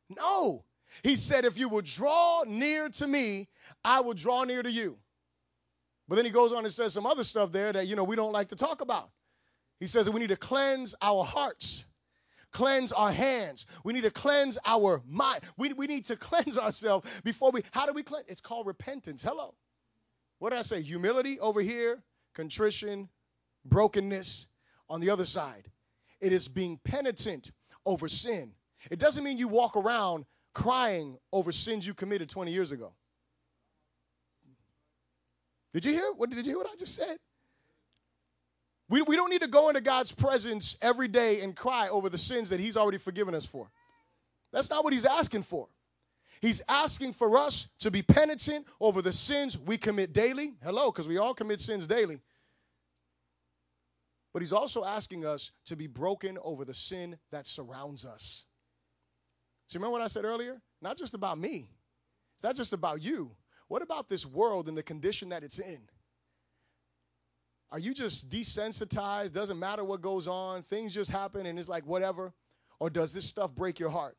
No. 0.09 0.65
He 1.03 1.17
said, 1.17 1.47
If 1.47 1.59
you 1.59 1.71
will 1.71 1.83
draw 1.83 2.43
near 2.47 2.91
to 2.91 3.07
me, 3.07 3.49
I 3.83 4.01
will 4.01 4.15
draw 4.15 4.45
near 4.45 4.63
to 4.63 4.71
you. 4.71 4.99
But 6.09 6.17
then 6.17 6.27
he 6.27 6.31
goes 6.31 6.53
on 6.53 6.65
and 6.65 6.73
says 6.73 6.93
some 6.93 7.07
other 7.07 7.25
stuff 7.25 7.53
there 7.53 7.73
that, 7.73 7.87
you 7.87 7.97
know, 7.97 8.05
we 8.05 8.17
don't 8.17 8.33
like 8.33 8.49
to 8.49 8.57
talk 8.57 8.81
about. 8.81 9.11
He 9.81 9.87
says 9.87 10.07
that 10.07 10.13
we 10.13 10.21
need 10.21 10.31
to 10.31 10.37
cleanse 10.37 10.95
our 11.03 11.25
hearts, 11.25 11.87
cleanse 12.51 12.93
our 12.93 13.13
hands. 13.13 13.67
We 13.85 13.93
need 13.93 14.05
to 14.05 14.11
cleanse 14.11 14.57
our 14.65 15.03
mind. 15.07 15.43
We, 15.57 15.73
we 15.75 15.87
need 15.87 16.05
to 16.07 16.17
cleanse 16.17 16.57
ourselves 16.57 17.21
before 17.23 17.51
we. 17.51 17.63
How 17.73 17.87
do 17.87 17.93
we 17.93 18.03
cleanse? 18.03 18.27
It's 18.29 18.41
called 18.41 18.67
repentance. 18.67 19.23
Hello. 19.23 19.55
What 20.39 20.51
did 20.51 20.59
I 20.59 20.63
say? 20.63 20.81
Humility 20.83 21.41
over 21.41 21.61
here, 21.61 22.03
contrition, 22.35 23.09
brokenness 23.65 24.49
on 24.89 25.01
the 25.01 25.11
other 25.11 25.25
side. 25.25 25.71
It 26.21 26.33
is 26.33 26.49
being 26.49 26.79
penitent 26.85 27.53
over 27.85 28.09
sin. 28.09 28.53
It 28.91 28.99
doesn't 28.99 29.25
mean 29.25 29.39
you 29.39 29.49
walk 29.49 29.77
around 29.77 30.25
crying 30.55 31.19
over 31.33 31.53
sins 31.53 31.87
you 31.87 31.95
committed 31.95 32.31
20 32.31 32.51
years 32.51 32.73
ago. 32.73 32.93
Did 35.75 35.85
you 35.85 35.93
hear? 35.93 36.11
What 36.17 36.31
did 36.31 36.39
you 36.39 36.53
hear 36.53 36.57
what 36.57 36.71
I 36.73 36.77
just 36.77 36.95
said? 36.95 37.19
We, 38.89 39.03
we 39.03 39.17
don't 39.17 39.31
need 39.31 39.43
to 39.43 39.49
go 39.49 39.69
into 39.69 39.81
God's 39.81 40.13
presence 40.13 40.77
every 40.81 41.09
day 41.09 41.41
and 41.41 41.57
cry 41.57 41.89
over 41.89 42.09
the 42.09 42.19
sins 42.19 42.51
that 42.51 42.61
He's 42.61 42.77
already 42.77 42.99
forgiven 42.99 43.35
us 43.35 43.45
for. 43.45 43.71
That's 44.53 44.71
not 44.71 44.85
what 44.85 44.93
He's 44.93 45.05
asking 45.05 45.43
for. 45.43 45.69
He's 46.41 46.63
asking 46.69 47.15
for 47.15 47.37
us 47.39 47.69
to 47.81 47.91
be 47.91 48.03
penitent 48.03 48.67
over 48.81 49.03
the 49.03 49.13
sins 49.13 49.59
we 49.59 49.79
commit 49.79 50.13
daily. 50.13 50.55
Hello, 50.63 50.91
because 50.91 51.09
we 51.09 51.19
all 51.19 51.35
commit 51.35 51.61
sins 51.61 51.87
daily. 51.87 52.21
But 54.33 54.43
He's 54.43 54.53
also 54.53 54.85
asking 54.85 55.27
us 55.27 55.51
to 55.65 55.77
be 55.77 55.87
broken 55.87 56.39
over 56.43 56.65
the 56.65 56.75
sin 56.75 57.19
that 57.33 57.47
surrounds 57.47 58.05
us. 58.05 58.45
So, 59.67 59.77
you 59.77 59.81
remember 59.81 59.93
what 59.93 60.03
I 60.03 60.07
said 60.07 60.25
earlier? 60.25 60.61
Not 60.81 60.97
just 60.97 61.15
about 61.15 61.39
me, 61.39 61.69
it's 62.37 62.45
not 62.45 62.55
just 62.55 62.73
about 62.73 63.03
you. 63.03 63.33
What 63.69 63.83
about 63.83 64.09
this 64.09 64.25
world 64.25 64.69
and 64.69 64.79
the 64.79 64.83
condition 64.83 65.31
that 65.31 65.43
it's 65.43 65.59
in? 65.59 65.81
Are 67.73 67.79
you 67.79 67.95
just 67.95 68.31
desensitized? 68.31 69.33
Doesn't 69.33 69.59
matter 69.59 69.85
what 69.85 70.01
goes 70.01 70.29
on, 70.29 70.63
things 70.63 70.95
just 70.95 71.11
happen 71.11 71.47
and 71.47 71.59
it's 71.59 71.69
like 71.69 71.87
whatever? 71.87 72.33
Or 72.79 72.91
does 72.91 73.13
this 73.13 73.25
stuff 73.25 73.55
break 73.55 73.79
your 73.79 73.91
heart? 73.91 74.17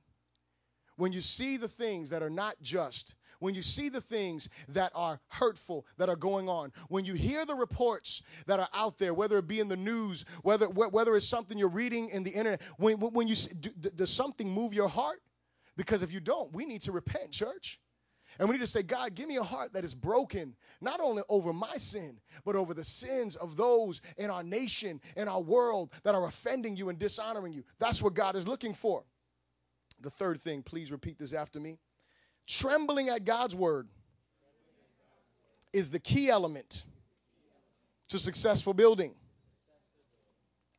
When 0.97 1.13
you 1.13 1.21
see 1.21 1.57
the 1.57 1.67
things 1.67 2.09
that 2.09 2.23
are 2.23 2.29
not 2.29 2.55
just, 2.61 3.15
when 3.39 3.53
you 3.53 3.61
see 3.61 3.87
the 3.87 4.01
things 4.01 4.49
that 4.69 4.91
are 4.95 5.19
hurtful 5.27 5.85
that 5.97 6.09
are 6.09 6.15
going 6.15 6.49
on, 6.49 6.71
when 6.89 7.05
you 7.05 7.13
hear 7.13 7.45
the 7.45 7.53
reports 7.53 8.23
that 8.47 8.59
are 8.59 8.69
out 8.73 8.97
there, 8.97 9.13
whether 9.13 9.37
it 9.37 9.47
be 9.47 9.59
in 9.59 9.67
the 9.67 9.77
news, 9.77 10.25
whether 10.41 10.67
whether 10.67 11.15
it's 11.15 11.27
something 11.27 11.57
you're 11.57 11.69
reading 11.69 12.09
in 12.09 12.23
the 12.23 12.31
internet, 12.31 12.61
when 12.77 12.99
when 12.99 13.27
you 13.27 13.35
do, 13.35 13.69
does 13.91 14.11
something 14.11 14.49
move 14.49 14.73
your 14.73 14.89
heart? 14.89 15.21
Because 15.75 16.01
if 16.01 16.11
you 16.11 16.19
don't, 16.19 16.51
we 16.51 16.65
need 16.65 16.81
to 16.81 16.91
repent, 16.91 17.31
church. 17.31 17.79
And 18.39 18.47
we 18.47 18.53
need 18.53 18.61
to 18.61 18.67
say, 18.67 18.83
God, 18.83 19.15
give 19.15 19.27
me 19.27 19.37
a 19.37 19.43
heart 19.43 19.73
that 19.73 19.83
is 19.83 19.93
broken, 19.93 20.55
not 20.81 20.99
only 20.99 21.23
over 21.29 21.53
my 21.53 21.75
sin, 21.77 22.19
but 22.45 22.55
over 22.55 22.73
the 22.73 22.83
sins 22.83 23.35
of 23.35 23.55
those 23.55 24.01
in 24.17 24.29
our 24.29 24.43
nation, 24.43 25.01
in 25.15 25.27
our 25.27 25.41
world 25.41 25.91
that 26.03 26.15
are 26.15 26.27
offending 26.27 26.75
you 26.75 26.89
and 26.89 26.99
dishonoring 26.99 27.53
you. 27.53 27.63
That's 27.79 28.01
what 28.01 28.13
God 28.13 28.35
is 28.35 28.47
looking 28.47 28.73
for. 28.73 29.03
The 30.01 30.11
third 30.11 30.39
thing, 30.39 30.61
please 30.61 30.91
repeat 30.91 31.17
this 31.17 31.33
after 31.33 31.59
me. 31.59 31.79
Trembling 32.45 33.09
at 33.09 33.25
God's 33.25 33.55
word 33.55 33.87
is 35.73 35.89
the 35.91 35.99
key 35.99 36.29
element 36.29 36.85
to 38.09 38.19
successful 38.19 38.73
building. 38.73 39.15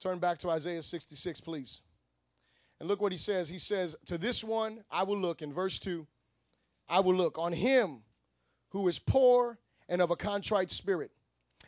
Turn 0.00 0.18
back 0.18 0.38
to 0.38 0.50
Isaiah 0.50 0.82
66, 0.82 1.40
please. 1.40 1.82
And 2.78 2.88
look 2.88 3.02
what 3.02 3.10
he 3.10 3.18
says. 3.18 3.48
He 3.48 3.58
says, 3.58 3.96
To 4.06 4.16
this 4.16 4.44
one 4.44 4.84
I 4.90 5.02
will 5.02 5.18
look 5.18 5.42
in 5.42 5.52
verse 5.52 5.78
2 5.80 6.06
I 6.88 7.00
will 7.00 7.14
look 7.14 7.38
on 7.38 7.52
him 7.52 8.02
who 8.70 8.88
is 8.88 8.98
poor 8.98 9.58
and 9.88 10.02
of 10.02 10.10
a 10.10 10.16
contrite 10.16 10.70
spirit, 10.70 11.10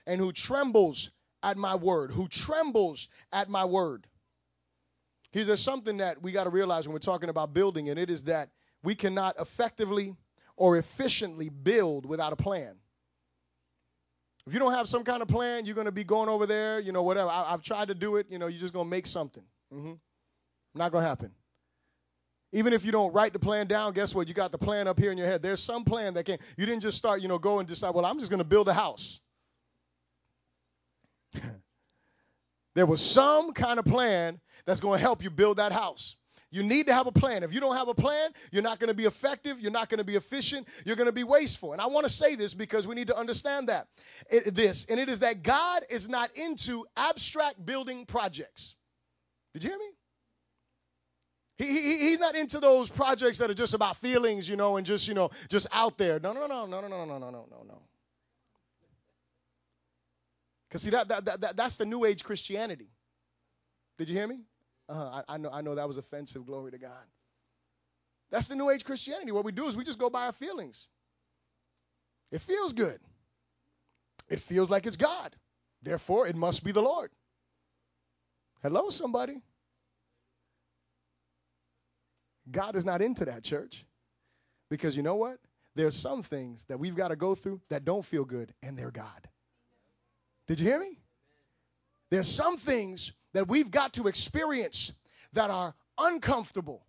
and 0.06 0.20
who 0.20 0.32
trembles 0.32 1.10
at 1.42 1.56
my 1.56 1.74
word, 1.74 2.12
who 2.12 2.28
trembles 2.28 3.08
at 3.32 3.48
my 3.48 3.64
word. 3.64 4.06
Here's 5.32 5.46
there's 5.46 5.62
something 5.62 5.98
that 5.98 6.20
we 6.20 6.32
got 6.32 6.44
to 6.44 6.50
realize 6.50 6.86
when 6.86 6.92
we're 6.92 6.98
talking 6.98 7.30
about 7.30 7.54
building, 7.54 7.88
and 7.88 7.98
it 7.98 8.10
is 8.10 8.24
that 8.24 8.50
we 8.82 8.94
cannot 8.94 9.36
effectively 9.40 10.16
or 10.56 10.76
efficiently 10.76 11.48
build 11.48 12.04
without 12.04 12.32
a 12.32 12.36
plan. 12.36 12.76
If 14.46 14.52
you 14.52 14.58
don't 14.58 14.72
have 14.72 14.88
some 14.88 15.04
kind 15.04 15.22
of 15.22 15.28
plan, 15.28 15.64
you're 15.64 15.74
going 15.74 15.84
to 15.86 15.92
be 15.92 16.04
going 16.04 16.28
over 16.28 16.46
there, 16.46 16.80
you 16.80 16.92
know, 16.92 17.02
whatever. 17.02 17.30
I, 17.30 17.50
have 17.50 17.62
tried 17.62 17.88
to 17.88 17.94
do 17.94 18.16
it, 18.16 18.26
you 18.28 18.38
know, 18.38 18.46
you're 18.46 18.60
just 18.60 18.72
going 18.72 18.86
to 18.86 18.90
make 18.90 19.06
something. 19.06 19.44
Mm-hmm. 19.72 19.92
Not 20.74 20.92
going 20.92 21.02
to 21.02 21.08
happen. 21.08 21.30
Even 22.52 22.72
if 22.72 22.84
you 22.84 22.90
don't 22.90 23.12
write 23.12 23.32
the 23.32 23.38
plan 23.38 23.66
down, 23.66 23.92
guess 23.92 24.14
what? 24.14 24.26
You 24.26 24.34
got 24.34 24.50
the 24.50 24.58
plan 24.58 24.88
up 24.88 24.98
here 24.98 25.12
in 25.12 25.18
your 25.18 25.26
head. 25.26 25.40
There's 25.42 25.62
some 25.62 25.84
plan 25.84 26.14
that 26.14 26.24
can, 26.24 26.38
you 26.56 26.66
didn't 26.66 26.82
just 26.82 26.98
start, 26.98 27.20
you 27.20 27.28
know, 27.28 27.38
go 27.38 27.60
and 27.60 27.68
decide, 27.68 27.94
well, 27.94 28.04
I'm 28.04 28.18
just 28.18 28.30
going 28.30 28.38
to 28.38 28.44
build 28.44 28.68
a 28.68 28.74
house. 28.74 29.20
there 32.74 32.86
was 32.86 33.00
some 33.00 33.52
kind 33.52 33.78
of 33.78 33.84
plan 33.84 34.40
that's 34.64 34.80
going 34.80 34.98
to 34.98 35.02
help 35.02 35.22
you 35.22 35.30
build 35.30 35.58
that 35.58 35.70
house. 35.70 36.16
You 36.52 36.64
need 36.64 36.86
to 36.86 36.94
have 36.94 37.06
a 37.06 37.12
plan. 37.12 37.44
If 37.44 37.54
you 37.54 37.60
don't 37.60 37.76
have 37.76 37.86
a 37.86 37.94
plan, 37.94 38.30
you're 38.50 38.62
not 38.62 38.80
going 38.80 38.88
to 38.88 38.94
be 38.94 39.04
effective. 39.04 39.60
You're 39.60 39.70
not 39.70 39.88
going 39.88 39.98
to 39.98 40.04
be 40.04 40.16
efficient. 40.16 40.66
You're 40.84 40.96
going 40.96 41.06
to 41.06 41.12
be 41.12 41.22
wasteful. 41.22 41.72
And 41.72 41.80
I 41.80 41.86
want 41.86 42.04
to 42.06 42.12
say 42.12 42.34
this 42.34 42.54
because 42.54 42.88
we 42.88 42.96
need 42.96 43.06
to 43.06 43.16
understand 43.16 43.68
that. 43.68 43.86
It, 44.28 44.52
this, 44.56 44.86
and 44.86 44.98
it 44.98 45.08
is 45.08 45.20
that 45.20 45.44
God 45.44 45.82
is 45.88 46.08
not 46.08 46.36
into 46.36 46.84
abstract 46.96 47.64
building 47.64 48.04
projects. 48.04 48.74
Did 49.54 49.62
you 49.62 49.70
hear 49.70 49.78
me? 49.78 49.90
He, 51.60 51.66
he, 51.66 51.98
he's 51.98 52.18
not 52.18 52.34
into 52.36 52.58
those 52.58 52.88
projects 52.88 53.36
that 53.36 53.50
are 53.50 53.54
just 53.54 53.74
about 53.74 53.98
feelings, 53.98 54.48
you 54.48 54.56
know, 54.56 54.78
and 54.78 54.86
just, 54.86 55.06
you 55.06 55.12
know, 55.12 55.28
just 55.50 55.66
out 55.72 55.98
there. 55.98 56.18
No, 56.18 56.32
no, 56.32 56.46
no, 56.46 56.64
no, 56.64 56.80
no, 56.80 56.88
no, 56.88 57.04
no, 57.04 57.18
no, 57.18 57.30
no, 57.30 57.46
no, 57.50 57.62
no. 57.68 57.82
Because 60.66 60.80
see, 60.80 60.88
that, 60.88 61.06
that, 61.08 61.40
that, 61.42 61.56
that's 61.58 61.76
the 61.76 61.84
New 61.84 62.06
Age 62.06 62.24
Christianity. 62.24 62.88
Did 63.98 64.08
you 64.08 64.16
hear 64.16 64.26
me? 64.26 64.40
Uh-huh, 64.88 65.22
I, 65.28 65.34
I, 65.34 65.36
know, 65.36 65.50
I 65.52 65.60
know 65.60 65.74
that 65.74 65.86
was 65.86 65.98
offensive. 65.98 66.46
Glory 66.46 66.70
to 66.70 66.78
God. 66.78 67.04
That's 68.30 68.48
the 68.48 68.54
New 68.54 68.70
Age 68.70 68.82
Christianity. 68.82 69.30
What 69.30 69.44
we 69.44 69.52
do 69.52 69.66
is 69.66 69.76
we 69.76 69.84
just 69.84 69.98
go 69.98 70.08
by 70.08 70.24
our 70.24 70.32
feelings. 70.32 70.88
It 72.32 72.40
feels 72.40 72.72
good. 72.72 73.00
It 74.30 74.40
feels 74.40 74.70
like 74.70 74.86
it's 74.86 74.96
God. 74.96 75.36
Therefore, 75.82 76.26
it 76.26 76.36
must 76.36 76.64
be 76.64 76.72
the 76.72 76.80
Lord. 76.80 77.10
Hello, 78.62 78.88
somebody. 78.88 79.42
God 82.50 82.76
is 82.76 82.84
not 82.84 83.02
into 83.02 83.24
that, 83.26 83.42
church. 83.42 83.84
Because 84.68 84.96
you 84.96 85.02
know 85.02 85.16
what? 85.16 85.38
there's 85.74 85.96
some 85.96 86.22
things 86.22 86.64
that 86.66 86.78
we've 86.78 86.94
got 86.94 87.08
to 87.08 87.16
go 87.16 87.34
through 87.34 87.60
that 87.68 87.84
don't 87.84 88.04
feel 88.04 88.24
good, 88.24 88.52
and 88.62 88.76
they're 88.76 88.90
God. 88.90 89.28
Did 90.46 90.60
you 90.60 90.66
hear 90.66 90.80
me? 90.80 90.98
There's 92.10 92.28
some 92.28 92.56
things 92.56 93.12
that 93.32 93.48
we've 93.48 93.70
got 93.70 93.92
to 93.94 94.08
experience 94.08 94.92
that 95.32 95.50
are 95.50 95.74
uncomfortable, 95.98 96.84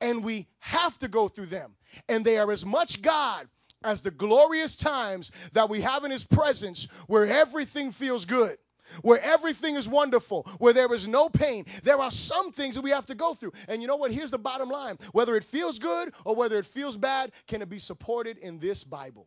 and 0.00 0.22
we 0.22 0.46
have 0.58 0.98
to 0.98 1.08
go 1.08 1.28
through 1.28 1.46
them. 1.46 1.74
And 2.08 2.24
they 2.24 2.36
are 2.36 2.52
as 2.52 2.66
much 2.66 3.00
God 3.00 3.48
as 3.82 4.02
the 4.02 4.10
glorious 4.10 4.76
times 4.76 5.32
that 5.52 5.70
we 5.70 5.80
have 5.80 6.04
in 6.04 6.10
His 6.10 6.24
presence 6.24 6.88
where 7.06 7.24
everything 7.24 7.90
feels 7.90 8.24
good 8.26 8.58
where 9.02 9.20
everything 9.22 9.76
is 9.76 9.88
wonderful, 9.88 10.42
where 10.58 10.72
there 10.72 10.92
is 10.92 11.06
no 11.08 11.28
pain. 11.28 11.64
There 11.82 11.98
are 11.98 12.10
some 12.10 12.52
things 12.52 12.74
that 12.74 12.82
we 12.82 12.90
have 12.90 13.06
to 13.06 13.14
go 13.14 13.34
through. 13.34 13.52
And 13.68 13.82
you 13.82 13.88
know 13.88 13.96
what? 13.96 14.12
Here's 14.12 14.30
the 14.30 14.38
bottom 14.38 14.68
line 14.68 14.98
whether 15.12 15.36
it 15.36 15.44
feels 15.44 15.78
good 15.78 16.12
or 16.24 16.34
whether 16.34 16.58
it 16.58 16.66
feels 16.66 16.96
bad, 16.96 17.32
can 17.46 17.62
it 17.62 17.68
be 17.68 17.78
supported 17.78 18.38
in 18.38 18.58
this 18.58 18.84
Bible? 18.84 19.26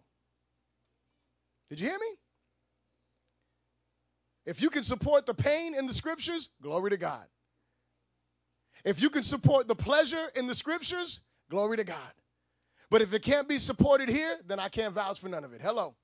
Did 1.69 1.79
you 1.79 1.87
hear 1.87 1.99
me? 1.99 2.15
If 4.45 4.61
you 4.61 4.69
can 4.69 4.83
support 4.83 5.25
the 5.25 5.33
pain 5.33 5.75
in 5.75 5.85
the 5.85 5.93
scriptures, 5.93 6.49
glory 6.61 6.89
to 6.89 6.97
God. 6.97 7.25
If 8.83 9.01
you 9.01 9.09
can 9.09 9.23
support 9.23 9.67
the 9.67 9.75
pleasure 9.75 10.29
in 10.35 10.47
the 10.47 10.55
scriptures, 10.55 11.19
glory 11.49 11.77
to 11.77 11.83
God. 11.83 12.13
But 12.89 13.01
if 13.01 13.13
it 13.13 13.21
can't 13.21 13.47
be 13.47 13.59
supported 13.59 14.09
here, 14.09 14.37
then 14.47 14.59
I 14.59 14.69
can't 14.69 14.93
vouch 14.93 15.19
for 15.19 15.29
none 15.29 15.43
of 15.43 15.53
it. 15.53 15.61
Hello. 15.61 15.95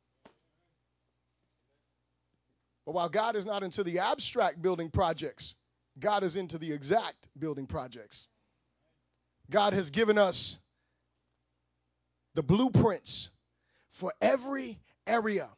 But 2.86 2.94
while 2.94 3.10
God 3.10 3.36
is 3.36 3.46
not 3.46 3.64
into 3.64 3.84
the 3.84 4.00
abstract 4.00 4.62
building 4.62 4.90
projects, 4.90 5.56
God 6.00 6.24
is 6.24 6.36
into 6.36 6.58
the 6.58 6.72
exact 6.72 7.30
building 7.38 7.66
projects. 7.66 8.28
God 9.50 9.74
has 9.74 9.90
given 9.90 10.18
us 10.18 10.60
the 12.34 12.44
blueprints 12.44 13.32
for 13.90 14.14
every 14.22 14.80
area, 15.08 15.50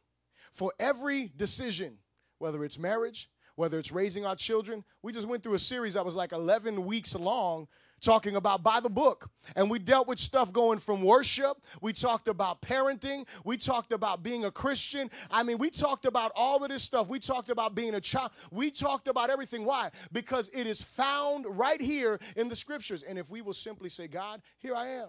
for 0.52 0.72
every 0.78 1.30
decision, 1.36 1.98
whether 2.38 2.64
it's 2.64 2.78
marriage, 2.78 3.28
whether 3.56 3.78
it's 3.78 3.90
raising 3.90 4.24
our 4.24 4.36
children. 4.36 4.84
We 5.02 5.12
just 5.12 5.26
went 5.26 5.42
through 5.42 5.54
a 5.54 5.58
series 5.58 5.94
that 5.94 6.04
was 6.04 6.14
like 6.14 6.32
11 6.32 6.86
weeks 6.86 7.14
long 7.14 7.66
talking 8.00 8.36
about 8.36 8.62
by 8.62 8.80
the 8.80 8.90
book. 8.90 9.30
And 9.56 9.70
we 9.70 9.78
dealt 9.78 10.08
with 10.08 10.18
stuff 10.18 10.52
going 10.52 10.78
from 10.78 11.02
worship. 11.02 11.56
We 11.80 11.92
talked 11.92 12.28
about 12.28 12.62
parenting. 12.62 13.26
We 13.44 13.56
talked 13.56 13.92
about 13.92 14.22
being 14.22 14.44
a 14.44 14.50
Christian. 14.50 15.10
I 15.30 15.42
mean, 15.42 15.58
we 15.58 15.70
talked 15.70 16.04
about 16.04 16.32
all 16.34 16.62
of 16.62 16.70
this 16.70 16.82
stuff. 16.82 17.08
We 17.08 17.18
talked 17.18 17.50
about 17.50 17.74
being 17.74 17.94
a 17.94 18.00
child. 18.00 18.30
We 18.50 18.70
talked 18.70 19.08
about 19.08 19.30
everything. 19.30 19.64
Why? 19.64 19.90
Because 20.12 20.48
it 20.52 20.66
is 20.66 20.82
found 20.82 21.46
right 21.48 21.80
here 21.80 22.18
in 22.36 22.48
the 22.48 22.56
scriptures. 22.56 23.02
And 23.02 23.18
if 23.18 23.30
we 23.30 23.42
will 23.42 23.52
simply 23.52 23.88
say, 23.88 24.08
God, 24.08 24.42
here 24.58 24.74
I 24.74 24.86
am. 24.88 25.08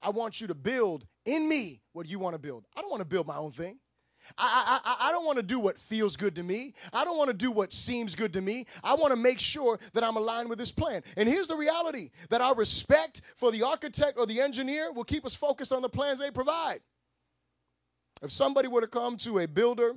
I 0.00 0.10
want 0.10 0.40
you 0.40 0.46
to 0.46 0.54
build 0.54 1.06
in 1.24 1.48
me 1.48 1.80
what 1.92 2.08
you 2.08 2.18
want 2.18 2.34
to 2.34 2.38
build. 2.38 2.64
I 2.76 2.80
don't 2.80 2.90
want 2.90 3.00
to 3.00 3.08
build 3.08 3.26
my 3.26 3.36
own 3.36 3.50
thing. 3.50 3.78
I, 4.36 4.80
I, 4.84 5.08
I 5.08 5.12
don't 5.12 5.24
want 5.24 5.36
to 5.38 5.42
do 5.42 5.58
what 5.60 5.78
feels 5.78 6.16
good 6.16 6.34
to 6.36 6.42
me. 6.42 6.74
I 6.92 7.04
don't 7.04 7.16
want 7.16 7.28
to 7.28 7.36
do 7.36 7.50
what 7.50 7.72
seems 7.72 8.14
good 8.14 8.32
to 8.34 8.40
me. 8.40 8.66
I 8.84 8.94
want 8.94 9.12
to 9.12 9.16
make 9.16 9.40
sure 9.40 9.78
that 9.94 10.04
I'm 10.04 10.16
aligned 10.16 10.48
with 10.48 10.58
this 10.58 10.72
plan. 10.72 11.02
And 11.16 11.28
here's 11.28 11.46
the 11.46 11.56
reality 11.56 12.10
that 12.30 12.40
our 12.40 12.54
respect 12.54 13.22
for 13.34 13.50
the 13.50 13.62
architect 13.62 14.18
or 14.18 14.26
the 14.26 14.40
engineer 14.40 14.92
will 14.92 15.04
keep 15.04 15.24
us 15.24 15.34
focused 15.34 15.72
on 15.72 15.82
the 15.82 15.88
plans 15.88 16.20
they 16.20 16.30
provide. 16.30 16.80
If 18.22 18.32
somebody 18.32 18.68
were 18.68 18.80
to 18.80 18.86
come 18.86 19.16
to 19.18 19.38
a 19.38 19.46
builder 19.46 19.94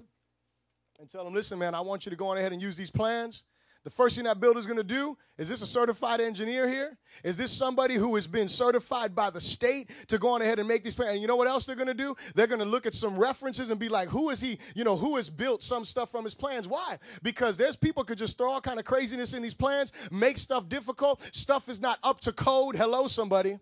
and 0.99 1.09
tell 1.09 1.23
them, 1.23 1.33
listen, 1.33 1.57
man, 1.57 1.73
I 1.73 1.81
want 1.81 2.05
you 2.05 2.11
to 2.11 2.15
go 2.15 2.27
on 2.27 2.37
ahead 2.37 2.51
and 2.51 2.61
use 2.61 2.75
these 2.75 2.91
plans, 2.91 3.43
the 3.83 3.89
first 3.89 4.15
thing 4.15 4.25
that 4.25 4.39
builder's 4.39 4.65
gonna 4.65 4.83
do 4.83 5.17
is 5.37 5.49
this 5.49 5.61
a 5.61 5.67
certified 5.67 6.21
engineer 6.21 6.67
here? 6.67 6.97
Is 7.23 7.35
this 7.35 7.51
somebody 7.51 7.95
who 7.95 8.13
has 8.15 8.27
been 8.27 8.47
certified 8.47 9.15
by 9.15 9.29
the 9.29 9.41
state 9.41 9.89
to 10.07 10.17
go 10.17 10.29
on 10.29 10.41
ahead 10.41 10.59
and 10.59 10.67
make 10.67 10.83
these 10.83 10.95
plans? 10.95 11.13
And 11.13 11.21
you 11.21 11.27
know 11.27 11.35
what 11.35 11.47
else 11.47 11.65
they're 11.65 11.75
gonna 11.75 11.93
do? 11.93 12.15
They're 12.35 12.47
gonna 12.47 12.65
look 12.65 12.85
at 12.85 12.93
some 12.93 13.17
references 13.17 13.69
and 13.69 13.79
be 13.79 13.89
like, 13.89 14.09
who 14.09 14.29
is 14.29 14.39
he, 14.39 14.59
you 14.75 14.83
know, 14.83 14.95
who 14.95 15.15
has 15.15 15.29
built 15.29 15.63
some 15.63 15.83
stuff 15.83 16.11
from 16.11 16.23
his 16.23 16.35
plans? 16.35 16.67
Why? 16.67 16.97
Because 17.23 17.57
there's 17.57 17.75
people 17.75 18.03
could 18.03 18.17
just 18.17 18.37
throw 18.37 18.51
all 18.51 18.61
kind 18.61 18.79
of 18.79 18.85
craziness 18.85 19.33
in 19.33 19.41
these 19.41 19.53
plans, 19.53 19.91
make 20.11 20.37
stuff 20.37 20.69
difficult. 20.69 21.27
Stuff 21.33 21.69
is 21.69 21.81
not 21.81 21.97
up 22.03 22.19
to 22.21 22.31
code. 22.31 22.75
Hello, 22.75 23.07
somebody. 23.07 23.57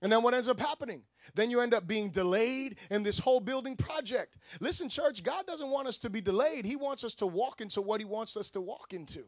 And 0.00 0.12
then 0.12 0.22
what 0.22 0.34
ends 0.34 0.48
up 0.48 0.60
happening? 0.60 1.02
Then 1.34 1.50
you 1.50 1.60
end 1.60 1.74
up 1.74 1.88
being 1.88 2.10
delayed 2.10 2.76
in 2.90 3.02
this 3.02 3.18
whole 3.18 3.40
building 3.40 3.76
project. 3.76 4.38
Listen, 4.60 4.88
church, 4.88 5.24
God 5.24 5.46
doesn't 5.46 5.70
want 5.70 5.88
us 5.88 5.98
to 5.98 6.10
be 6.10 6.20
delayed. 6.20 6.64
He 6.64 6.76
wants 6.76 7.02
us 7.02 7.14
to 7.14 7.26
walk 7.26 7.60
into 7.60 7.82
what 7.82 8.00
He 8.00 8.04
wants 8.04 8.36
us 8.36 8.50
to 8.50 8.60
walk 8.60 8.92
into. 8.94 9.24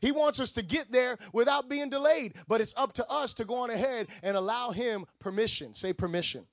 He 0.00 0.12
wants 0.12 0.40
us 0.40 0.52
to 0.52 0.62
get 0.62 0.90
there 0.90 1.18
without 1.32 1.68
being 1.68 1.90
delayed, 1.90 2.34
but 2.48 2.62
it's 2.62 2.74
up 2.76 2.94
to 2.94 3.10
us 3.10 3.34
to 3.34 3.44
go 3.44 3.56
on 3.56 3.70
ahead 3.70 4.08
and 4.22 4.36
allow 4.36 4.70
Him 4.70 5.04
permission. 5.18 5.74
Say 5.74 5.92
permission. 5.92 6.46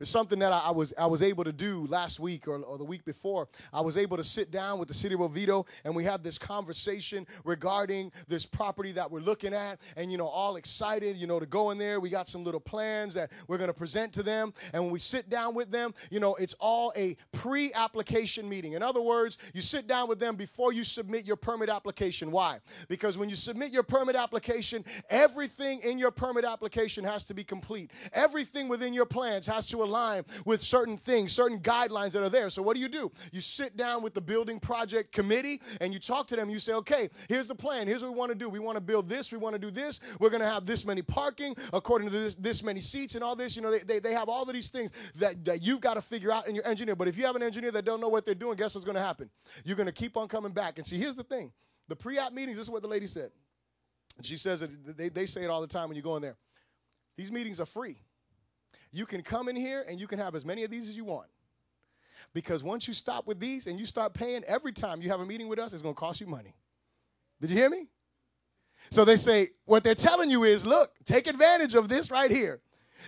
It's 0.00 0.10
something 0.10 0.38
that 0.38 0.52
I, 0.52 0.60
I, 0.66 0.70
was 0.70 0.94
I 0.96 1.06
was 1.06 1.22
able 1.22 1.44
to 1.44 1.52
do 1.52 1.86
last 1.88 2.20
week 2.20 2.46
or, 2.46 2.56
or, 2.58 2.78
the 2.78 2.84
week 2.84 3.04
before. 3.04 3.48
I 3.72 3.80
was 3.80 3.96
able 3.96 4.16
to 4.16 4.22
sit 4.22 4.50
down 4.50 4.78
with 4.78 4.86
the 4.86 4.94
city 4.94 5.14
of 5.14 5.20
Oviedo 5.20 5.66
and 5.84 5.94
we 5.94 6.04
had 6.04 6.22
this 6.22 6.38
conversation 6.38 7.26
regarding 7.44 8.12
this 8.28 8.46
property 8.46 8.92
that 8.92 9.10
we're 9.10 9.20
looking 9.20 9.52
at, 9.52 9.80
and 9.96 10.12
you 10.12 10.18
know, 10.18 10.26
all 10.26 10.56
excited, 10.56 11.16
you 11.16 11.26
know, 11.26 11.40
to 11.40 11.46
go 11.46 11.70
in 11.70 11.78
there. 11.78 11.98
We 11.98 12.10
got 12.10 12.28
some 12.28 12.44
little 12.44 12.60
plans 12.60 13.14
that 13.14 13.32
we're 13.48 13.58
going 13.58 13.68
to 13.68 13.74
present 13.74 14.12
to 14.14 14.22
them, 14.22 14.54
and 14.72 14.84
when 14.84 14.92
we 14.92 15.00
sit 15.00 15.28
down 15.28 15.54
with 15.54 15.70
them, 15.70 15.94
you 16.10 16.20
know, 16.20 16.36
it's 16.36 16.54
all 16.60 16.92
a 16.96 17.16
pre-application 17.32 18.48
meeting. 18.48 18.74
In 18.74 18.82
other 18.82 19.02
words, 19.02 19.38
you 19.52 19.62
sit 19.62 19.88
down 19.88 20.08
with 20.08 20.20
them 20.20 20.36
before 20.36 20.72
you 20.72 20.84
submit 20.84 21.26
your 21.26 21.36
permit 21.36 21.68
application. 21.68 22.30
Why? 22.30 22.58
Because 22.88 23.18
when 23.18 23.28
you 23.28 23.36
submit 23.36 23.72
your 23.72 23.82
permit 23.82 24.14
application, 24.14 24.84
everything 25.10 25.80
in 25.80 25.98
your 25.98 26.10
permit 26.10 26.44
application 26.44 27.04
has 27.04 27.24
to 27.24 27.34
be 27.34 27.42
complete. 27.42 27.90
Everything 28.12 28.68
within 28.68 28.92
your 28.94 29.06
plans 29.06 29.46
has 29.46 29.66
to 29.66 29.82
align 29.88 30.24
with 30.44 30.60
certain 30.60 30.96
things, 30.96 31.32
certain 31.32 31.58
guidelines 31.58 32.12
that 32.12 32.22
are 32.22 32.28
there. 32.28 32.50
So 32.50 32.62
what 32.62 32.74
do 32.74 32.80
you 32.80 32.88
do? 32.88 33.10
You 33.32 33.40
sit 33.40 33.76
down 33.76 34.02
with 34.02 34.14
the 34.14 34.20
building 34.20 34.60
project 34.60 35.12
committee 35.12 35.60
and 35.80 35.92
you 35.92 35.98
talk 35.98 36.26
to 36.28 36.36
them. 36.36 36.50
You 36.50 36.58
say, 36.58 36.74
okay, 36.74 37.10
here's 37.28 37.48
the 37.48 37.54
plan. 37.54 37.86
Here's 37.86 38.02
what 38.02 38.12
we 38.12 38.18
want 38.18 38.30
to 38.30 38.34
do. 38.34 38.48
We 38.48 38.58
want 38.58 38.76
to 38.76 38.80
build 38.80 39.08
this. 39.08 39.32
We 39.32 39.38
want 39.38 39.54
to 39.54 39.58
do 39.58 39.70
this. 39.70 40.00
We're 40.20 40.30
going 40.30 40.42
to 40.42 40.48
have 40.48 40.66
this 40.66 40.84
many 40.84 41.02
parking 41.02 41.54
according 41.72 42.10
to 42.10 42.12
this, 42.12 42.34
this 42.34 42.62
many 42.62 42.80
seats 42.80 43.14
and 43.14 43.24
all 43.24 43.36
this. 43.36 43.56
You 43.56 43.62
know, 43.62 43.70
they, 43.70 43.80
they, 43.80 43.98
they 43.98 44.12
have 44.12 44.28
all 44.28 44.42
of 44.42 44.52
these 44.52 44.68
things 44.68 44.92
that, 45.16 45.44
that 45.44 45.62
you've 45.62 45.80
got 45.80 45.94
to 45.94 46.02
figure 46.02 46.32
out 46.32 46.46
in 46.48 46.54
your 46.54 46.66
engineer. 46.66 46.96
But 46.96 47.08
if 47.08 47.16
you 47.16 47.26
have 47.26 47.36
an 47.36 47.42
engineer 47.42 47.70
that 47.72 47.84
don't 47.84 48.00
know 48.00 48.08
what 48.08 48.24
they're 48.24 48.34
doing, 48.34 48.56
guess 48.56 48.74
what's 48.74 48.84
going 48.84 48.96
to 48.96 49.02
happen? 49.02 49.30
You're 49.64 49.76
going 49.76 49.86
to 49.86 49.92
keep 49.92 50.16
on 50.16 50.28
coming 50.28 50.52
back. 50.52 50.78
And 50.78 50.86
see, 50.86 50.98
here's 50.98 51.14
the 51.14 51.24
thing. 51.24 51.52
The 51.88 51.96
pre-op 51.96 52.32
meetings, 52.32 52.56
this 52.56 52.66
is 52.66 52.70
what 52.70 52.82
the 52.82 52.88
lady 52.88 53.06
said. 53.06 53.30
She 54.22 54.36
says 54.36 54.60
that 54.60 54.96
they, 54.96 55.08
they 55.08 55.26
say 55.26 55.44
it 55.44 55.50
all 55.50 55.60
the 55.60 55.66
time 55.66 55.88
when 55.88 55.96
you 55.96 56.02
go 56.02 56.16
in 56.16 56.22
there. 56.22 56.36
These 57.16 57.32
meetings 57.32 57.60
are 57.60 57.66
free. 57.66 57.96
You 58.90 59.06
can 59.06 59.22
come 59.22 59.48
in 59.48 59.56
here 59.56 59.84
and 59.88 60.00
you 60.00 60.06
can 60.06 60.18
have 60.18 60.34
as 60.34 60.44
many 60.44 60.64
of 60.64 60.70
these 60.70 60.88
as 60.88 60.96
you 60.96 61.04
want. 61.04 61.28
Because 62.34 62.62
once 62.62 62.86
you 62.86 62.94
stop 62.94 63.26
with 63.26 63.40
these 63.40 63.66
and 63.66 63.78
you 63.78 63.86
start 63.86 64.14
paying 64.14 64.44
every 64.44 64.72
time 64.72 65.00
you 65.00 65.08
have 65.10 65.20
a 65.20 65.26
meeting 65.26 65.48
with 65.48 65.58
us, 65.58 65.72
it's 65.72 65.82
going 65.82 65.94
to 65.94 65.98
cost 65.98 66.20
you 66.20 66.26
money. 66.26 66.54
Did 67.40 67.50
you 67.50 67.56
hear 67.56 67.70
me? 67.70 67.86
So 68.90 69.04
they 69.04 69.16
say, 69.16 69.48
what 69.64 69.84
they're 69.84 69.94
telling 69.94 70.30
you 70.30 70.44
is 70.44 70.64
look, 70.64 70.92
take 71.04 71.26
advantage 71.26 71.74
of 71.74 71.88
this 71.88 72.10
right 72.10 72.30
here. 72.30 72.60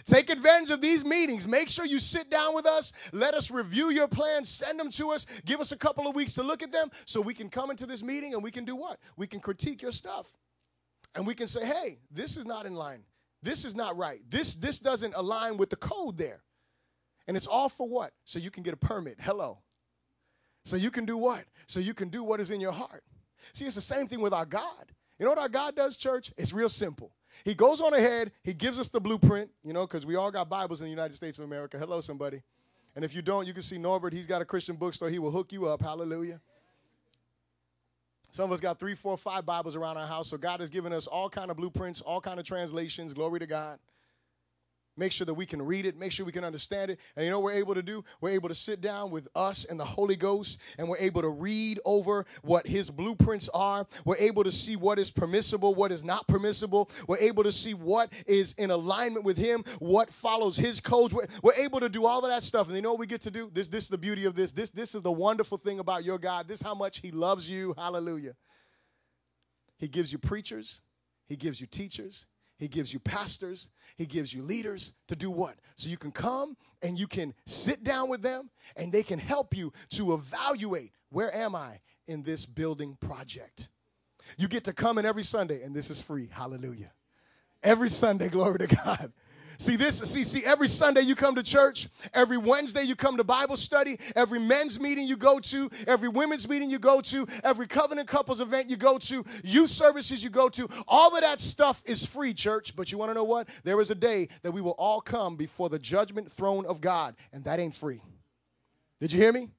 Take 0.05 0.31
advantage 0.31 0.70
of 0.70 0.81
these 0.81 1.05
meetings. 1.05 1.49
Make 1.49 1.68
sure 1.68 1.85
you 1.85 1.99
sit 1.99 2.31
down 2.31 2.55
with 2.55 2.66
us. 2.66 2.93
Let 3.12 3.35
us 3.35 3.51
review 3.51 3.91
your 3.91 4.09
plans. 4.09 4.49
Send 4.49 4.78
them 4.78 4.91
to 4.93 5.11
us. 5.11 5.26
Give 5.45 5.61
us 5.61 5.72
a 5.72 5.76
couple 5.76 6.07
of 6.07 6.14
weeks 6.14 6.33
to 6.35 6.43
look 6.43 6.62
at 6.62 6.72
them 6.72 6.91
so 7.07 7.20
we 7.20 7.35
can 7.35 7.49
come 7.49 7.70
into 7.70 7.87
this 7.87 8.03
meeting 8.03 8.35
and 8.35 8.43
we 8.43 8.51
can 8.51 8.64
do 8.64 8.76
what? 8.76 8.99
We 9.16 9.26
can 9.26 9.41
critique 9.41 9.83
your 9.83 9.93
stuff. 9.93 10.33
And 11.14 11.26
we 11.26 11.35
can 11.35 11.49
say, 11.49 11.66
hey, 11.66 11.99
this 12.11 12.37
is 12.37 12.47
not 12.47 12.66
in 12.66 12.74
line. 12.74 13.03
This 13.43 13.64
is 13.64 13.74
not 13.74 13.97
right. 13.97 14.20
This 14.28 14.55
this 14.55 14.78
doesn't 14.78 15.14
align 15.14 15.57
with 15.57 15.70
the 15.70 15.76
code 15.76 16.18
there. 16.18 16.43
And 17.26 17.36
it's 17.36 17.47
all 17.47 17.68
for 17.68 17.88
what? 17.88 18.12
So 18.24 18.38
you 18.38 18.51
can 18.51 18.62
get 18.62 18.74
a 18.74 18.76
permit. 18.76 19.16
Hello. 19.20 19.59
So 20.64 20.76
you 20.76 20.91
can 20.91 21.05
do 21.05 21.16
what? 21.16 21.45
So 21.66 21.80
you 21.80 21.95
can 21.95 22.09
do 22.09 22.24
what 22.24 22.41
is 22.41 22.51
in 22.51 22.61
your 22.61 22.72
heart. 22.72 23.05
See, 23.53 23.64
it's 23.64 23.74
the 23.74 23.80
same 23.80 24.07
thing 24.07 24.20
with 24.20 24.32
our 24.32 24.45
God. 24.45 24.93
You 25.18 25.24
know 25.24 25.30
what 25.30 25.38
our 25.38 25.49
God 25.49 25.76
does, 25.76 25.97
church? 25.97 26.32
It's 26.36 26.53
real 26.53 26.68
simple. 26.68 27.12
He 27.45 27.55
goes 27.55 27.80
on 27.80 27.95
ahead, 27.95 28.32
he 28.43 28.53
gives 28.53 28.78
us 28.78 28.88
the 28.88 29.01
blueprint, 29.01 29.51
you 29.62 29.72
know, 29.72 29.86
because 29.86 30.05
we 30.05 30.16
all 30.16 30.30
got 30.30 30.49
Bibles 30.49 30.80
in 30.80 30.86
the 30.86 30.91
United 30.91 31.14
States 31.14 31.38
of 31.38 31.45
America. 31.45 31.78
Hello, 31.78 32.01
somebody. 32.01 32.43
And 32.97 33.05
if 33.05 33.14
you 33.14 33.22
don't, 33.22 33.47
you 33.47 33.53
can 33.53 33.62
see 33.62 33.78
Norbert. 33.78 34.12
He's 34.12 34.26
got 34.26 34.43
a 34.43 34.45
Christian 34.45 34.76
bookstore. 34.76 35.09
He 35.11 35.18
will 35.18 35.30
hook 35.30 35.53
you 35.53 35.68
up. 35.68 35.80
Hallelujah. 35.80 36.41
Some 38.31 38.45
of 38.45 38.53
us 38.53 38.61
got 38.61 38.78
three, 38.78 38.95
four, 38.95 39.16
five 39.16 39.45
Bibles 39.45 39.74
around 39.74 39.97
our 39.97 40.07
house. 40.07 40.28
So 40.28 40.37
God 40.37 40.61
has 40.61 40.70
given 40.70 40.93
us 40.93 41.07
all 41.07 41.28
kind 41.28 41.51
of 41.51 41.57
blueprints, 41.57 42.01
all 42.01 42.20
kind 42.20 42.39
of 42.39 42.47
translations. 42.47 43.12
Glory 43.12 43.41
to 43.41 43.47
God 43.47 43.78
make 44.97 45.12
sure 45.12 45.24
that 45.24 45.34
we 45.34 45.47
can 45.47 45.62
read 45.62 45.86
it, 45.86 45.99
make 45.99 46.12
sure 46.12 46.26
we 46.26 46.32
can 46.32 46.45
understand 46.45 46.91
it. 46.91 47.01
And 47.16 47.24
you 47.24 47.30
know 47.30 47.41
we're 47.41 47.53
able 47.53 47.74
to 47.74 47.82
do? 47.82 48.05
We're 48.20 48.30
able 48.30 48.49
to 48.49 48.55
sit 48.55 48.80
down 48.80 49.11
with 49.11 49.28
us 49.34 49.64
and 49.64 49.78
the 49.78 49.84
Holy 49.84 50.16
Ghost 50.16 50.61
and 50.78 50.88
we're 50.88 50.99
able 50.99 51.22
to 51.22 51.30
read 51.30 51.80
over 51.84 52.26
what 52.43 52.66
his 52.66 52.91
blueprints 52.91 53.49
are. 53.55 53.86
We're 54.05 54.16
able 54.16 54.45
to 54.45 54.53
see 54.53 54.76
what 54.76 54.99
is 54.99 55.11
permissible, 55.11 55.74
what 55.74 55.93
is 55.93 56.05
not 56.05 56.26
permissible. 56.28 56.91
We're 57.09 57.18
able 57.18 57.45
to 57.45 57.53
see 57.53 57.74
what 57.74 58.12
is 58.26 58.53
in 58.55 58.70
alignment 58.70 59.24
with 59.24 59.36
him, 59.36 59.64
what 59.78 60.11
follows 60.11 60.57
his 60.57 60.80
codes. 60.80 61.14
We're, 61.14 61.26
we're 61.43 61.55
able 61.55 61.80
to 61.80 61.88
do 61.88 62.07
all 62.07 62.24
of 62.24 62.30
that 62.30 62.43
stuff. 62.43 62.66
And 62.66 62.76
you 62.76 62.82
know 62.82 62.91
what 62.91 63.01
we 63.01 63.07
get 63.07 63.22
to 63.22 63.30
do? 63.30 63.51
This, 63.53 63.68
this 63.68 63.84
is 63.84 63.91
the 63.91 63.99
beauty 63.99 64.24
of 64.24 64.34
this. 64.34 64.53
This, 64.53 64.70
this 64.70 64.95
is 64.95 65.03
the 65.03 65.12
wonderful 65.12 65.59
thing 65.59 65.78
about 65.78 66.05
your 66.05 66.18
God. 66.18 66.49
This 66.49 66.61
is 66.61 66.66
how 66.66 66.74
much 66.74 67.01
he 67.01 67.11
loves 67.11 67.49
you. 67.49 67.74
Hallelujah. 67.76 68.34
He 69.78 69.88
gives 69.88 70.12
you 70.12 70.18
preachers, 70.18 70.82
he 71.26 71.36
gives 71.36 71.59
you 71.59 71.66
teachers, 71.66 72.26
He 72.61 72.68
gives 72.68 72.92
you 72.92 73.00
pastors, 73.00 73.70
He 73.96 74.04
gives 74.04 74.32
you 74.34 74.42
leaders 74.42 74.92
to 75.08 75.16
do 75.16 75.30
what? 75.30 75.56
So 75.76 75.88
you 75.88 75.96
can 75.96 76.12
come 76.12 76.58
and 76.82 76.98
you 76.98 77.06
can 77.06 77.32
sit 77.46 77.82
down 77.82 78.11
with 78.11 78.20
them 78.20 78.50
and 78.76 78.92
they 78.92 79.02
can 79.02 79.18
help 79.18 79.56
you 79.56 79.72
to 79.90 80.12
evaluate 80.12 80.92
where 81.08 81.34
am 81.34 81.56
I 81.56 81.80
in 82.06 82.22
this 82.22 82.44
building 82.44 82.98
project. 83.00 83.70
You 84.36 84.46
get 84.46 84.64
to 84.64 84.74
come 84.74 84.98
in 84.98 85.06
every 85.06 85.24
Sunday, 85.24 85.62
and 85.62 85.74
this 85.74 85.90
is 85.90 86.02
free. 86.02 86.28
Hallelujah. 86.30 86.92
Every 87.62 87.88
Sunday, 87.88 88.28
glory 88.30 88.58
to 88.58 88.66
God. 88.66 89.12
See 89.61 89.76
this, 89.76 89.98
see, 89.98 90.24
see, 90.24 90.42
every 90.42 90.68
Sunday 90.68 91.02
you 91.02 91.14
come 91.14 91.34
to 91.34 91.42
church, 91.42 91.90
every 92.14 92.38
Wednesday 92.38 92.82
you 92.82 92.96
come 92.96 93.18
to 93.18 93.24
Bible 93.24 93.58
study, 93.58 93.98
every 94.16 94.38
men's 94.38 94.80
meeting 94.80 95.06
you 95.06 95.18
go 95.18 95.38
to, 95.38 95.68
every 95.86 96.08
women's 96.08 96.48
meeting 96.48 96.70
you 96.70 96.78
go 96.78 97.02
to, 97.02 97.26
every 97.44 97.66
covenant 97.66 98.08
couples 98.08 98.40
event 98.40 98.70
you 98.70 98.78
go 98.78 98.96
to, 98.96 99.22
youth 99.44 99.70
services 99.70 100.24
you 100.24 100.30
go 100.30 100.48
to, 100.48 100.66
all 100.88 101.14
of 101.14 101.20
that 101.20 101.42
stuff 101.42 101.82
is 101.84 102.06
free, 102.06 102.32
church. 102.32 102.74
But 102.74 102.90
you 102.90 102.96
want 102.96 103.11
to 103.11 103.14
know 103.14 103.24
what? 103.24 103.50
There 103.62 103.78
is 103.82 103.90
a 103.90 103.94
day 103.94 104.28
that 104.40 104.52
we 104.52 104.62
will 104.62 104.76
all 104.78 105.02
come 105.02 105.36
before 105.36 105.68
the 105.68 105.78
judgment 105.78 106.32
throne 106.32 106.64
of 106.64 106.80
God, 106.80 107.14
and 107.30 107.44
that 107.44 107.61
ain't 107.61 107.74
free. 107.74 108.00
Did 108.98 109.12
you 109.12 109.20
hear 109.20 109.32
me? 109.32 109.50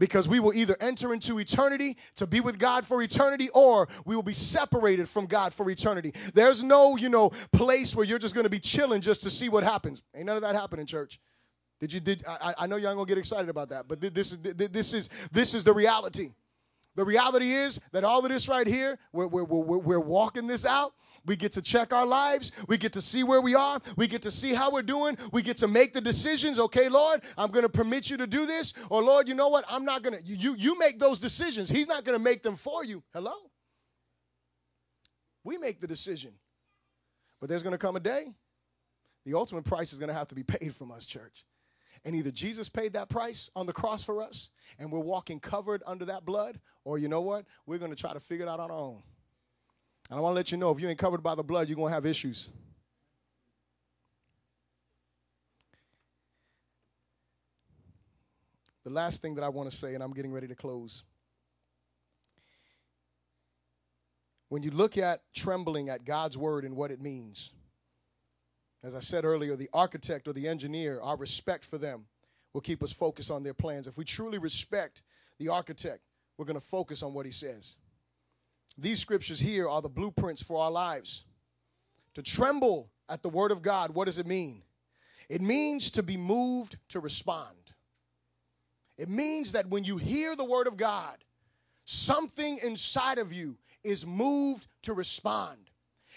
Because 0.00 0.26
we 0.26 0.40
will 0.40 0.54
either 0.54 0.76
enter 0.80 1.14
into 1.14 1.38
eternity 1.38 1.96
to 2.16 2.26
be 2.26 2.40
with 2.40 2.58
God 2.58 2.84
for 2.84 3.02
eternity 3.02 3.50
or 3.50 3.86
we 4.04 4.16
will 4.16 4.24
be 4.24 4.32
separated 4.32 5.08
from 5.08 5.26
God 5.26 5.54
for 5.54 5.70
eternity. 5.70 6.12
There's 6.34 6.64
no, 6.64 6.96
you 6.96 7.10
know, 7.10 7.30
place 7.52 7.94
where 7.94 8.04
you're 8.04 8.18
just 8.18 8.34
going 8.34 8.44
to 8.44 8.50
be 8.50 8.58
chilling 8.58 9.02
just 9.02 9.22
to 9.22 9.30
see 9.30 9.48
what 9.48 9.62
happens. 9.62 10.02
Ain't 10.16 10.26
none 10.26 10.36
of 10.36 10.42
that 10.42 10.56
happening, 10.56 10.86
church. 10.86 11.20
Did 11.80 11.92
you 11.92 12.00
did 12.00 12.24
I, 12.28 12.54
I 12.58 12.66
know 12.66 12.76
y'all 12.76 12.94
gonna 12.94 13.06
get 13.06 13.16
excited 13.16 13.48
about 13.48 13.70
that, 13.70 13.88
but 13.88 14.00
this 14.00 14.32
is 14.32 14.38
this 14.42 14.92
is 14.92 15.08
this 15.32 15.54
is 15.54 15.64
the 15.64 15.72
reality. 15.72 16.32
The 16.96 17.04
reality 17.04 17.52
is 17.52 17.80
that 17.92 18.04
all 18.04 18.22
of 18.22 18.30
this 18.30 18.48
right 18.48 18.66
here, 18.66 18.98
we're, 19.12 19.28
we're, 19.28 19.44
we're, 19.44 19.78
we're 19.78 20.00
walking 20.00 20.46
this 20.46 20.66
out. 20.66 20.92
We 21.26 21.36
get 21.36 21.52
to 21.52 21.62
check 21.62 21.92
our 21.92 22.06
lives. 22.06 22.52
We 22.66 22.78
get 22.78 22.92
to 22.94 23.02
see 23.02 23.22
where 23.22 23.40
we 23.40 23.54
are. 23.54 23.78
We 23.96 24.06
get 24.06 24.22
to 24.22 24.30
see 24.30 24.54
how 24.54 24.70
we're 24.70 24.82
doing. 24.82 25.16
We 25.32 25.42
get 25.42 25.58
to 25.58 25.68
make 25.68 25.92
the 25.92 26.00
decisions. 26.00 26.58
Okay, 26.58 26.88
Lord, 26.88 27.22
I'm 27.36 27.50
going 27.50 27.64
to 27.64 27.68
permit 27.68 28.10
you 28.10 28.16
to 28.16 28.26
do 28.26 28.46
this. 28.46 28.74
Or, 28.88 29.02
Lord, 29.02 29.28
you 29.28 29.34
know 29.34 29.48
what? 29.48 29.64
I'm 29.68 29.84
not 29.84 30.02
going 30.02 30.18
to. 30.18 30.24
You, 30.24 30.54
you 30.54 30.78
make 30.78 30.98
those 30.98 31.18
decisions. 31.18 31.68
He's 31.68 31.88
not 31.88 32.04
going 32.04 32.16
to 32.16 32.22
make 32.22 32.42
them 32.42 32.56
for 32.56 32.84
you. 32.84 33.02
Hello? 33.12 33.34
We 35.44 35.58
make 35.58 35.80
the 35.80 35.86
decision. 35.86 36.32
But 37.40 37.48
there's 37.48 37.62
going 37.62 37.72
to 37.72 37.78
come 37.78 37.96
a 37.96 38.00
day, 38.00 38.26
the 39.24 39.34
ultimate 39.34 39.64
price 39.64 39.92
is 39.92 39.98
going 39.98 40.08
to 40.08 40.14
have 40.14 40.28
to 40.28 40.34
be 40.34 40.42
paid 40.42 40.74
from 40.74 40.90
us, 40.90 41.06
church. 41.06 41.46
And 42.04 42.14
either 42.14 42.30
Jesus 42.30 42.68
paid 42.68 42.94
that 42.94 43.08
price 43.08 43.50
on 43.54 43.66
the 43.66 43.72
cross 43.72 44.02
for 44.02 44.22
us 44.22 44.50
and 44.78 44.90
we're 44.90 45.00
walking 45.00 45.38
covered 45.40 45.82
under 45.86 46.06
that 46.06 46.24
blood, 46.24 46.58
or 46.84 46.98
you 46.98 47.08
know 47.08 47.20
what? 47.20 47.44
We're 47.66 47.78
going 47.78 47.90
to 47.90 47.96
try 47.96 48.12
to 48.14 48.20
figure 48.20 48.46
it 48.46 48.48
out 48.48 48.60
on 48.60 48.70
our 48.70 48.78
own. 48.78 49.02
And 50.10 50.18
I 50.18 50.22
want 50.22 50.32
to 50.32 50.36
let 50.36 50.50
you 50.50 50.58
know 50.58 50.72
if 50.72 50.80
you 50.80 50.88
ain't 50.88 50.98
covered 50.98 51.22
by 51.22 51.36
the 51.36 51.44
blood, 51.44 51.68
you're 51.68 51.76
going 51.76 51.90
to 51.90 51.94
have 51.94 52.04
issues. 52.04 52.50
The 58.82 58.90
last 58.90 59.22
thing 59.22 59.36
that 59.36 59.44
I 59.44 59.48
want 59.48 59.70
to 59.70 59.76
say, 59.76 59.94
and 59.94 60.02
I'm 60.02 60.12
getting 60.12 60.32
ready 60.32 60.48
to 60.48 60.56
close. 60.56 61.04
When 64.48 64.64
you 64.64 64.72
look 64.72 64.98
at 64.98 65.22
trembling 65.32 65.90
at 65.90 66.04
God's 66.04 66.36
word 66.36 66.64
and 66.64 66.74
what 66.74 66.90
it 66.90 67.00
means, 67.00 67.52
as 68.82 68.96
I 68.96 69.00
said 69.00 69.24
earlier, 69.24 69.54
the 69.54 69.70
architect 69.72 70.26
or 70.26 70.32
the 70.32 70.48
engineer, 70.48 70.98
our 71.00 71.16
respect 71.16 71.64
for 71.64 71.78
them 71.78 72.06
will 72.52 72.62
keep 72.62 72.82
us 72.82 72.90
focused 72.90 73.30
on 73.30 73.44
their 73.44 73.54
plans. 73.54 73.86
If 73.86 73.96
we 73.96 74.04
truly 74.04 74.38
respect 74.38 75.02
the 75.38 75.50
architect, 75.50 76.00
we're 76.36 76.46
going 76.46 76.58
to 76.58 76.66
focus 76.66 77.04
on 77.04 77.14
what 77.14 77.26
he 77.26 77.32
says. 77.32 77.76
These 78.78 79.00
scriptures 79.00 79.40
here 79.40 79.68
are 79.68 79.82
the 79.82 79.88
blueprints 79.88 80.42
for 80.42 80.62
our 80.62 80.70
lives. 80.70 81.24
To 82.14 82.22
tremble 82.22 82.90
at 83.08 83.22
the 83.22 83.28
word 83.28 83.50
of 83.50 83.62
God, 83.62 83.94
what 83.94 84.06
does 84.06 84.18
it 84.18 84.26
mean? 84.26 84.62
It 85.28 85.40
means 85.40 85.90
to 85.92 86.02
be 86.02 86.16
moved 86.16 86.76
to 86.88 87.00
respond. 87.00 87.56
It 88.98 89.08
means 89.08 89.52
that 89.52 89.68
when 89.68 89.84
you 89.84 89.96
hear 89.96 90.34
the 90.34 90.44
word 90.44 90.66
of 90.66 90.76
God, 90.76 91.16
something 91.84 92.58
inside 92.62 93.18
of 93.18 93.32
you 93.32 93.56
is 93.84 94.06
moved 94.06 94.66
to 94.82 94.92
respond. 94.92 95.70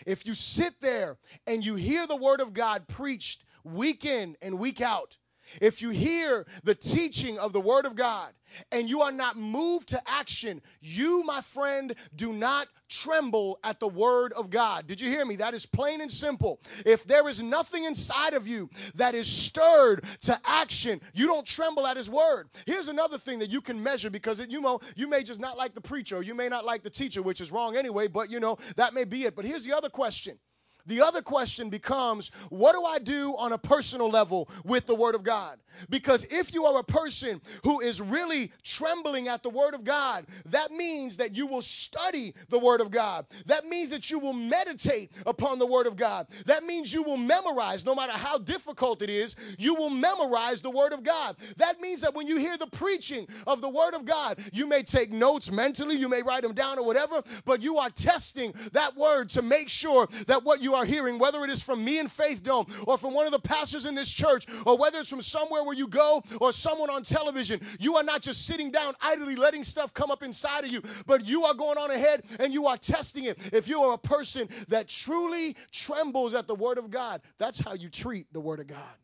If 0.06 0.26
you 0.26 0.34
sit 0.34 0.82
there 0.82 1.18
and 1.48 1.66
you 1.66 1.76
hear 1.76 2.08
the 2.08 2.16
word 2.16 2.42
of 2.42 2.54
God 2.54 2.88
preached 2.88 3.46
week 3.64 4.06
in 4.06 4.36
and 4.42 4.60
week 4.60 4.82
out, 4.82 5.18
if 5.62 5.82
you 5.82 5.90
hear 5.90 6.46
the 6.64 6.76
teaching 6.76 7.38
of 7.38 7.54
the 7.54 7.62
Word 7.62 7.86
of 7.86 7.96
God 7.96 8.34
and 8.72 8.90
you 8.90 9.02
are 9.02 9.12
not 9.12 9.38
moved 9.38 9.90
to 9.90 10.02
action, 10.08 10.62
you, 10.82 11.24
my 11.24 11.42
friend, 11.42 11.96
do 12.16 12.34
not 12.34 12.68
tremble 12.90 13.60
at 13.64 13.80
the 13.80 13.88
Word 13.88 14.34
of 14.34 14.50
God. 14.50 14.88
Did 14.88 15.02
you 15.02 15.10
hear 15.10 15.26
me? 15.26 15.36
That 15.36 15.54
is 15.54 15.66
plain 15.66 16.02
and 16.02 16.12
simple. 16.12 16.62
If 16.86 17.06
there 17.06 17.28
is 17.28 17.42
nothing 17.42 17.86
inside 17.86 18.34
of 18.34 18.48
you 18.48 18.70
that 18.96 19.16
is 19.16 19.28
stirred 19.28 20.06
to 20.22 20.40
action, 20.46 21.02
you 21.14 21.28
don't 21.28 21.46
tremble 21.46 21.88
at 21.88 21.98
His 21.98 22.10
Word. 22.10 22.50
Here's 22.66 22.88
another 22.88 23.18
thing 23.18 23.40
that 23.40 23.50
you 23.50 23.62
can 23.62 23.82
measure 23.82 24.10
because 24.10 24.40
it, 24.40 24.52
you 24.52 24.62
know 24.62 24.80
you 24.96 25.08
may 25.08 25.24
just 25.24 25.40
not 25.40 25.58
like 25.58 25.74
the 25.74 25.82
preacher, 25.82 26.22
you 26.22 26.36
may 26.36 26.50
not 26.50 26.66
like 26.66 26.84
the 26.84 26.90
teacher, 26.90 27.22
which 27.22 27.42
is 27.42 27.52
wrong 27.52 27.76
anyway. 27.76 28.08
But 28.08 28.30
you 28.30 28.40
know 28.40 28.58
that 28.76 28.94
may 28.94 29.04
be 29.04 29.24
it. 29.26 29.36
But 29.36 29.46
here's 29.46 29.66
the 29.66 29.76
other 29.76 29.90
question 29.90 30.38
the 30.86 31.02
other 31.02 31.22
question 31.22 31.70
becomes 31.70 32.32
what 32.50 32.74
do 32.74 32.84
I 32.84 33.00
do 33.00 33.36
on 33.38 33.54
a 33.54 33.58
personal 33.58 34.10
level 34.10 34.50
with 34.66 34.86
the 34.86 34.96
Word 34.96 35.16
of 35.16 35.24
God? 35.24 35.60
Because 35.90 36.26
if 36.30 36.54
you 36.54 36.66
are 36.66 36.80
a 36.80 36.84
person 36.84 37.42
who 37.64 37.80
is 37.80 38.02
really 38.02 38.52
trembling 38.64 39.28
at 39.28 39.44
the 39.44 39.50
Word 39.50 39.74
of 39.74 39.84
God, 39.84 40.26
that 40.46 40.72
means 40.72 41.18
that 41.18 41.36
you 41.36 41.48
will 41.48 41.62
study 41.62 42.34
the 42.50 42.60
Word 42.60 42.82
of 42.82 42.92
God. 42.92 43.26
That 43.46 43.66
means 43.66 43.90
that 43.90 44.12
you 44.12 44.20
will 44.20 44.34
meditate 44.34 45.12
upon 45.26 45.60
the 45.60 45.66
Word 45.66 45.88
of 45.88 45.96
God. 45.96 46.28
That 46.46 46.64
means 46.64 46.94
you 46.94 47.04
will 47.04 47.18
memorize, 47.18 47.86
no 47.86 47.96
matter 47.96 48.14
how 48.14 48.38
difficult 48.38 49.02
it 49.02 49.10
is, 49.10 49.56
you 49.58 49.76
will 49.76 49.90
memorize 49.90 50.62
the 50.62 50.70
Word 50.70 50.94
of 50.94 51.04
God. 51.04 51.38
That 51.58 51.80
means 51.82 52.02
that 52.02 52.14
when 52.14 52.28
you 52.28 52.38
hear 52.38 52.58
the 52.58 52.68
preaching 52.68 53.28
of 53.48 53.62
the 53.62 53.70
Word 53.70 53.94
of 53.94 54.06
God, 54.06 54.40
you 54.52 54.68
may 54.68 54.84
take 54.84 55.12
notes 55.12 55.52
mentally, 55.52 55.96
you 55.96 56.10
may 56.10 56.22
write 56.22 56.44
them 56.44 56.54
down 56.54 56.78
or 56.78 56.86
whatever, 56.86 57.24
but 57.46 57.62
you 57.62 57.78
are 57.78 57.90
testing 57.90 58.54
that 58.74 58.96
Word 58.96 59.30
to 59.30 59.42
make 59.42 59.70
sure 59.70 60.08
that 60.28 60.44
what 60.44 60.62
you 60.62 60.73
are 60.74 60.86
hearing, 60.86 61.20
whether 61.20 61.44
it 61.44 61.50
is 61.50 61.62
from 61.62 61.84
me 61.84 62.00
in 62.00 62.08
Faith 62.08 62.44
Dome 62.44 62.66
or 62.88 62.98
from 62.98 63.14
one 63.14 63.26
of 63.26 63.32
the 63.32 63.40
pastors 63.40 63.86
in 63.86 63.96
this 63.96 64.10
church, 64.10 64.46
or 64.66 64.78
whether 64.78 65.00
it's 65.00 65.10
from 65.10 65.22
somewhere 65.22 65.64
where 65.64 65.76
you 65.76 65.88
go 65.88 66.22
or 66.40 66.52
someone 66.52 66.90
on 66.90 67.04
television, 67.04 67.60
you 67.80 67.96
are 67.96 68.04
not 68.04 68.22
just 68.22 68.46
sitting 68.46 68.72
down 68.72 68.94
idly 69.02 69.36
letting 69.36 69.64
stuff 69.64 69.94
come 69.94 70.12
up 70.12 70.24
inside 70.24 70.64
of 70.64 70.72
you, 70.72 70.82
but 71.06 71.28
you 71.28 71.44
are 71.46 71.54
going 71.54 71.78
on 71.78 71.92
ahead 71.92 72.24
and 72.40 72.54
you 72.54 72.68
are 72.68 72.78
testing 72.78 73.26
it. 73.26 73.38
If 73.54 73.68
you 73.68 73.82
are 73.82 73.94
a 73.94 73.98
person 73.98 74.48
that 74.70 74.88
truly 74.88 75.56
trembles 75.72 76.34
at 76.34 76.48
the 76.48 76.56
Word 76.56 76.78
of 76.78 76.90
God, 76.90 77.22
that's 77.38 77.60
how 77.60 77.74
you 77.74 77.90
treat 77.90 78.32
the 78.34 78.42
Word 78.42 78.60
of 78.60 78.68
God. 78.68 78.96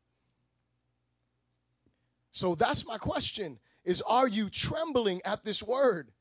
So 2.31 2.55
that's 2.55 2.85
my 2.85 2.97
question 2.97 3.59
is 3.83 4.01
are 4.03 4.27
you 4.27 4.49
trembling 4.49 5.21
at 5.25 5.43
this 5.43 5.63
word? 5.63 6.11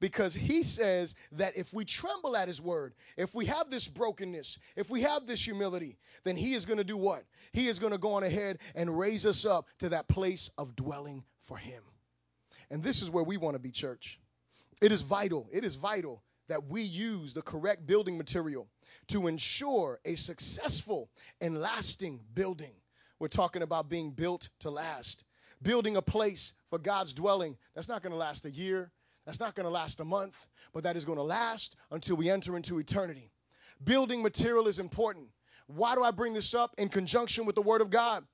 Because 0.00 0.34
he 0.34 0.62
says 0.62 1.14
that 1.32 1.56
if 1.56 1.72
we 1.72 1.84
tremble 1.84 2.36
at 2.36 2.48
his 2.48 2.60
word, 2.60 2.94
if 3.16 3.34
we 3.34 3.46
have 3.46 3.70
this 3.70 3.88
brokenness, 3.88 4.58
if 4.76 4.90
we 4.90 5.02
have 5.02 5.26
this 5.26 5.44
humility, 5.44 5.96
then 6.24 6.36
he 6.36 6.54
is 6.54 6.64
going 6.64 6.78
to 6.78 6.84
do 6.84 6.96
what? 6.96 7.24
He 7.52 7.68
is 7.68 7.78
going 7.78 7.92
to 7.92 7.98
go 7.98 8.14
on 8.14 8.22
ahead 8.22 8.58
and 8.74 8.98
raise 8.98 9.24
us 9.24 9.46
up 9.46 9.66
to 9.78 9.88
that 9.90 10.08
place 10.08 10.50
of 10.58 10.76
dwelling 10.76 11.24
for 11.40 11.56
him. 11.56 11.82
And 12.70 12.82
this 12.82 13.00
is 13.02 13.10
where 13.10 13.24
we 13.24 13.36
want 13.36 13.54
to 13.54 13.60
be, 13.60 13.70
church. 13.70 14.18
It 14.82 14.92
is 14.92 15.02
vital, 15.02 15.48
it 15.52 15.64
is 15.64 15.74
vital 15.74 16.22
that 16.48 16.68
we 16.68 16.82
use 16.82 17.34
the 17.34 17.42
correct 17.42 17.86
building 17.86 18.16
material 18.16 18.68
to 19.08 19.26
ensure 19.26 20.00
a 20.04 20.14
successful 20.14 21.10
and 21.40 21.60
lasting 21.60 22.20
building. 22.34 22.72
We're 23.18 23.28
talking 23.28 23.62
about 23.62 23.88
being 23.88 24.10
built 24.10 24.50
to 24.60 24.70
last. 24.70 25.24
Building 25.62 25.96
a 25.96 26.02
place 26.02 26.52
for 26.68 26.78
God's 26.78 27.14
dwelling 27.14 27.56
that's 27.74 27.88
not 27.88 28.02
going 28.02 28.12
to 28.12 28.18
last 28.18 28.44
a 28.44 28.50
year, 28.50 28.92
that's 29.26 29.40
not 29.40 29.54
going 29.54 29.64
to 29.64 29.70
last 29.70 30.00
a 30.00 30.04
month, 30.04 30.46
but 30.72 30.84
that 30.84 30.96
is 30.96 31.04
going 31.04 31.18
to 31.18 31.22
last 31.22 31.76
until 31.90 32.16
we 32.16 32.30
enter 32.30 32.56
into 32.56 32.78
eternity. 32.78 33.32
Building 33.84 34.22
material 34.22 34.68
is 34.68 34.78
important. 34.78 35.26
Why 35.66 35.96
do 35.96 36.04
I 36.04 36.12
bring 36.12 36.32
this 36.32 36.54
up 36.54 36.74
in 36.78 36.88
conjunction 36.88 37.44
with 37.44 37.56
the 37.56 37.62
Word 37.62 37.80
of 37.80 37.90
God? 37.90 38.24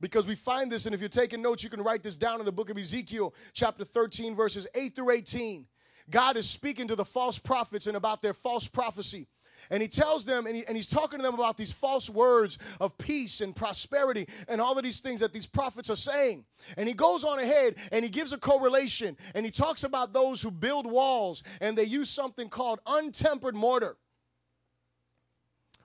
Because 0.00 0.26
we 0.26 0.34
find 0.34 0.70
this, 0.70 0.84
and 0.84 0.94
if 0.94 1.00
you're 1.00 1.08
taking 1.08 1.40
notes, 1.40 1.64
you 1.64 1.70
can 1.70 1.82
write 1.82 2.02
this 2.02 2.16
down 2.16 2.38
in 2.38 2.44
the 2.44 2.52
book 2.52 2.70
of 2.70 2.76
Ezekiel, 2.76 3.34
chapter 3.54 3.84
13, 3.84 4.36
verses 4.36 4.66
8 4.74 4.94
through 4.94 5.10
18. 5.10 5.66
God 6.10 6.36
is 6.36 6.48
speaking 6.48 6.88
to 6.88 6.96
the 6.96 7.04
false 7.04 7.38
prophets 7.38 7.86
and 7.86 7.96
about 7.96 8.20
their 8.20 8.34
false 8.34 8.68
prophecy. 8.68 9.28
And 9.70 9.80
he 9.80 9.88
tells 9.88 10.24
them, 10.24 10.46
and, 10.46 10.56
he, 10.56 10.66
and 10.66 10.76
he's 10.76 10.86
talking 10.86 11.18
to 11.18 11.22
them 11.22 11.34
about 11.34 11.56
these 11.56 11.72
false 11.72 12.10
words 12.10 12.58
of 12.80 12.96
peace 12.98 13.40
and 13.40 13.54
prosperity 13.54 14.26
and 14.48 14.60
all 14.60 14.76
of 14.76 14.84
these 14.84 15.00
things 15.00 15.20
that 15.20 15.32
these 15.32 15.46
prophets 15.46 15.90
are 15.90 15.96
saying. 15.96 16.44
And 16.76 16.88
he 16.88 16.94
goes 16.94 17.24
on 17.24 17.38
ahead 17.38 17.76
and 17.90 18.04
he 18.04 18.10
gives 18.10 18.32
a 18.32 18.38
correlation 18.38 19.16
and 19.34 19.44
he 19.44 19.50
talks 19.50 19.84
about 19.84 20.12
those 20.12 20.42
who 20.42 20.50
build 20.50 20.86
walls 20.86 21.42
and 21.60 21.76
they 21.76 21.84
use 21.84 22.10
something 22.10 22.48
called 22.48 22.80
untempered 22.86 23.54
mortar, 23.54 23.96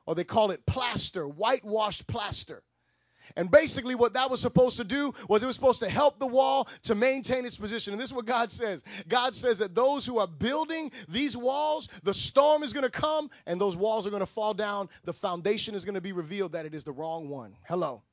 or 0.05 0.15
they 0.15 0.23
call 0.23 0.51
it 0.51 0.65
plaster, 0.65 1.27
whitewashed 1.27 2.07
plaster. 2.07 2.63
And 3.35 3.51
basically, 3.51 3.95
what 3.95 4.13
that 4.13 4.29
was 4.29 4.41
supposed 4.41 4.77
to 4.77 4.83
do 4.83 5.13
was 5.27 5.43
it 5.43 5.45
was 5.45 5.55
supposed 5.55 5.79
to 5.81 5.89
help 5.89 6.19
the 6.19 6.27
wall 6.27 6.67
to 6.83 6.95
maintain 6.95 7.45
its 7.45 7.57
position. 7.57 7.93
And 7.93 8.01
this 8.01 8.09
is 8.09 8.13
what 8.13 8.25
God 8.25 8.51
says 8.51 8.83
God 9.07 9.35
says 9.35 9.57
that 9.59 9.75
those 9.75 10.05
who 10.05 10.19
are 10.19 10.27
building 10.27 10.91
these 11.07 11.35
walls, 11.35 11.89
the 12.03 12.13
storm 12.13 12.63
is 12.63 12.73
going 12.73 12.83
to 12.83 12.89
come 12.89 13.29
and 13.45 13.59
those 13.59 13.75
walls 13.75 14.07
are 14.07 14.09
going 14.09 14.21
to 14.21 14.25
fall 14.25 14.53
down. 14.53 14.89
The 15.03 15.13
foundation 15.13 15.75
is 15.75 15.85
going 15.85 15.95
to 15.95 16.01
be 16.01 16.13
revealed 16.13 16.53
that 16.53 16.65
it 16.65 16.73
is 16.73 16.83
the 16.83 16.91
wrong 16.91 17.29
one. 17.29 17.55
Hello. 17.67 18.03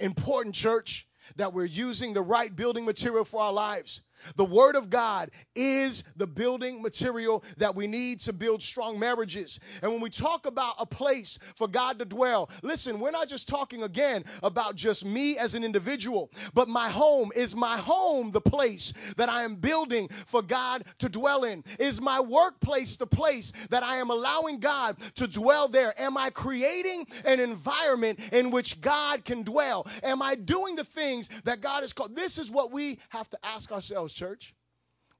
Important, 0.00 0.54
church, 0.54 1.06
that 1.36 1.52
we're 1.52 1.64
using 1.64 2.12
the 2.12 2.22
right 2.22 2.54
building 2.54 2.84
material 2.84 3.24
for 3.24 3.40
our 3.40 3.52
lives. 3.52 4.02
The 4.36 4.44
Word 4.44 4.76
of 4.76 4.90
God 4.90 5.30
is 5.54 6.04
the 6.16 6.26
building 6.26 6.82
material 6.82 7.44
that 7.58 7.74
we 7.74 7.86
need 7.86 8.20
to 8.20 8.32
build 8.32 8.62
strong 8.62 8.98
marriages. 8.98 9.60
And 9.82 9.90
when 9.92 10.00
we 10.00 10.10
talk 10.10 10.46
about 10.46 10.74
a 10.78 10.86
place 10.86 11.38
for 11.56 11.68
God 11.68 11.98
to 11.98 12.04
dwell, 12.04 12.50
listen, 12.62 13.00
we're 13.00 13.10
not 13.10 13.28
just 13.28 13.48
talking 13.48 13.82
again 13.82 14.24
about 14.42 14.76
just 14.76 15.04
me 15.04 15.38
as 15.38 15.54
an 15.54 15.64
individual, 15.64 16.30
but 16.54 16.68
my 16.68 16.88
home. 16.88 17.30
Is 17.34 17.56
my 17.56 17.76
home 17.76 18.30
the 18.30 18.40
place 18.40 18.92
that 19.16 19.28
I 19.28 19.42
am 19.42 19.56
building 19.56 20.08
for 20.08 20.42
God 20.42 20.84
to 20.98 21.08
dwell 21.08 21.44
in? 21.44 21.64
Is 21.78 22.00
my 22.00 22.20
workplace 22.20 22.96
the 22.96 23.06
place 23.06 23.52
that 23.70 23.82
I 23.82 23.96
am 23.96 24.10
allowing 24.10 24.58
God 24.58 24.96
to 25.16 25.26
dwell 25.26 25.68
there? 25.68 25.94
Am 26.00 26.16
I 26.16 26.30
creating 26.30 27.06
an 27.24 27.40
environment 27.40 28.20
in 28.32 28.50
which 28.50 28.80
God 28.80 29.24
can 29.24 29.42
dwell? 29.42 29.86
Am 30.02 30.22
I 30.22 30.34
doing 30.34 30.76
the 30.76 30.84
things 30.84 31.28
that 31.44 31.60
God 31.60 31.82
has 31.82 31.92
called? 31.92 32.14
This 32.14 32.38
is 32.38 32.50
what 32.50 32.72
we 32.72 32.98
have 33.08 33.28
to 33.30 33.38
ask 33.44 33.72
ourselves 33.72 34.01
church? 34.10 34.54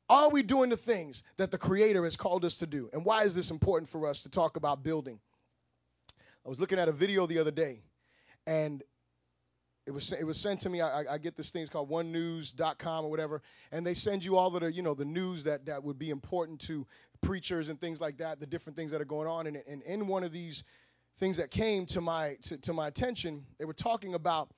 Are 0.09 0.31
we 0.31 0.43
doing 0.43 0.71
the 0.71 0.77
things 0.77 1.23
that 1.37 1.51
the 1.51 1.59
Creator 1.59 2.05
has 2.05 2.17
called 2.17 2.45
us 2.45 2.57
to 2.57 2.67
do? 2.67 2.89
And 2.93 3.05
why 3.05 3.25
is 3.25 3.35
this 3.35 3.51
important 3.51 3.89
for 3.91 4.07
us 4.07 4.23
to 4.23 4.31
talk 4.31 4.57
about 4.57 4.83
building? 4.83 5.21
I 6.45 6.49
was 6.49 6.59
looking 6.59 6.79
at 6.79 6.89
a 6.89 6.93
video 6.93 7.27
the 7.27 7.39
other 7.39 7.51
day, 7.51 7.83
and 8.47 8.83
it 9.87 9.91
was 9.93 10.13
it 10.13 10.25
was 10.25 10.39
sent 10.39 10.61
to 10.61 10.71
me. 10.71 10.81
I, 10.81 11.15
I 11.15 11.19
get 11.19 11.37
this 11.37 11.51
thing 11.51 11.63
it's 11.63 11.71
called 11.71 11.91
OneNews.com 11.91 13.05
or 13.05 13.11
whatever, 13.11 13.43
and 13.71 13.87
they 13.87 13.95
send 13.95 14.25
you 14.25 14.37
all 14.37 14.55
of 14.55 14.61
the 14.61 14.73
you 14.73 14.83
know 14.83 14.95
the 14.95 15.05
news 15.05 15.45
that 15.45 15.67
that 15.67 15.83
would 15.83 15.99
be 15.99 16.11
important 16.11 16.61
to 16.63 16.87
preachers 17.21 17.69
and 17.69 17.81
things 17.81 18.01
like 18.01 18.19
that, 18.19 18.41
the 18.41 18.47
different 18.47 18.77
things 18.77 18.91
that 18.91 19.01
are 19.01 19.07
going 19.07 19.29
on. 19.29 19.47
And, 19.47 19.63
and 19.69 19.83
in 19.83 20.07
one 20.07 20.25
of 20.25 20.33
these 20.33 20.65
things 21.19 21.37
that 21.37 21.51
came 21.51 21.87
to 21.87 22.01
my 22.01 22.37
to, 22.43 22.59
to 22.59 22.73
my 22.73 22.89
attention, 22.89 23.45
they 23.59 23.65
were 23.65 23.73
talking 23.73 24.15
about 24.15 24.51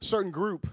a 0.00 0.04
certain 0.04 0.30
group 0.30 0.66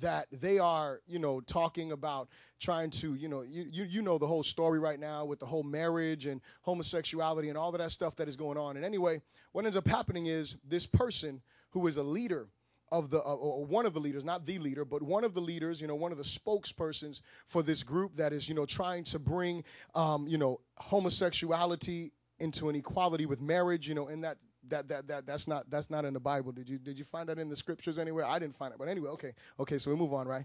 that 0.00 0.26
they 0.30 0.58
are, 0.58 1.00
you 1.06 1.18
know, 1.18 1.40
talking 1.40 1.92
about 1.92 2.28
trying 2.60 2.90
to, 2.90 3.14
you 3.14 3.28
know, 3.28 3.42
you, 3.42 3.66
you, 3.70 3.84
you 3.84 4.02
know 4.02 4.18
the 4.18 4.26
whole 4.26 4.42
story 4.42 4.78
right 4.78 5.00
now 5.00 5.24
with 5.24 5.38
the 5.38 5.46
whole 5.46 5.62
marriage 5.62 6.26
and 6.26 6.40
homosexuality 6.62 7.48
and 7.48 7.56
all 7.56 7.70
of 7.70 7.78
that 7.78 7.90
stuff 7.90 8.16
that 8.16 8.28
is 8.28 8.36
going 8.36 8.58
on. 8.58 8.76
And 8.76 8.84
anyway, 8.84 9.20
what 9.52 9.64
ends 9.64 9.76
up 9.76 9.86
happening 9.86 10.26
is 10.26 10.56
this 10.66 10.86
person 10.86 11.40
who 11.70 11.86
is 11.86 11.96
a 11.96 12.02
leader 12.02 12.48
of 12.90 13.10
the 13.10 13.18
uh, 13.18 13.34
or 13.34 13.64
one 13.66 13.84
of 13.84 13.92
the 13.92 14.00
leaders 14.00 14.24
not 14.24 14.46
the 14.46 14.58
leader 14.58 14.82
but 14.82 15.02
one 15.02 15.22
of 15.22 15.34
the 15.34 15.40
leaders 15.40 15.78
you 15.78 15.86
know 15.86 15.94
one 15.94 16.10
of 16.10 16.16
the 16.16 16.24
spokespersons 16.24 17.20
for 17.46 17.62
this 17.62 17.82
group 17.82 18.16
that 18.16 18.32
is 18.32 18.48
you 18.48 18.54
know 18.54 18.64
trying 18.64 19.04
to 19.04 19.18
bring 19.18 19.62
um, 19.94 20.26
you 20.26 20.38
know 20.38 20.58
homosexuality 20.78 22.12
into 22.40 22.68
an 22.68 22.76
equality 22.76 23.26
with 23.26 23.42
marriage 23.42 23.88
you 23.88 23.94
know 23.94 24.08
in 24.08 24.22
that 24.22 24.38
that 24.70 24.88
that 24.88 25.08
that 25.08 25.26
that's 25.26 25.48
not 25.48 25.70
that's 25.70 25.90
not 25.90 26.04
in 26.04 26.14
the 26.14 26.20
Bible. 26.20 26.52
Did 26.52 26.68
you 26.68 26.78
did 26.78 26.98
you 26.98 27.04
find 27.04 27.28
that 27.28 27.38
in 27.38 27.48
the 27.48 27.56
scriptures 27.56 27.98
anywhere? 27.98 28.24
I 28.24 28.38
didn't 28.38 28.56
find 28.56 28.72
it. 28.72 28.78
But 28.78 28.88
anyway, 28.88 29.10
okay. 29.10 29.32
Okay, 29.58 29.78
so 29.78 29.90
we 29.90 29.96
move 29.96 30.12
on, 30.12 30.26
right? 30.26 30.44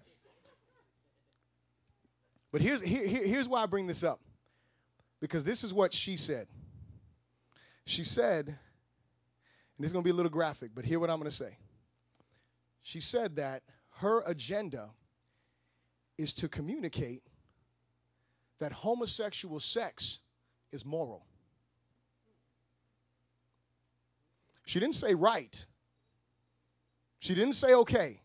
But 2.52 2.62
here's 2.62 2.82
here, 2.82 3.08
here's 3.08 3.48
why 3.48 3.64
I 3.64 3.66
bring 3.66 3.88
this 3.88 4.04
up. 4.04 4.20
Because 5.20 5.44
this 5.44 5.64
is 5.64 5.74
what 5.74 5.94
she 5.94 6.18
said. 6.18 6.48
She 7.86 8.04
said, 8.04 8.48
and 8.48 8.58
this 9.80 9.88
is 9.88 9.94
going 9.94 10.04
to 10.04 10.08
be 10.08 10.12
a 10.12 10.16
little 10.16 10.30
graphic, 10.30 10.72
but 10.76 10.86
hear 10.86 11.00
what 11.00 11.10
I'm 11.10 11.18
going 11.18 11.30
to 11.30 11.36
say. 11.36 11.58
She 12.82 13.00
said 13.00 13.38
that 13.38 13.64
her 13.98 14.22
agenda 14.26 14.90
is 16.18 16.34
to 16.34 16.48
communicate 16.48 17.24
that 18.60 18.72
homosexual 18.72 19.60
sex 19.60 20.20
is 20.72 20.86
moral. 20.86 21.26
She 24.66 24.80
didn't 24.80 24.96
say 24.96 25.14
right. 25.14 25.66
She 27.20 27.36
didn't 27.36 27.54
say 27.54 27.74
okay. 27.74 28.22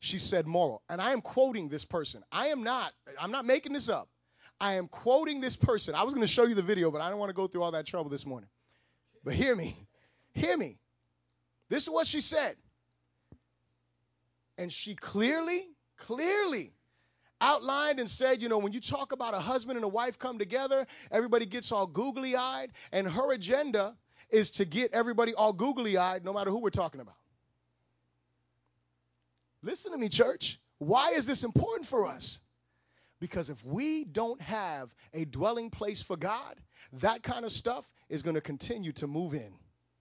She 0.00 0.18
said 0.18 0.46
moral. 0.46 0.82
And 0.88 1.00
I 1.00 1.12
am 1.12 1.20
quoting 1.20 1.68
this 1.68 1.84
person. 1.84 2.22
I 2.30 2.48
am 2.48 2.62
not, 2.62 2.92
I'm 3.20 3.30
not 3.30 3.44
making 3.44 3.72
this 3.72 3.88
up. 3.88 4.08
I 4.60 4.74
am 4.74 4.88
quoting 4.88 5.40
this 5.40 5.56
person. 5.56 5.94
I 5.94 6.02
was 6.02 6.14
going 6.14 6.26
to 6.26 6.32
show 6.32 6.44
you 6.44 6.54
the 6.54 6.62
video, 6.62 6.90
but 6.90 7.00
I 7.00 7.10
don't 7.10 7.18
want 7.18 7.30
to 7.30 7.34
go 7.34 7.46
through 7.46 7.62
all 7.62 7.72
that 7.72 7.86
trouble 7.86 8.10
this 8.10 8.26
morning. 8.26 8.48
But 9.24 9.34
hear 9.34 9.54
me. 9.54 9.76
Hear 10.32 10.56
me. 10.56 10.78
This 11.68 11.82
is 11.82 11.90
what 11.90 12.06
she 12.06 12.20
said. 12.20 12.56
And 14.56 14.72
she 14.72 14.94
clearly, 14.94 15.68
clearly 15.96 16.72
outlined 17.40 18.00
and 18.00 18.08
said, 18.08 18.42
you 18.42 18.48
know, 18.48 18.58
when 18.58 18.72
you 18.72 18.80
talk 18.80 19.12
about 19.12 19.34
a 19.34 19.40
husband 19.40 19.76
and 19.76 19.84
a 19.84 19.88
wife 19.88 20.18
come 20.18 20.38
together, 20.38 20.86
everybody 21.10 21.46
gets 21.46 21.70
all 21.70 21.86
googly 21.86 22.34
eyed. 22.34 22.68
And 22.92 23.08
her 23.08 23.32
agenda 23.32 23.94
is 24.30 24.50
to 24.52 24.64
get 24.64 24.92
everybody 24.92 25.34
all 25.34 25.52
googly 25.52 25.96
eyed 25.96 26.24
no 26.24 26.32
matter 26.32 26.50
who 26.50 26.60
we're 26.60 26.70
talking 26.70 27.00
about. 27.00 27.16
Listen 29.62 29.92
to 29.92 29.98
me, 29.98 30.08
church. 30.08 30.60
Why 30.78 31.12
is 31.16 31.26
this 31.26 31.42
important 31.42 31.86
for 31.86 32.06
us? 32.06 32.40
Because 33.20 33.50
if 33.50 33.64
we 33.64 34.04
don't 34.04 34.40
have 34.40 34.94
a 35.12 35.24
dwelling 35.24 35.70
place 35.70 36.02
for 36.02 36.16
God, 36.16 36.56
that 36.94 37.22
kind 37.22 37.44
of 37.44 37.50
stuff 37.50 37.90
is 38.08 38.22
going 38.22 38.36
to 38.36 38.40
continue 38.40 38.92
to 38.92 39.06
move 39.06 39.34
in. 39.34 39.52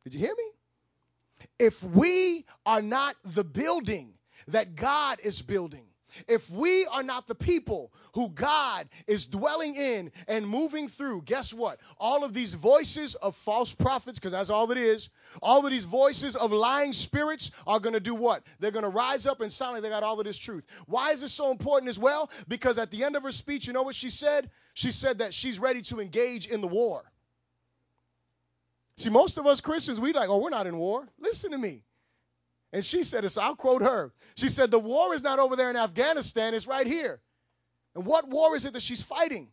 Did 0.04 0.14
you 0.14 0.20
hear 0.20 0.36
me? 0.38 1.48
If 1.60 1.84
we 1.84 2.46
are 2.66 2.82
not 2.82 3.16
the 3.24 3.44
building 3.44 4.14
that 4.48 4.76
God 4.76 5.20
is 5.24 5.42
building, 5.42 5.87
if 6.28 6.50
we 6.50 6.86
are 6.88 7.04
not 7.04 7.28
the 7.28 7.36
people 7.36 7.92
who 8.14 8.30
God 8.30 8.88
is 9.08 9.26
dwelling 9.26 9.76
in 9.76 10.12
and 10.28 10.48
moving 10.48 10.88
through, 10.88 11.24
guess 11.24 11.54
what? 11.54 11.80
All 12.00 12.24
of 12.24 12.34
these 12.34 12.54
voices 12.54 13.16
of 13.16 13.36
false 13.36 13.74
prophets, 13.74 14.20
because 14.20 14.32
that's 14.32 14.50
all 14.50 14.72
it 14.72 14.78
is, 14.78 15.10
all 15.42 15.66
of 15.66 15.72
these 15.72 15.86
voices 15.86 16.36
of 16.36 16.52
lying 16.52 16.94
spirits 16.94 17.52
are 17.66 17.80
going 17.80 17.94
to 17.94 18.00
do 18.00 18.16
what? 18.16 18.44
They're 18.60 18.72
going 18.72 18.84
to 18.84 18.90
rise 18.90 19.26
up 19.28 19.42
and 19.42 19.52
sound 19.52 19.74
like 19.74 19.84
they 19.84 19.90
got 19.90 20.04
all 20.04 20.20
of 20.20 20.26
this 20.26 20.38
truth. 20.38 20.66
Why 20.86 21.12
is 21.12 21.22
this 21.22 21.34
so 21.34 21.52
important 21.52 21.90
as 21.90 22.00
well? 22.00 22.30
Because 22.48 22.78
at 22.78 22.92
the 22.92 23.04
end 23.04 23.16
of 23.16 23.24
her 23.24 23.32
speech, 23.32 23.68
you 23.68 23.74
know 23.74 23.84
what 23.84 23.96
she 23.96 24.10
said? 24.10 24.50
She 24.74 24.92
said 24.92 25.20
that 25.20 25.34
she's 25.34 25.60
ready 25.60 25.82
to 25.84 26.00
engage 26.00 26.48
in 26.48 26.62
the 26.62 26.68
war. 26.68 27.12
See, 28.98 29.10
most 29.10 29.38
of 29.38 29.46
us 29.46 29.62
Christians, 29.62 30.00
we 30.00 30.12
like, 30.12 30.30
oh, 30.30 30.40
we're 30.40 30.50
not 30.50 30.66
in 30.66 30.78
war. 30.78 31.08
Listen 31.20 31.52
to 31.52 31.58
me. 31.58 31.84
And 32.78 32.86
she 32.86 33.02
said 33.02 33.24
this, 33.24 33.40
I'll 33.40 33.56
quote 33.56 33.82
her. 33.82 34.14
She 34.36 34.50
said, 34.50 34.70
The 34.70 34.78
war 34.78 35.16
is 35.16 35.24
not 35.24 35.40
over 35.40 35.56
there 35.56 35.72
in 35.72 35.76
Afghanistan, 35.76 36.54
it's 36.54 36.68
right 36.68 36.86
here. 36.86 37.22
And 37.96 38.06
what 38.06 38.30
war 38.30 38.56
is 38.56 38.66
it 38.66 38.74
that 38.74 38.84
she's 38.84 39.02
fighting? 39.02 39.48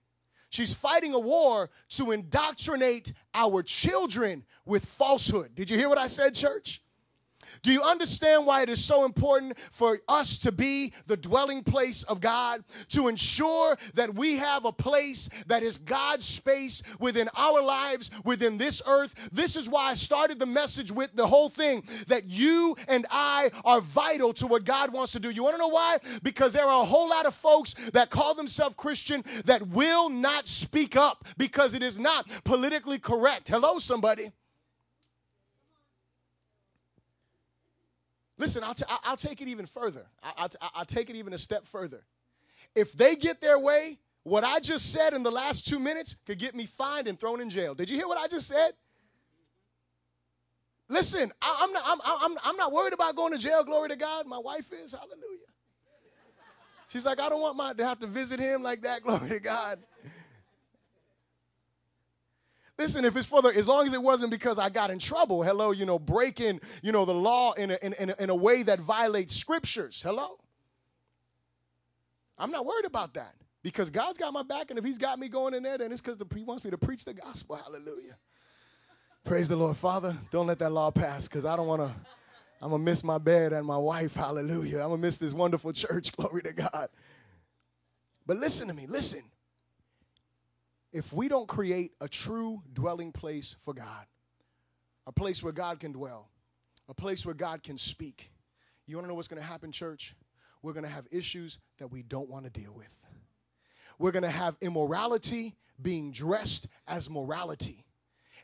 She's 0.50 0.74
fighting 0.74 1.14
a 1.14 1.18
war 1.18 1.70
to 1.92 2.12
indoctrinate 2.12 3.14
our 3.32 3.62
children 3.62 4.44
with 4.66 4.84
falsehood. 4.84 5.54
Did 5.54 5.70
you 5.70 5.78
hear 5.78 5.88
what 5.88 5.96
I 5.96 6.06
said, 6.06 6.34
church? 6.34 6.82
Do 7.64 7.72
you 7.72 7.82
understand 7.82 8.44
why 8.44 8.60
it 8.60 8.68
is 8.68 8.84
so 8.84 9.06
important 9.06 9.58
for 9.70 9.98
us 10.06 10.36
to 10.38 10.52
be 10.52 10.92
the 11.06 11.16
dwelling 11.16 11.64
place 11.64 12.02
of 12.02 12.20
God? 12.20 12.62
To 12.90 13.08
ensure 13.08 13.76
that 13.94 14.14
we 14.14 14.36
have 14.36 14.66
a 14.66 14.72
place 14.72 15.30
that 15.46 15.62
is 15.62 15.78
God's 15.78 16.26
space 16.26 16.82
within 17.00 17.30
our 17.34 17.62
lives, 17.62 18.10
within 18.22 18.58
this 18.58 18.82
earth. 18.86 19.30
This 19.32 19.56
is 19.56 19.66
why 19.66 19.90
I 19.90 19.94
started 19.94 20.38
the 20.38 20.46
message 20.46 20.92
with 20.92 21.16
the 21.16 21.26
whole 21.26 21.48
thing 21.48 21.82
that 22.06 22.28
you 22.28 22.76
and 22.86 23.06
I 23.10 23.50
are 23.64 23.80
vital 23.80 24.34
to 24.34 24.46
what 24.46 24.64
God 24.64 24.92
wants 24.92 25.12
to 25.12 25.18
do. 25.18 25.30
You 25.30 25.42
want 25.42 25.54
to 25.54 25.58
know 25.58 25.68
why? 25.68 25.96
Because 26.22 26.52
there 26.52 26.66
are 26.66 26.82
a 26.82 26.86
whole 26.86 27.08
lot 27.08 27.24
of 27.24 27.34
folks 27.34 27.72
that 27.94 28.10
call 28.10 28.34
themselves 28.34 28.74
Christian 28.76 29.24
that 29.46 29.66
will 29.68 30.10
not 30.10 30.46
speak 30.48 30.96
up 30.96 31.24
because 31.38 31.72
it 31.72 31.82
is 31.82 31.98
not 31.98 32.28
politically 32.44 32.98
correct. 32.98 33.48
Hello, 33.48 33.78
somebody. 33.78 34.32
Listen, 38.36 38.64
I'll, 38.64 38.74
t- 38.74 38.84
I'll 39.04 39.16
take 39.16 39.40
it 39.40 39.48
even 39.48 39.66
further. 39.66 40.06
I'll, 40.22 40.48
t- 40.48 40.58
I'll 40.74 40.84
take 40.84 41.08
it 41.08 41.16
even 41.16 41.32
a 41.32 41.38
step 41.38 41.66
further. 41.66 42.04
If 42.74 42.92
they 42.92 43.14
get 43.14 43.40
their 43.40 43.58
way, 43.58 43.98
what 44.24 44.42
I 44.42 44.58
just 44.58 44.92
said 44.92 45.14
in 45.14 45.22
the 45.22 45.30
last 45.30 45.66
two 45.66 45.78
minutes 45.78 46.16
could 46.26 46.38
get 46.38 46.54
me 46.54 46.66
fined 46.66 47.06
and 47.06 47.18
thrown 47.18 47.40
in 47.40 47.50
jail. 47.50 47.74
Did 47.74 47.90
you 47.90 47.96
hear 47.96 48.08
what 48.08 48.18
I 48.18 48.26
just 48.26 48.48
said? 48.48 48.72
Listen, 50.88 51.30
I, 51.40 51.60
am 51.62 51.72
not, 51.72 51.82
I'm, 51.86 51.98
I'm, 52.04 52.38
I'm 52.44 52.56
not 52.56 52.72
worried 52.72 52.92
about 52.92 53.16
going 53.16 53.32
to 53.32 53.38
jail. 53.38 53.64
Glory 53.64 53.88
to 53.90 53.96
God. 53.96 54.26
My 54.26 54.38
wife 54.38 54.72
is. 54.72 54.92
Hallelujah. 54.92 55.38
She's 56.88 57.06
like, 57.06 57.20
I 57.20 57.28
don't 57.28 57.40
want 57.40 57.56
my 57.56 57.72
to 57.72 57.84
have 57.84 57.98
to 58.00 58.06
visit 58.06 58.40
him 58.40 58.62
like 58.62 58.82
that. 58.82 59.02
Glory 59.04 59.28
to 59.30 59.40
God. 59.40 59.78
Listen, 62.78 63.04
if 63.04 63.16
it's 63.16 63.26
for 63.26 63.40
the, 63.40 63.48
as 63.48 63.68
long 63.68 63.86
as 63.86 63.92
it 63.92 64.02
wasn't 64.02 64.32
because 64.32 64.58
I 64.58 64.68
got 64.68 64.90
in 64.90 64.98
trouble, 64.98 65.42
hello, 65.42 65.70
you 65.70 65.86
know, 65.86 65.98
breaking, 65.98 66.60
you 66.82 66.90
know, 66.90 67.04
the 67.04 67.14
law 67.14 67.52
in 67.52 67.70
a, 67.70 67.78
in, 67.82 67.94
in, 68.00 68.10
a, 68.10 68.14
in 68.18 68.30
a 68.30 68.34
way 68.34 68.64
that 68.64 68.80
violates 68.80 69.34
scriptures, 69.34 70.02
hello. 70.02 70.38
I'm 72.36 72.50
not 72.50 72.66
worried 72.66 72.84
about 72.84 73.14
that 73.14 73.34
because 73.62 73.90
God's 73.90 74.18
got 74.18 74.32
my 74.32 74.42
back, 74.42 74.70
and 74.70 74.78
if 74.78 74.84
He's 74.84 74.98
got 74.98 75.20
me 75.20 75.28
going 75.28 75.54
in 75.54 75.62
there, 75.62 75.78
then 75.78 75.92
it's 75.92 76.00
because 76.00 76.18
the, 76.18 76.26
He 76.34 76.42
wants 76.42 76.64
me 76.64 76.70
to 76.70 76.78
preach 76.78 77.04
the 77.04 77.14
gospel. 77.14 77.56
Hallelujah. 77.56 78.16
Praise 79.24 79.48
the 79.48 79.56
Lord, 79.56 79.76
Father. 79.76 80.16
Don't 80.32 80.48
let 80.48 80.58
that 80.58 80.70
law 80.70 80.90
pass 80.90 81.28
because 81.28 81.44
I 81.44 81.56
don't 81.56 81.68
want 81.68 81.80
to. 81.80 81.90
I'm 82.60 82.70
going 82.70 82.80
to 82.80 82.84
miss 82.84 83.04
my 83.04 83.18
bed 83.18 83.52
and 83.52 83.66
my 83.66 83.76
wife. 83.76 84.16
Hallelujah. 84.16 84.80
I'm 84.80 84.88
going 84.88 85.00
to 85.00 85.06
miss 85.06 85.16
this 85.18 85.32
wonderful 85.32 85.72
church. 85.72 86.12
Glory 86.16 86.42
to 86.42 86.52
God. 86.52 86.88
But 88.26 88.38
listen 88.38 88.68
to 88.68 88.74
me. 88.74 88.86
Listen. 88.86 89.22
If 90.94 91.12
we 91.12 91.26
don't 91.26 91.48
create 91.48 91.90
a 92.00 92.08
true 92.08 92.62
dwelling 92.72 93.10
place 93.10 93.56
for 93.64 93.74
God, 93.74 94.06
a 95.08 95.12
place 95.12 95.42
where 95.42 95.52
God 95.52 95.80
can 95.80 95.90
dwell, 95.90 96.30
a 96.88 96.94
place 96.94 97.26
where 97.26 97.34
God 97.34 97.64
can 97.64 97.76
speak, 97.76 98.30
you 98.86 98.96
want 98.96 99.04
to 99.04 99.08
know 99.08 99.16
what's 99.16 99.26
going 99.26 99.42
to 99.42 99.46
happen, 99.46 99.72
church? 99.72 100.14
We're 100.62 100.72
going 100.72 100.84
to 100.84 100.90
have 100.90 101.08
issues 101.10 101.58
that 101.78 101.88
we 101.88 102.04
don't 102.04 102.30
want 102.30 102.44
to 102.44 102.50
deal 102.50 102.72
with. 102.72 102.94
We're 103.98 104.12
going 104.12 104.22
to 104.22 104.30
have 104.30 104.56
immorality 104.60 105.56
being 105.82 106.12
dressed 106.12 106.68
as 106.86 107.10
morality. 107.10 107.84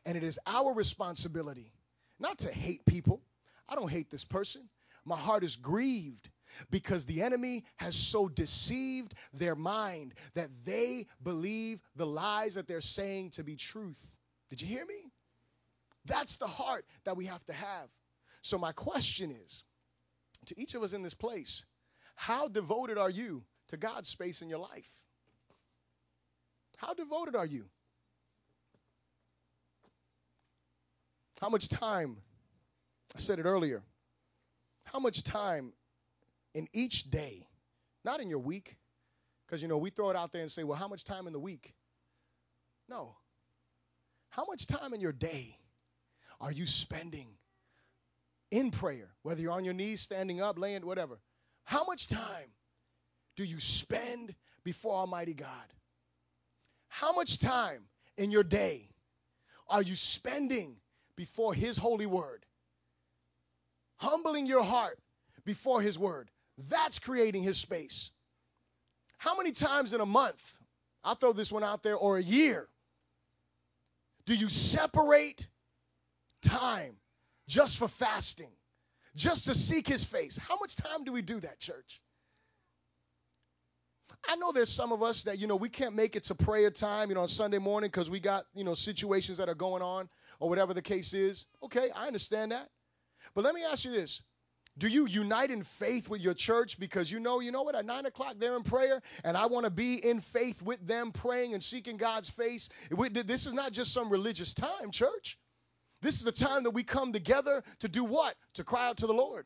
And 0.05 0.17
it 0.17 0.25
is 0.25 0.37
our 0.45 0.75
responsibility 0.75 1.73
not 2.19 2.39
to 2.39 2.53
hate 2.53 2.85
people. 2.85 3.23
I 3.69 3.77
don't 3.77 3.91
hate 3.91 4.11
this 4.11 4.25
person. 4.25 4.69
My 5.05 5.17
heart 5.17 5.45
is 5.45 5.55
grieved 5.55 6.31
because 6.71 7.05
the 7.05 7.23
enemy 7.23 7.65
has 7.77 7.95
so 7.95 8.29
deceived 8.29 9.15
their 9.33 9.55
mind 9.55 10.15
that 10.35 10.51
they 10.65 11.07
believe 11.23 11.81
the 11.97 12.07
lies 12.07 12.55
that 12.55 12.67
they're 12.67 12.81
saying 12.81 13.31
to 13.31 13.45
be 13.45 13.57
truth. 13.57 14.19
Did 14.49 14.61
you 14.61 14.67
hear 14.67 14.87
me? 14.87 15.13
That's 16.05 16.37
the 16.37 16.47
heart 16.47 16.85
that 17.05 17.17
we 17.17 17.27
have 17.27 17.45
to 17.45 17.53
have. 17.53 17.89
So, 18.43 18.59
my 18.59 18.73
question 18.73 19.31
is 19.31 19.65
to 20.47 20.59
each 20.59 20.75
of 20.75 20.83
us 20.83 20.93
in 20.93 21.03
this 21.03 21.15
place, 21.15 21.67
how 22.17 22.49
devoted 22.49 22.99
are 22.99 23.11
you 23.11 23.45
to 23.69 23.77
God's 23.77 24.09
space 24.09 24.43
in 24.43 24.49
your 24.49 24.59
life? 24.59 24.91
How 26.77 26.95
devoted 26.95 27.37
are 27.37 27.47
you? 27.47 27.67
How 31.41 31.49
much 31.49 31.69
time, 31.69 32.19
I 33.15 33.19
said 33.19 33.39
it 33.39 33.45
earlier, 33.45 33.83
how 34.85 34.99
much 34.99 35.23
time 35.23 35.73
in 36.55 36.67
each 36.73 37.11
day, 37.11 37.47
not 38.05 38.21
in 38.21 38.29
your 38.29 38.39
week, 38.39 38.77
because 39.47 39.63
you 39.63 39.69
know, 39.69 39.79
we 39.79 39.91
throw 39.91 40.11
it 40.11 40.17
out 40.17 40.33
there 40.33 40.43
and 40.43 40.51
say, 40.51 40.65
well, 40.65 40.79
how 40.79 40.89
much 40.89 41.05
time 41.05 41.27
in 41.27 41.33
the 41.33 41.39
week? 41.39 41.75
No. 42.89 43.17
How 44.31 44.45
much 44.49 44.67
time 44.67 44.95
in 44.95 45.01
your 45.01 45.13
day 45.13 45.59
are 46.41 46.53
you 46.53 46.67
spending 46.67 47.29
in 48.51 48.71
prayer, 48.71 49.11
whether 49.23 49.41
you're 49.41 49.53
on 49.53 49.65
your 49.65 49.75
knees, 49.75 50.01
standing 50.01 50.41
up, 50.41 50.59
laying, 50.59 50.87
whatever? 50.87 51.21
How 51.65 51.85
much 51.85 52.09
time 52.09 52.53
do 53.37 53.45
you 53.45 53.61
spend 53.61 54.35
before 54.65 54.95
Almighty 54.95 55.35
God? 55.35 55.75
How 56.89 57.13
much 57.13 57.39
time 57.39 57.85
in 58.17 58.31
your 58.31 58.43
day 58.43 58.89
are 59.69 59.83
you 59.83 59.95
spending 59.95 60.77
before 61.17 61.55
His 61.55 61.77
holy 61.77 62.07
word? 62.07 62.45
Humbling 63.97 64.47
your 64.47 64.65
heart 64.65 64.99
before 65.45 65.83
His 65.83 65.99
word. 65.99 66.31
That's 66.69 66.99
creating 66.99 67.43
His 67.43 67.59
space. 67.59 68.11
How 69.19 69.37
many 69.37 69.53
times 69.53 69.95
in 69.95 70.01
a 70.01 70.07
month, 70.07 70.61
I'll 71.05 71.15
throw 71.15 71.33
this 71.33 71.53
one 71.53 71.65
out 71.65 71.83
there, 71.83 71.97
or 71.97 72.19
a 72.19 72.23
year, 72.23 72.69
do 74.27 74.35
you 74.35 74.49
separate 74.49 75.49
time 76.43 76.97
just 77.49 77.79
for 77.79 77.89
fasting, 77.89 78.51
just 79.17 79.47
to 79.47 79.55
seek 79.55 79.87
His 79.87 80.05
face? 80.05 80.37
How 80.37 80.57
much 80.59 80.77
time 80.77 81.05
do 81.05 81.13
we 81.13 81.23
do 81.23 81.41
that, 81.41 81.61
church? 81.61 82.03
I 84.29 84.37
know 84.37 84.53
there's 84.53 84.71
some 84.71 84.93
of 84.93 85.03
us 85.03 85.23
that, 85.25 85.39
you 85.39 85.47
know, 85.47 85.57
we 85.57 85.69
can't 85.69 85.95
make 85.95 86.15
it 86.15 86.25
to 86.25 86.35
prayer 86.35 86.71
time, 86.71 87.09
you 87.09 87.15
know, 87.15 87.23
on 87.23 87.29
Sunday 87.29 87.59
morning 87.59 87.89
because 87.89 88.11
we 88.11 88.21
got, 88.21 88.45
you 88.55 88.65
know, 88.65 88.75
situations 88.75 89.39
that 89.39 89.49
are 89.49 89.55
going 89.55 89.83
on 89.83 90.09
or 90.41 90.49
whatever 90.49 90.75
the 90.75 90.83
case 90.83 91.15
is. 91.15 91.47
Okay, 91.63 91.91
I 91.97 92.07
understand 92.07 92.53
that. 92.53 92.69
But 93.35 93.45
let 93.45 93.55
me 93.55 93.63
ask 93.65 93.85
you 93.85 93.91
this. 93.91 94.23
Do 94.79 94.89
you 94.89 95.07
unite 95.07 95.51
in 95.51 95.63
faith 95.63 96.09
with 96.09 96.23
your 96.23 96.33
church 96.33 96.79
because 96.79 97.13
you 97.13 97.21
know, 97.21 97.41
you 97.41 97.53
know 97.53 97.63
what, 97.63 97.75
at 97.75 97.85
nine 97.85 98.07
o'clock 98.07 98.37
they're 98.39 98.57
in 98.57 98.63
prayer 98.63 99.03
and 99.25 99.37
I 99.37 99.47
want 99.47 99.65
to 99.65 99.71
be 99.71 100.05
in 100.05 100.21
faith 100.21 100.63
with 100.63 100.87
them 100.87 101.13
praying 101.13 101.53
and 101.53 101.63
seeking 101.63 101.97
God's 101.97 102.31
face? 102.31 102.69
This 102.91 103.47
is 103.47 103.53
not 103.53 103.73
just 103.73 103.93
some 103.93 104.09
religious 104.11 104.55
time, 104.55 104.91
church. 104.91 105.39
This 106.01 106.15
is 106.15 106.23
the 106.23 106.33
time 106.33 106.63
that 106.63 106.71
we 106.71 106.83
come 106.83 107.13
together 107.13 107.63
to 107.81 107.89
do 107.89 108.05
what? 108.05 108.35
To 108.55 108.65
cry 108.65 108.89
out 108.89 108.97
to 108.99 109.07
the 109.07 109.13
Lord, 109.13 109.45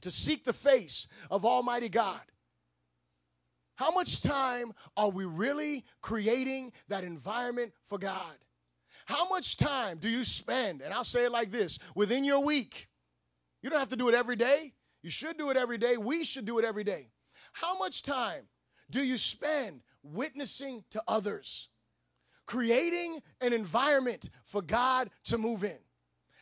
to 0.00 0.10
seek 0.10 0.42
the 0.44 0.52
face 0.52 1.06
of 1.30 1.44
Almighty 1.44 1.88
God. 1.88 2.20
How 3.76 3.92
much 3.92 4.20
time 4.20 4.72
are 4.96 5.10
we 5.10 5.24
really 5.26 5.84
creating 6.02 6.72
that 6.88 7.04
environment 7.04 7.72
for 7.86 7.98
God? 7.98 8.34
How 9.06 9.28
much 9.28 9.56
time 9.56 9.98
do 9.98 10.08
you 10.08 10.24
spend, 10.24 10.82
and 10.82 10.92
I'll 10.92 11.04
say 11.04 11.24
it 11.24 11.32
like 11.32 11.50
this, 11.50 11.78
within 11.94 12.24
your 12.24 12.40
week? 12.40 12.88
You 13.62 13.70
don't 13.70 13.78
have 13.78 13.88
to 13.88 13.96
do 13.96 14.08
it 14.08 14.14
every 14.14 14.36
day. 14.36 14.72
You 15.02 15.10
should 15.10 15.36
do 15.38 15.50
it 15.50 15.56
every 15.56 15.78
day. 15.78 15.96
We 15.96 16.24
should 16.24 16.44
do 16.44 16.58
it 16.58 16.64
every 16.64 16.84
day. 16.84 17.08
How 17.52 17.78
much 17.78 18.02
time 18.02 18.44
do 18.90 19.02
you 19.02 19.18
spend 19.18 19.82
witnessing 20.02 20.84
to 20.90 21.02
others? 21.08 21.68
Creating 22.46 23.20
an 23.40 23.52
environment 23.52 24.28
for 24.44 24.62
God 24.62 25.10
to 25.24 25.38
move 25.38 25.64
in. 25.64 25.78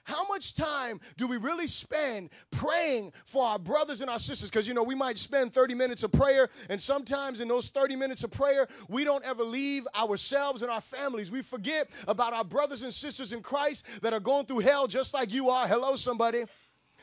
How 0.05 0.27
much 0.27 0.55
time 0.55 1.01
do 1.19 1.27
we 1.27 1.37
really 1.37 1.67
spend 1.67 2.31
praying 2.51 3.13
for 3.27 3.45
our 3.45 3.59
brothers 3.59 4.01
and 4.01 4.09
our 4.09 4.19
sisters? 4.19 4.49
Because, 4.49 4.67
you 4.67 4.73
know, 4.73 4.83
we 4.83 4.95
might 4.95 5.19
spend 5.19 5.53
30 5.53 5.75
minutes 5.75 6.03
of 6.03 6.11
prayer, 6.11 6.49
and 6.71 6.81
sometimes 6.81 7.43
in 7.43 7.49
those 7.49 7.69
30 7.69 7.95
minutes 7.95 8.25
of 8.25 8.31
prayer, 8.31 8.67
we 8.89 9.05
don't 9.05 9.23
ever 9.23 9.45
leave 9.45 9.87
ourselves 9.95 10.63
and 10.63 10.71
our 10.71 10.81
families. 10.81 11.31
We 11.31 11.43
forget 11.43 11.91
about 12.07 12.33
our 12.33 12.45
brothers 12.45 12.83
and 12.83 12.95
sisters 12.95 13.35
in 13.35 13.43
Christ 13.43 13.85
that 14.01 14.15
are 14.15 14.21
going 14.21 14.47
through 14.47 14.61
hell 14.61 14.87
just 14.87 15.13
like 15.13 15.31
you 15.31 15.51
are. 15.51 15.69
Hello, 15.69 15.95
somebody 15.95 16.45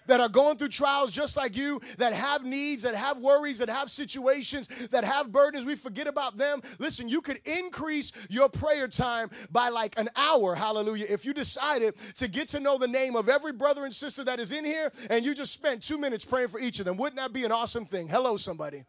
that 0.08 0.20
are 0.20 0.30
going 0.30 0.58
through 0.58 0.70
trials 0.70 1.12
just 1.12 1.38
like 1.38 1.56
you, 1.56 1.82
that 1.98 2.14
have 2.14 2.44
needs, 2.44 2.84
that 2.84 2.96
have 2.96 3.20
worries, 3.20 3.60
that 3.60 3.70
have 3.70 3.90
situations, 3.90 4.68
that 4.90 5.04
have 5.04 5.32
burdens. 5.32 5.66
We 5.66 5.76
forget 5.76 6.08
about 6.08 6.38
them. 6.38 6.62
Listen, 6.80 7.08
you 7.10 7.22
could 7.22 7.40
increase 7.46 8.12
your 8.30 8.50
prayer 8.50 8.88
time 8.88 9.30
by 9.52 9.70
like 9.70 9.98
an 10.00 10.10
hour, 10.16 10.56
hallelujah, 10.56 11.06
if 11.10 11.26
you 11.26 11.34
decided 11.34 11.96
to 12.18 12.28
get 12.28 12.50
to 12.50 12.60
know 12.60 12.78
the 12.78 12.88
name 12.88 13.16
of 13.16 13.30
every 13.30 13.52
brother 13.52 13.86
and 13.86 13.94
sister 13.94 14.24
that 14.24 14.40
is 14.40 14.52
in 14.52 14.66
here 14.66 14.92
and 15.10 15.26
you 15.26 15.34
just 15.34 15.54
spent 15.54 15.84
two 15.84 15.98
minutes 15.98 16.26
praying 16.26 16.50
for 16.50 16.60
each 16.60 16.80
of 16.80 16.86
them. 16.86 16.98
Wouldn't 16.98 17.18
that 17.18 17.34
be 17.34 17.46
an 17.46 17.52
awesome 17.52 17.86
thing? 17.86 18.08
Hello, 18.08 18.38
somebody. 18.38 18.84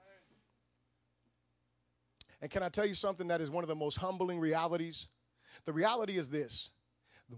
And 2.40 2.50
can 2.50 2.62
I 2.62 2.68
tell 2.68 2.86
you 2.86 2.94
something 2.94 3.28
that 3.28 3.40
is 3.40 3.50
one 3.50 3.64
of 3.64 3.68
the 3.68 3.74
most 3.74 3.96
humbling 3.96 4.38
realities? 4.38 5.08
The 5.64 5.72
reality 5.72 6.18
is 6.18 6.28
this 6.28 6.70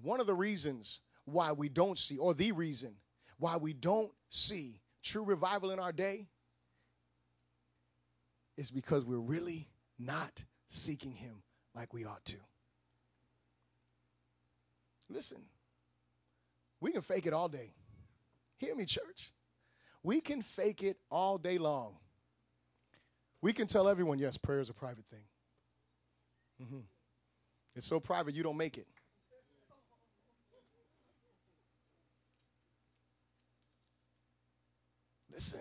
one 0.02 0.20
of 0.20 0.26
the 0.26 0.34
reasons 0.34 1.00
why 1.24 1.52
we 1.52 1.68
don't 1.68 1.96
see, 1.96 2.18
or 2.18 2.34
the 2.34 2.52
reason 2.52 2.94
why 3.38 3.56
we 3.56 3.72
don't 3.72 4.10
see 4.28 4.80
true 5.02 5.24
revival 5.24 5.70
in 5.70 5.78
our 5.78 5.92
day 5.92 6.28
is 8.56 8.70
because 8.70 9.04
we're 9.04 9.18
really 9.18 9.68
not 9.98 10.44
seeking 10.66 11.12
Him 11.12 11.42
like 11.74 11.94
we 11.94 12.04
ought 12.04 12.24
to. 12.26 12.36
Listen, 15.08 15.38
we 16.80 16.92
can 16.92 17.00
fake 17.00 17.26
it 17.26 17.32
all 17.32 17.48
day. 17.48 17.72
Hear 18.58 18.74
me, 18.74 18.84
church. 18.84 19.32
We 20.02 20.20
can 20.20 20.42
fake 20.42 20.82
it 20.82 20.98
all 21.10 21.38
day 21.38 21.58
long. 21.58 21.96
We 23.40 23.52
can 23.52 23.66
tell 23.66 23.88
everyone, 23.88 24.18
yes, 24.18 24.36
prayer 24.36 24.58
is 24.58 24.68
a 24.68 24.74
private 24.74 25.06
thing. 25.06 25.24
Mm-hmm. 26.62 26.80
It's 27.76 27.86
so 27.86 28.00
private 28.00 28.34
you 28.34 28.42
don't 28.42 28.56
make 28.56 28.76
it. 28.76 28.86
Listen. 35.38 35.60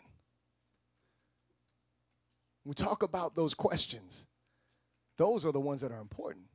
We 2.66 2.74
talk 2.74 3.04
about 3.04 3.36
those 3.36 3.54
questions. 3.54 4.26
Those 5.18 5.46
are 5.46 5.52
the 5.52 5.60
ones 5.60 5.82
that 5.82 5.92
are 5.92 6.02
important. 6.02 6.46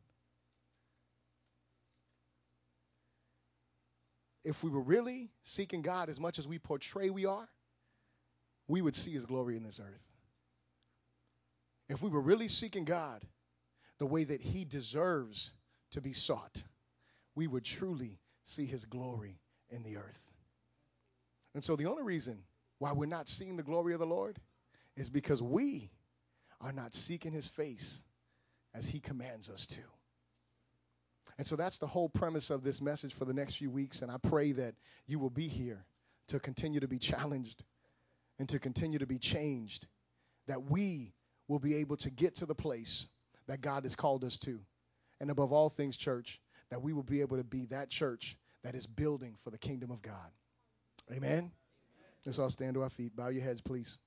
If 4.45 4.65
we 4.65 4.71
were 4.71 4.81
really 4.81 5.31
seeking 5.45 5.83
God 5.83 6.09
as 6.09 6.19
much 6.19 6.41
as 6.41 6.49
we 6.49 6.59
portray 6.59 7.11
we 7.11 7.25
are, 7.25 7.49
we 8.67 8.83
would 8.83 8.97
see 8.97 9.13
his 9.13 9.25
glory 9.25 9.57
in 9.57 9.63
this 9.63 9.79
earth. 9.79 10.03
If 11.89 12.03
we 12.03 12.11
were 12.11 12.21
really 12.21 12.49
seeking 12.49 12.85
God 12.85 13.25
the 13.99 14.07
way 14.07 14.25
that 14.25 14.43
he 14.43 14.65
deserves 14.65 15.53
to 15.93 16.01
be 16.01 16.13
sought, 16.13 16.65
we 17.37 17.47
would 17.47 17.63
truly 17.63 18.19
see 18.43 18.67
his 18.67 18.85
glory 18.85 19.39
in 19.71 19.85
the 19.85 19.97
earth. 19.97 20.33
And 21.55 21.63
so 21.63 21.77
the 21.77 21.87
only 21.87 22.03
reason 22.03 22.39
why 22.83 22.91
we're 22.91 23.07
not 23.07 23.29
seeing 23.29 23.57
the 23.57 23.63
glory 23.63 23.93
of 23.93 24.01
the 24.01 24.07
Lord 24.07 24.39
is 24.97 25.09
because 25.09 25.41
we 25.41 25.93
are 26.61 26.73
not 26.73 26.95
seeking 26.95 27.31
his 27.31 27.47
face 27.47 28.03
as 28.75 28.89
he 28.89 28.99
commands 28.99 29.49
us 29.49 29.67
to. 29.67 29.83
And 31.39 31.47
so 31.47 31.55
that's 31.55 31.79
the 31.79 31.87
whole 31.87 32.09
premise 32.09 32.51
of 32.51 32.65
this 32.65 32.83
message 32.83 33.15
for 33.15 33.25
the 33.25 33.33
next 33.33 33.55
few 33.55 33.71
weeks. 33.71 34.03
And 34.03 34.11
I 34.11 34.17
pray 34.17 34.51
that 34.51 34.75
you 35.07 35.21
will 35.21 35.31
be 35.31 35.47
here 35.47 35.87
to 36.27 36.41
continue 36.41 36.81
to 36.81 36.89
be 36.89 36.99
challenged 36.99 37.63
and 38.41 38.49
to 38.49 38.59
continue 38.59 38.99
to 38.99 39.07
be 39.07 39.19
changed, 39.21 39.87
that 40.49 40.65
we 40.65 41.13
will 41.47 41.61
be 41.61 41.77
able 41.77 41.97
to 41.99 42.11
get 42.11 42.35
to 42.35 42.47
the 42.47 42.55
place 42.57 43.07
that 43.47 43.61
God 43.61 43.85
has 43.85 43.95
called 43.95 44.25
us 44.25 44.37
to. 44.39 44.59
And 45.21 45.31
above 45.31 45.53
all 45.53 45.71
things, 45.71 45.97
church, 45.97 46.41
that 46.71 46.83
we 46.83 46.93
will 46.93 47.05
be 47.05 47.21
able 47.21 47.37
to 47.37 47.45
be 47.45 47.67
that 47.67 47.91
church 47.91 48.37
that 48.65 48.75
is 48.75 48.89
building 48.89 49.37
for 49.45 49.51
the 49.51 49.59
kingdom 49.59 49.93
of 49.93 50.03
God. 50.03 50.33
Amen. 51.13 51.53
Let's 52.25 52.39
all 52.39 52.51
stand 52.51 52.75
to 52.75 52.83
our 52.83 52.89
feet. 52.89 53.17
Bow 53.17 53.29
your 53.29 53.43
heads, 53.43 53.61
please. 53.61 53.99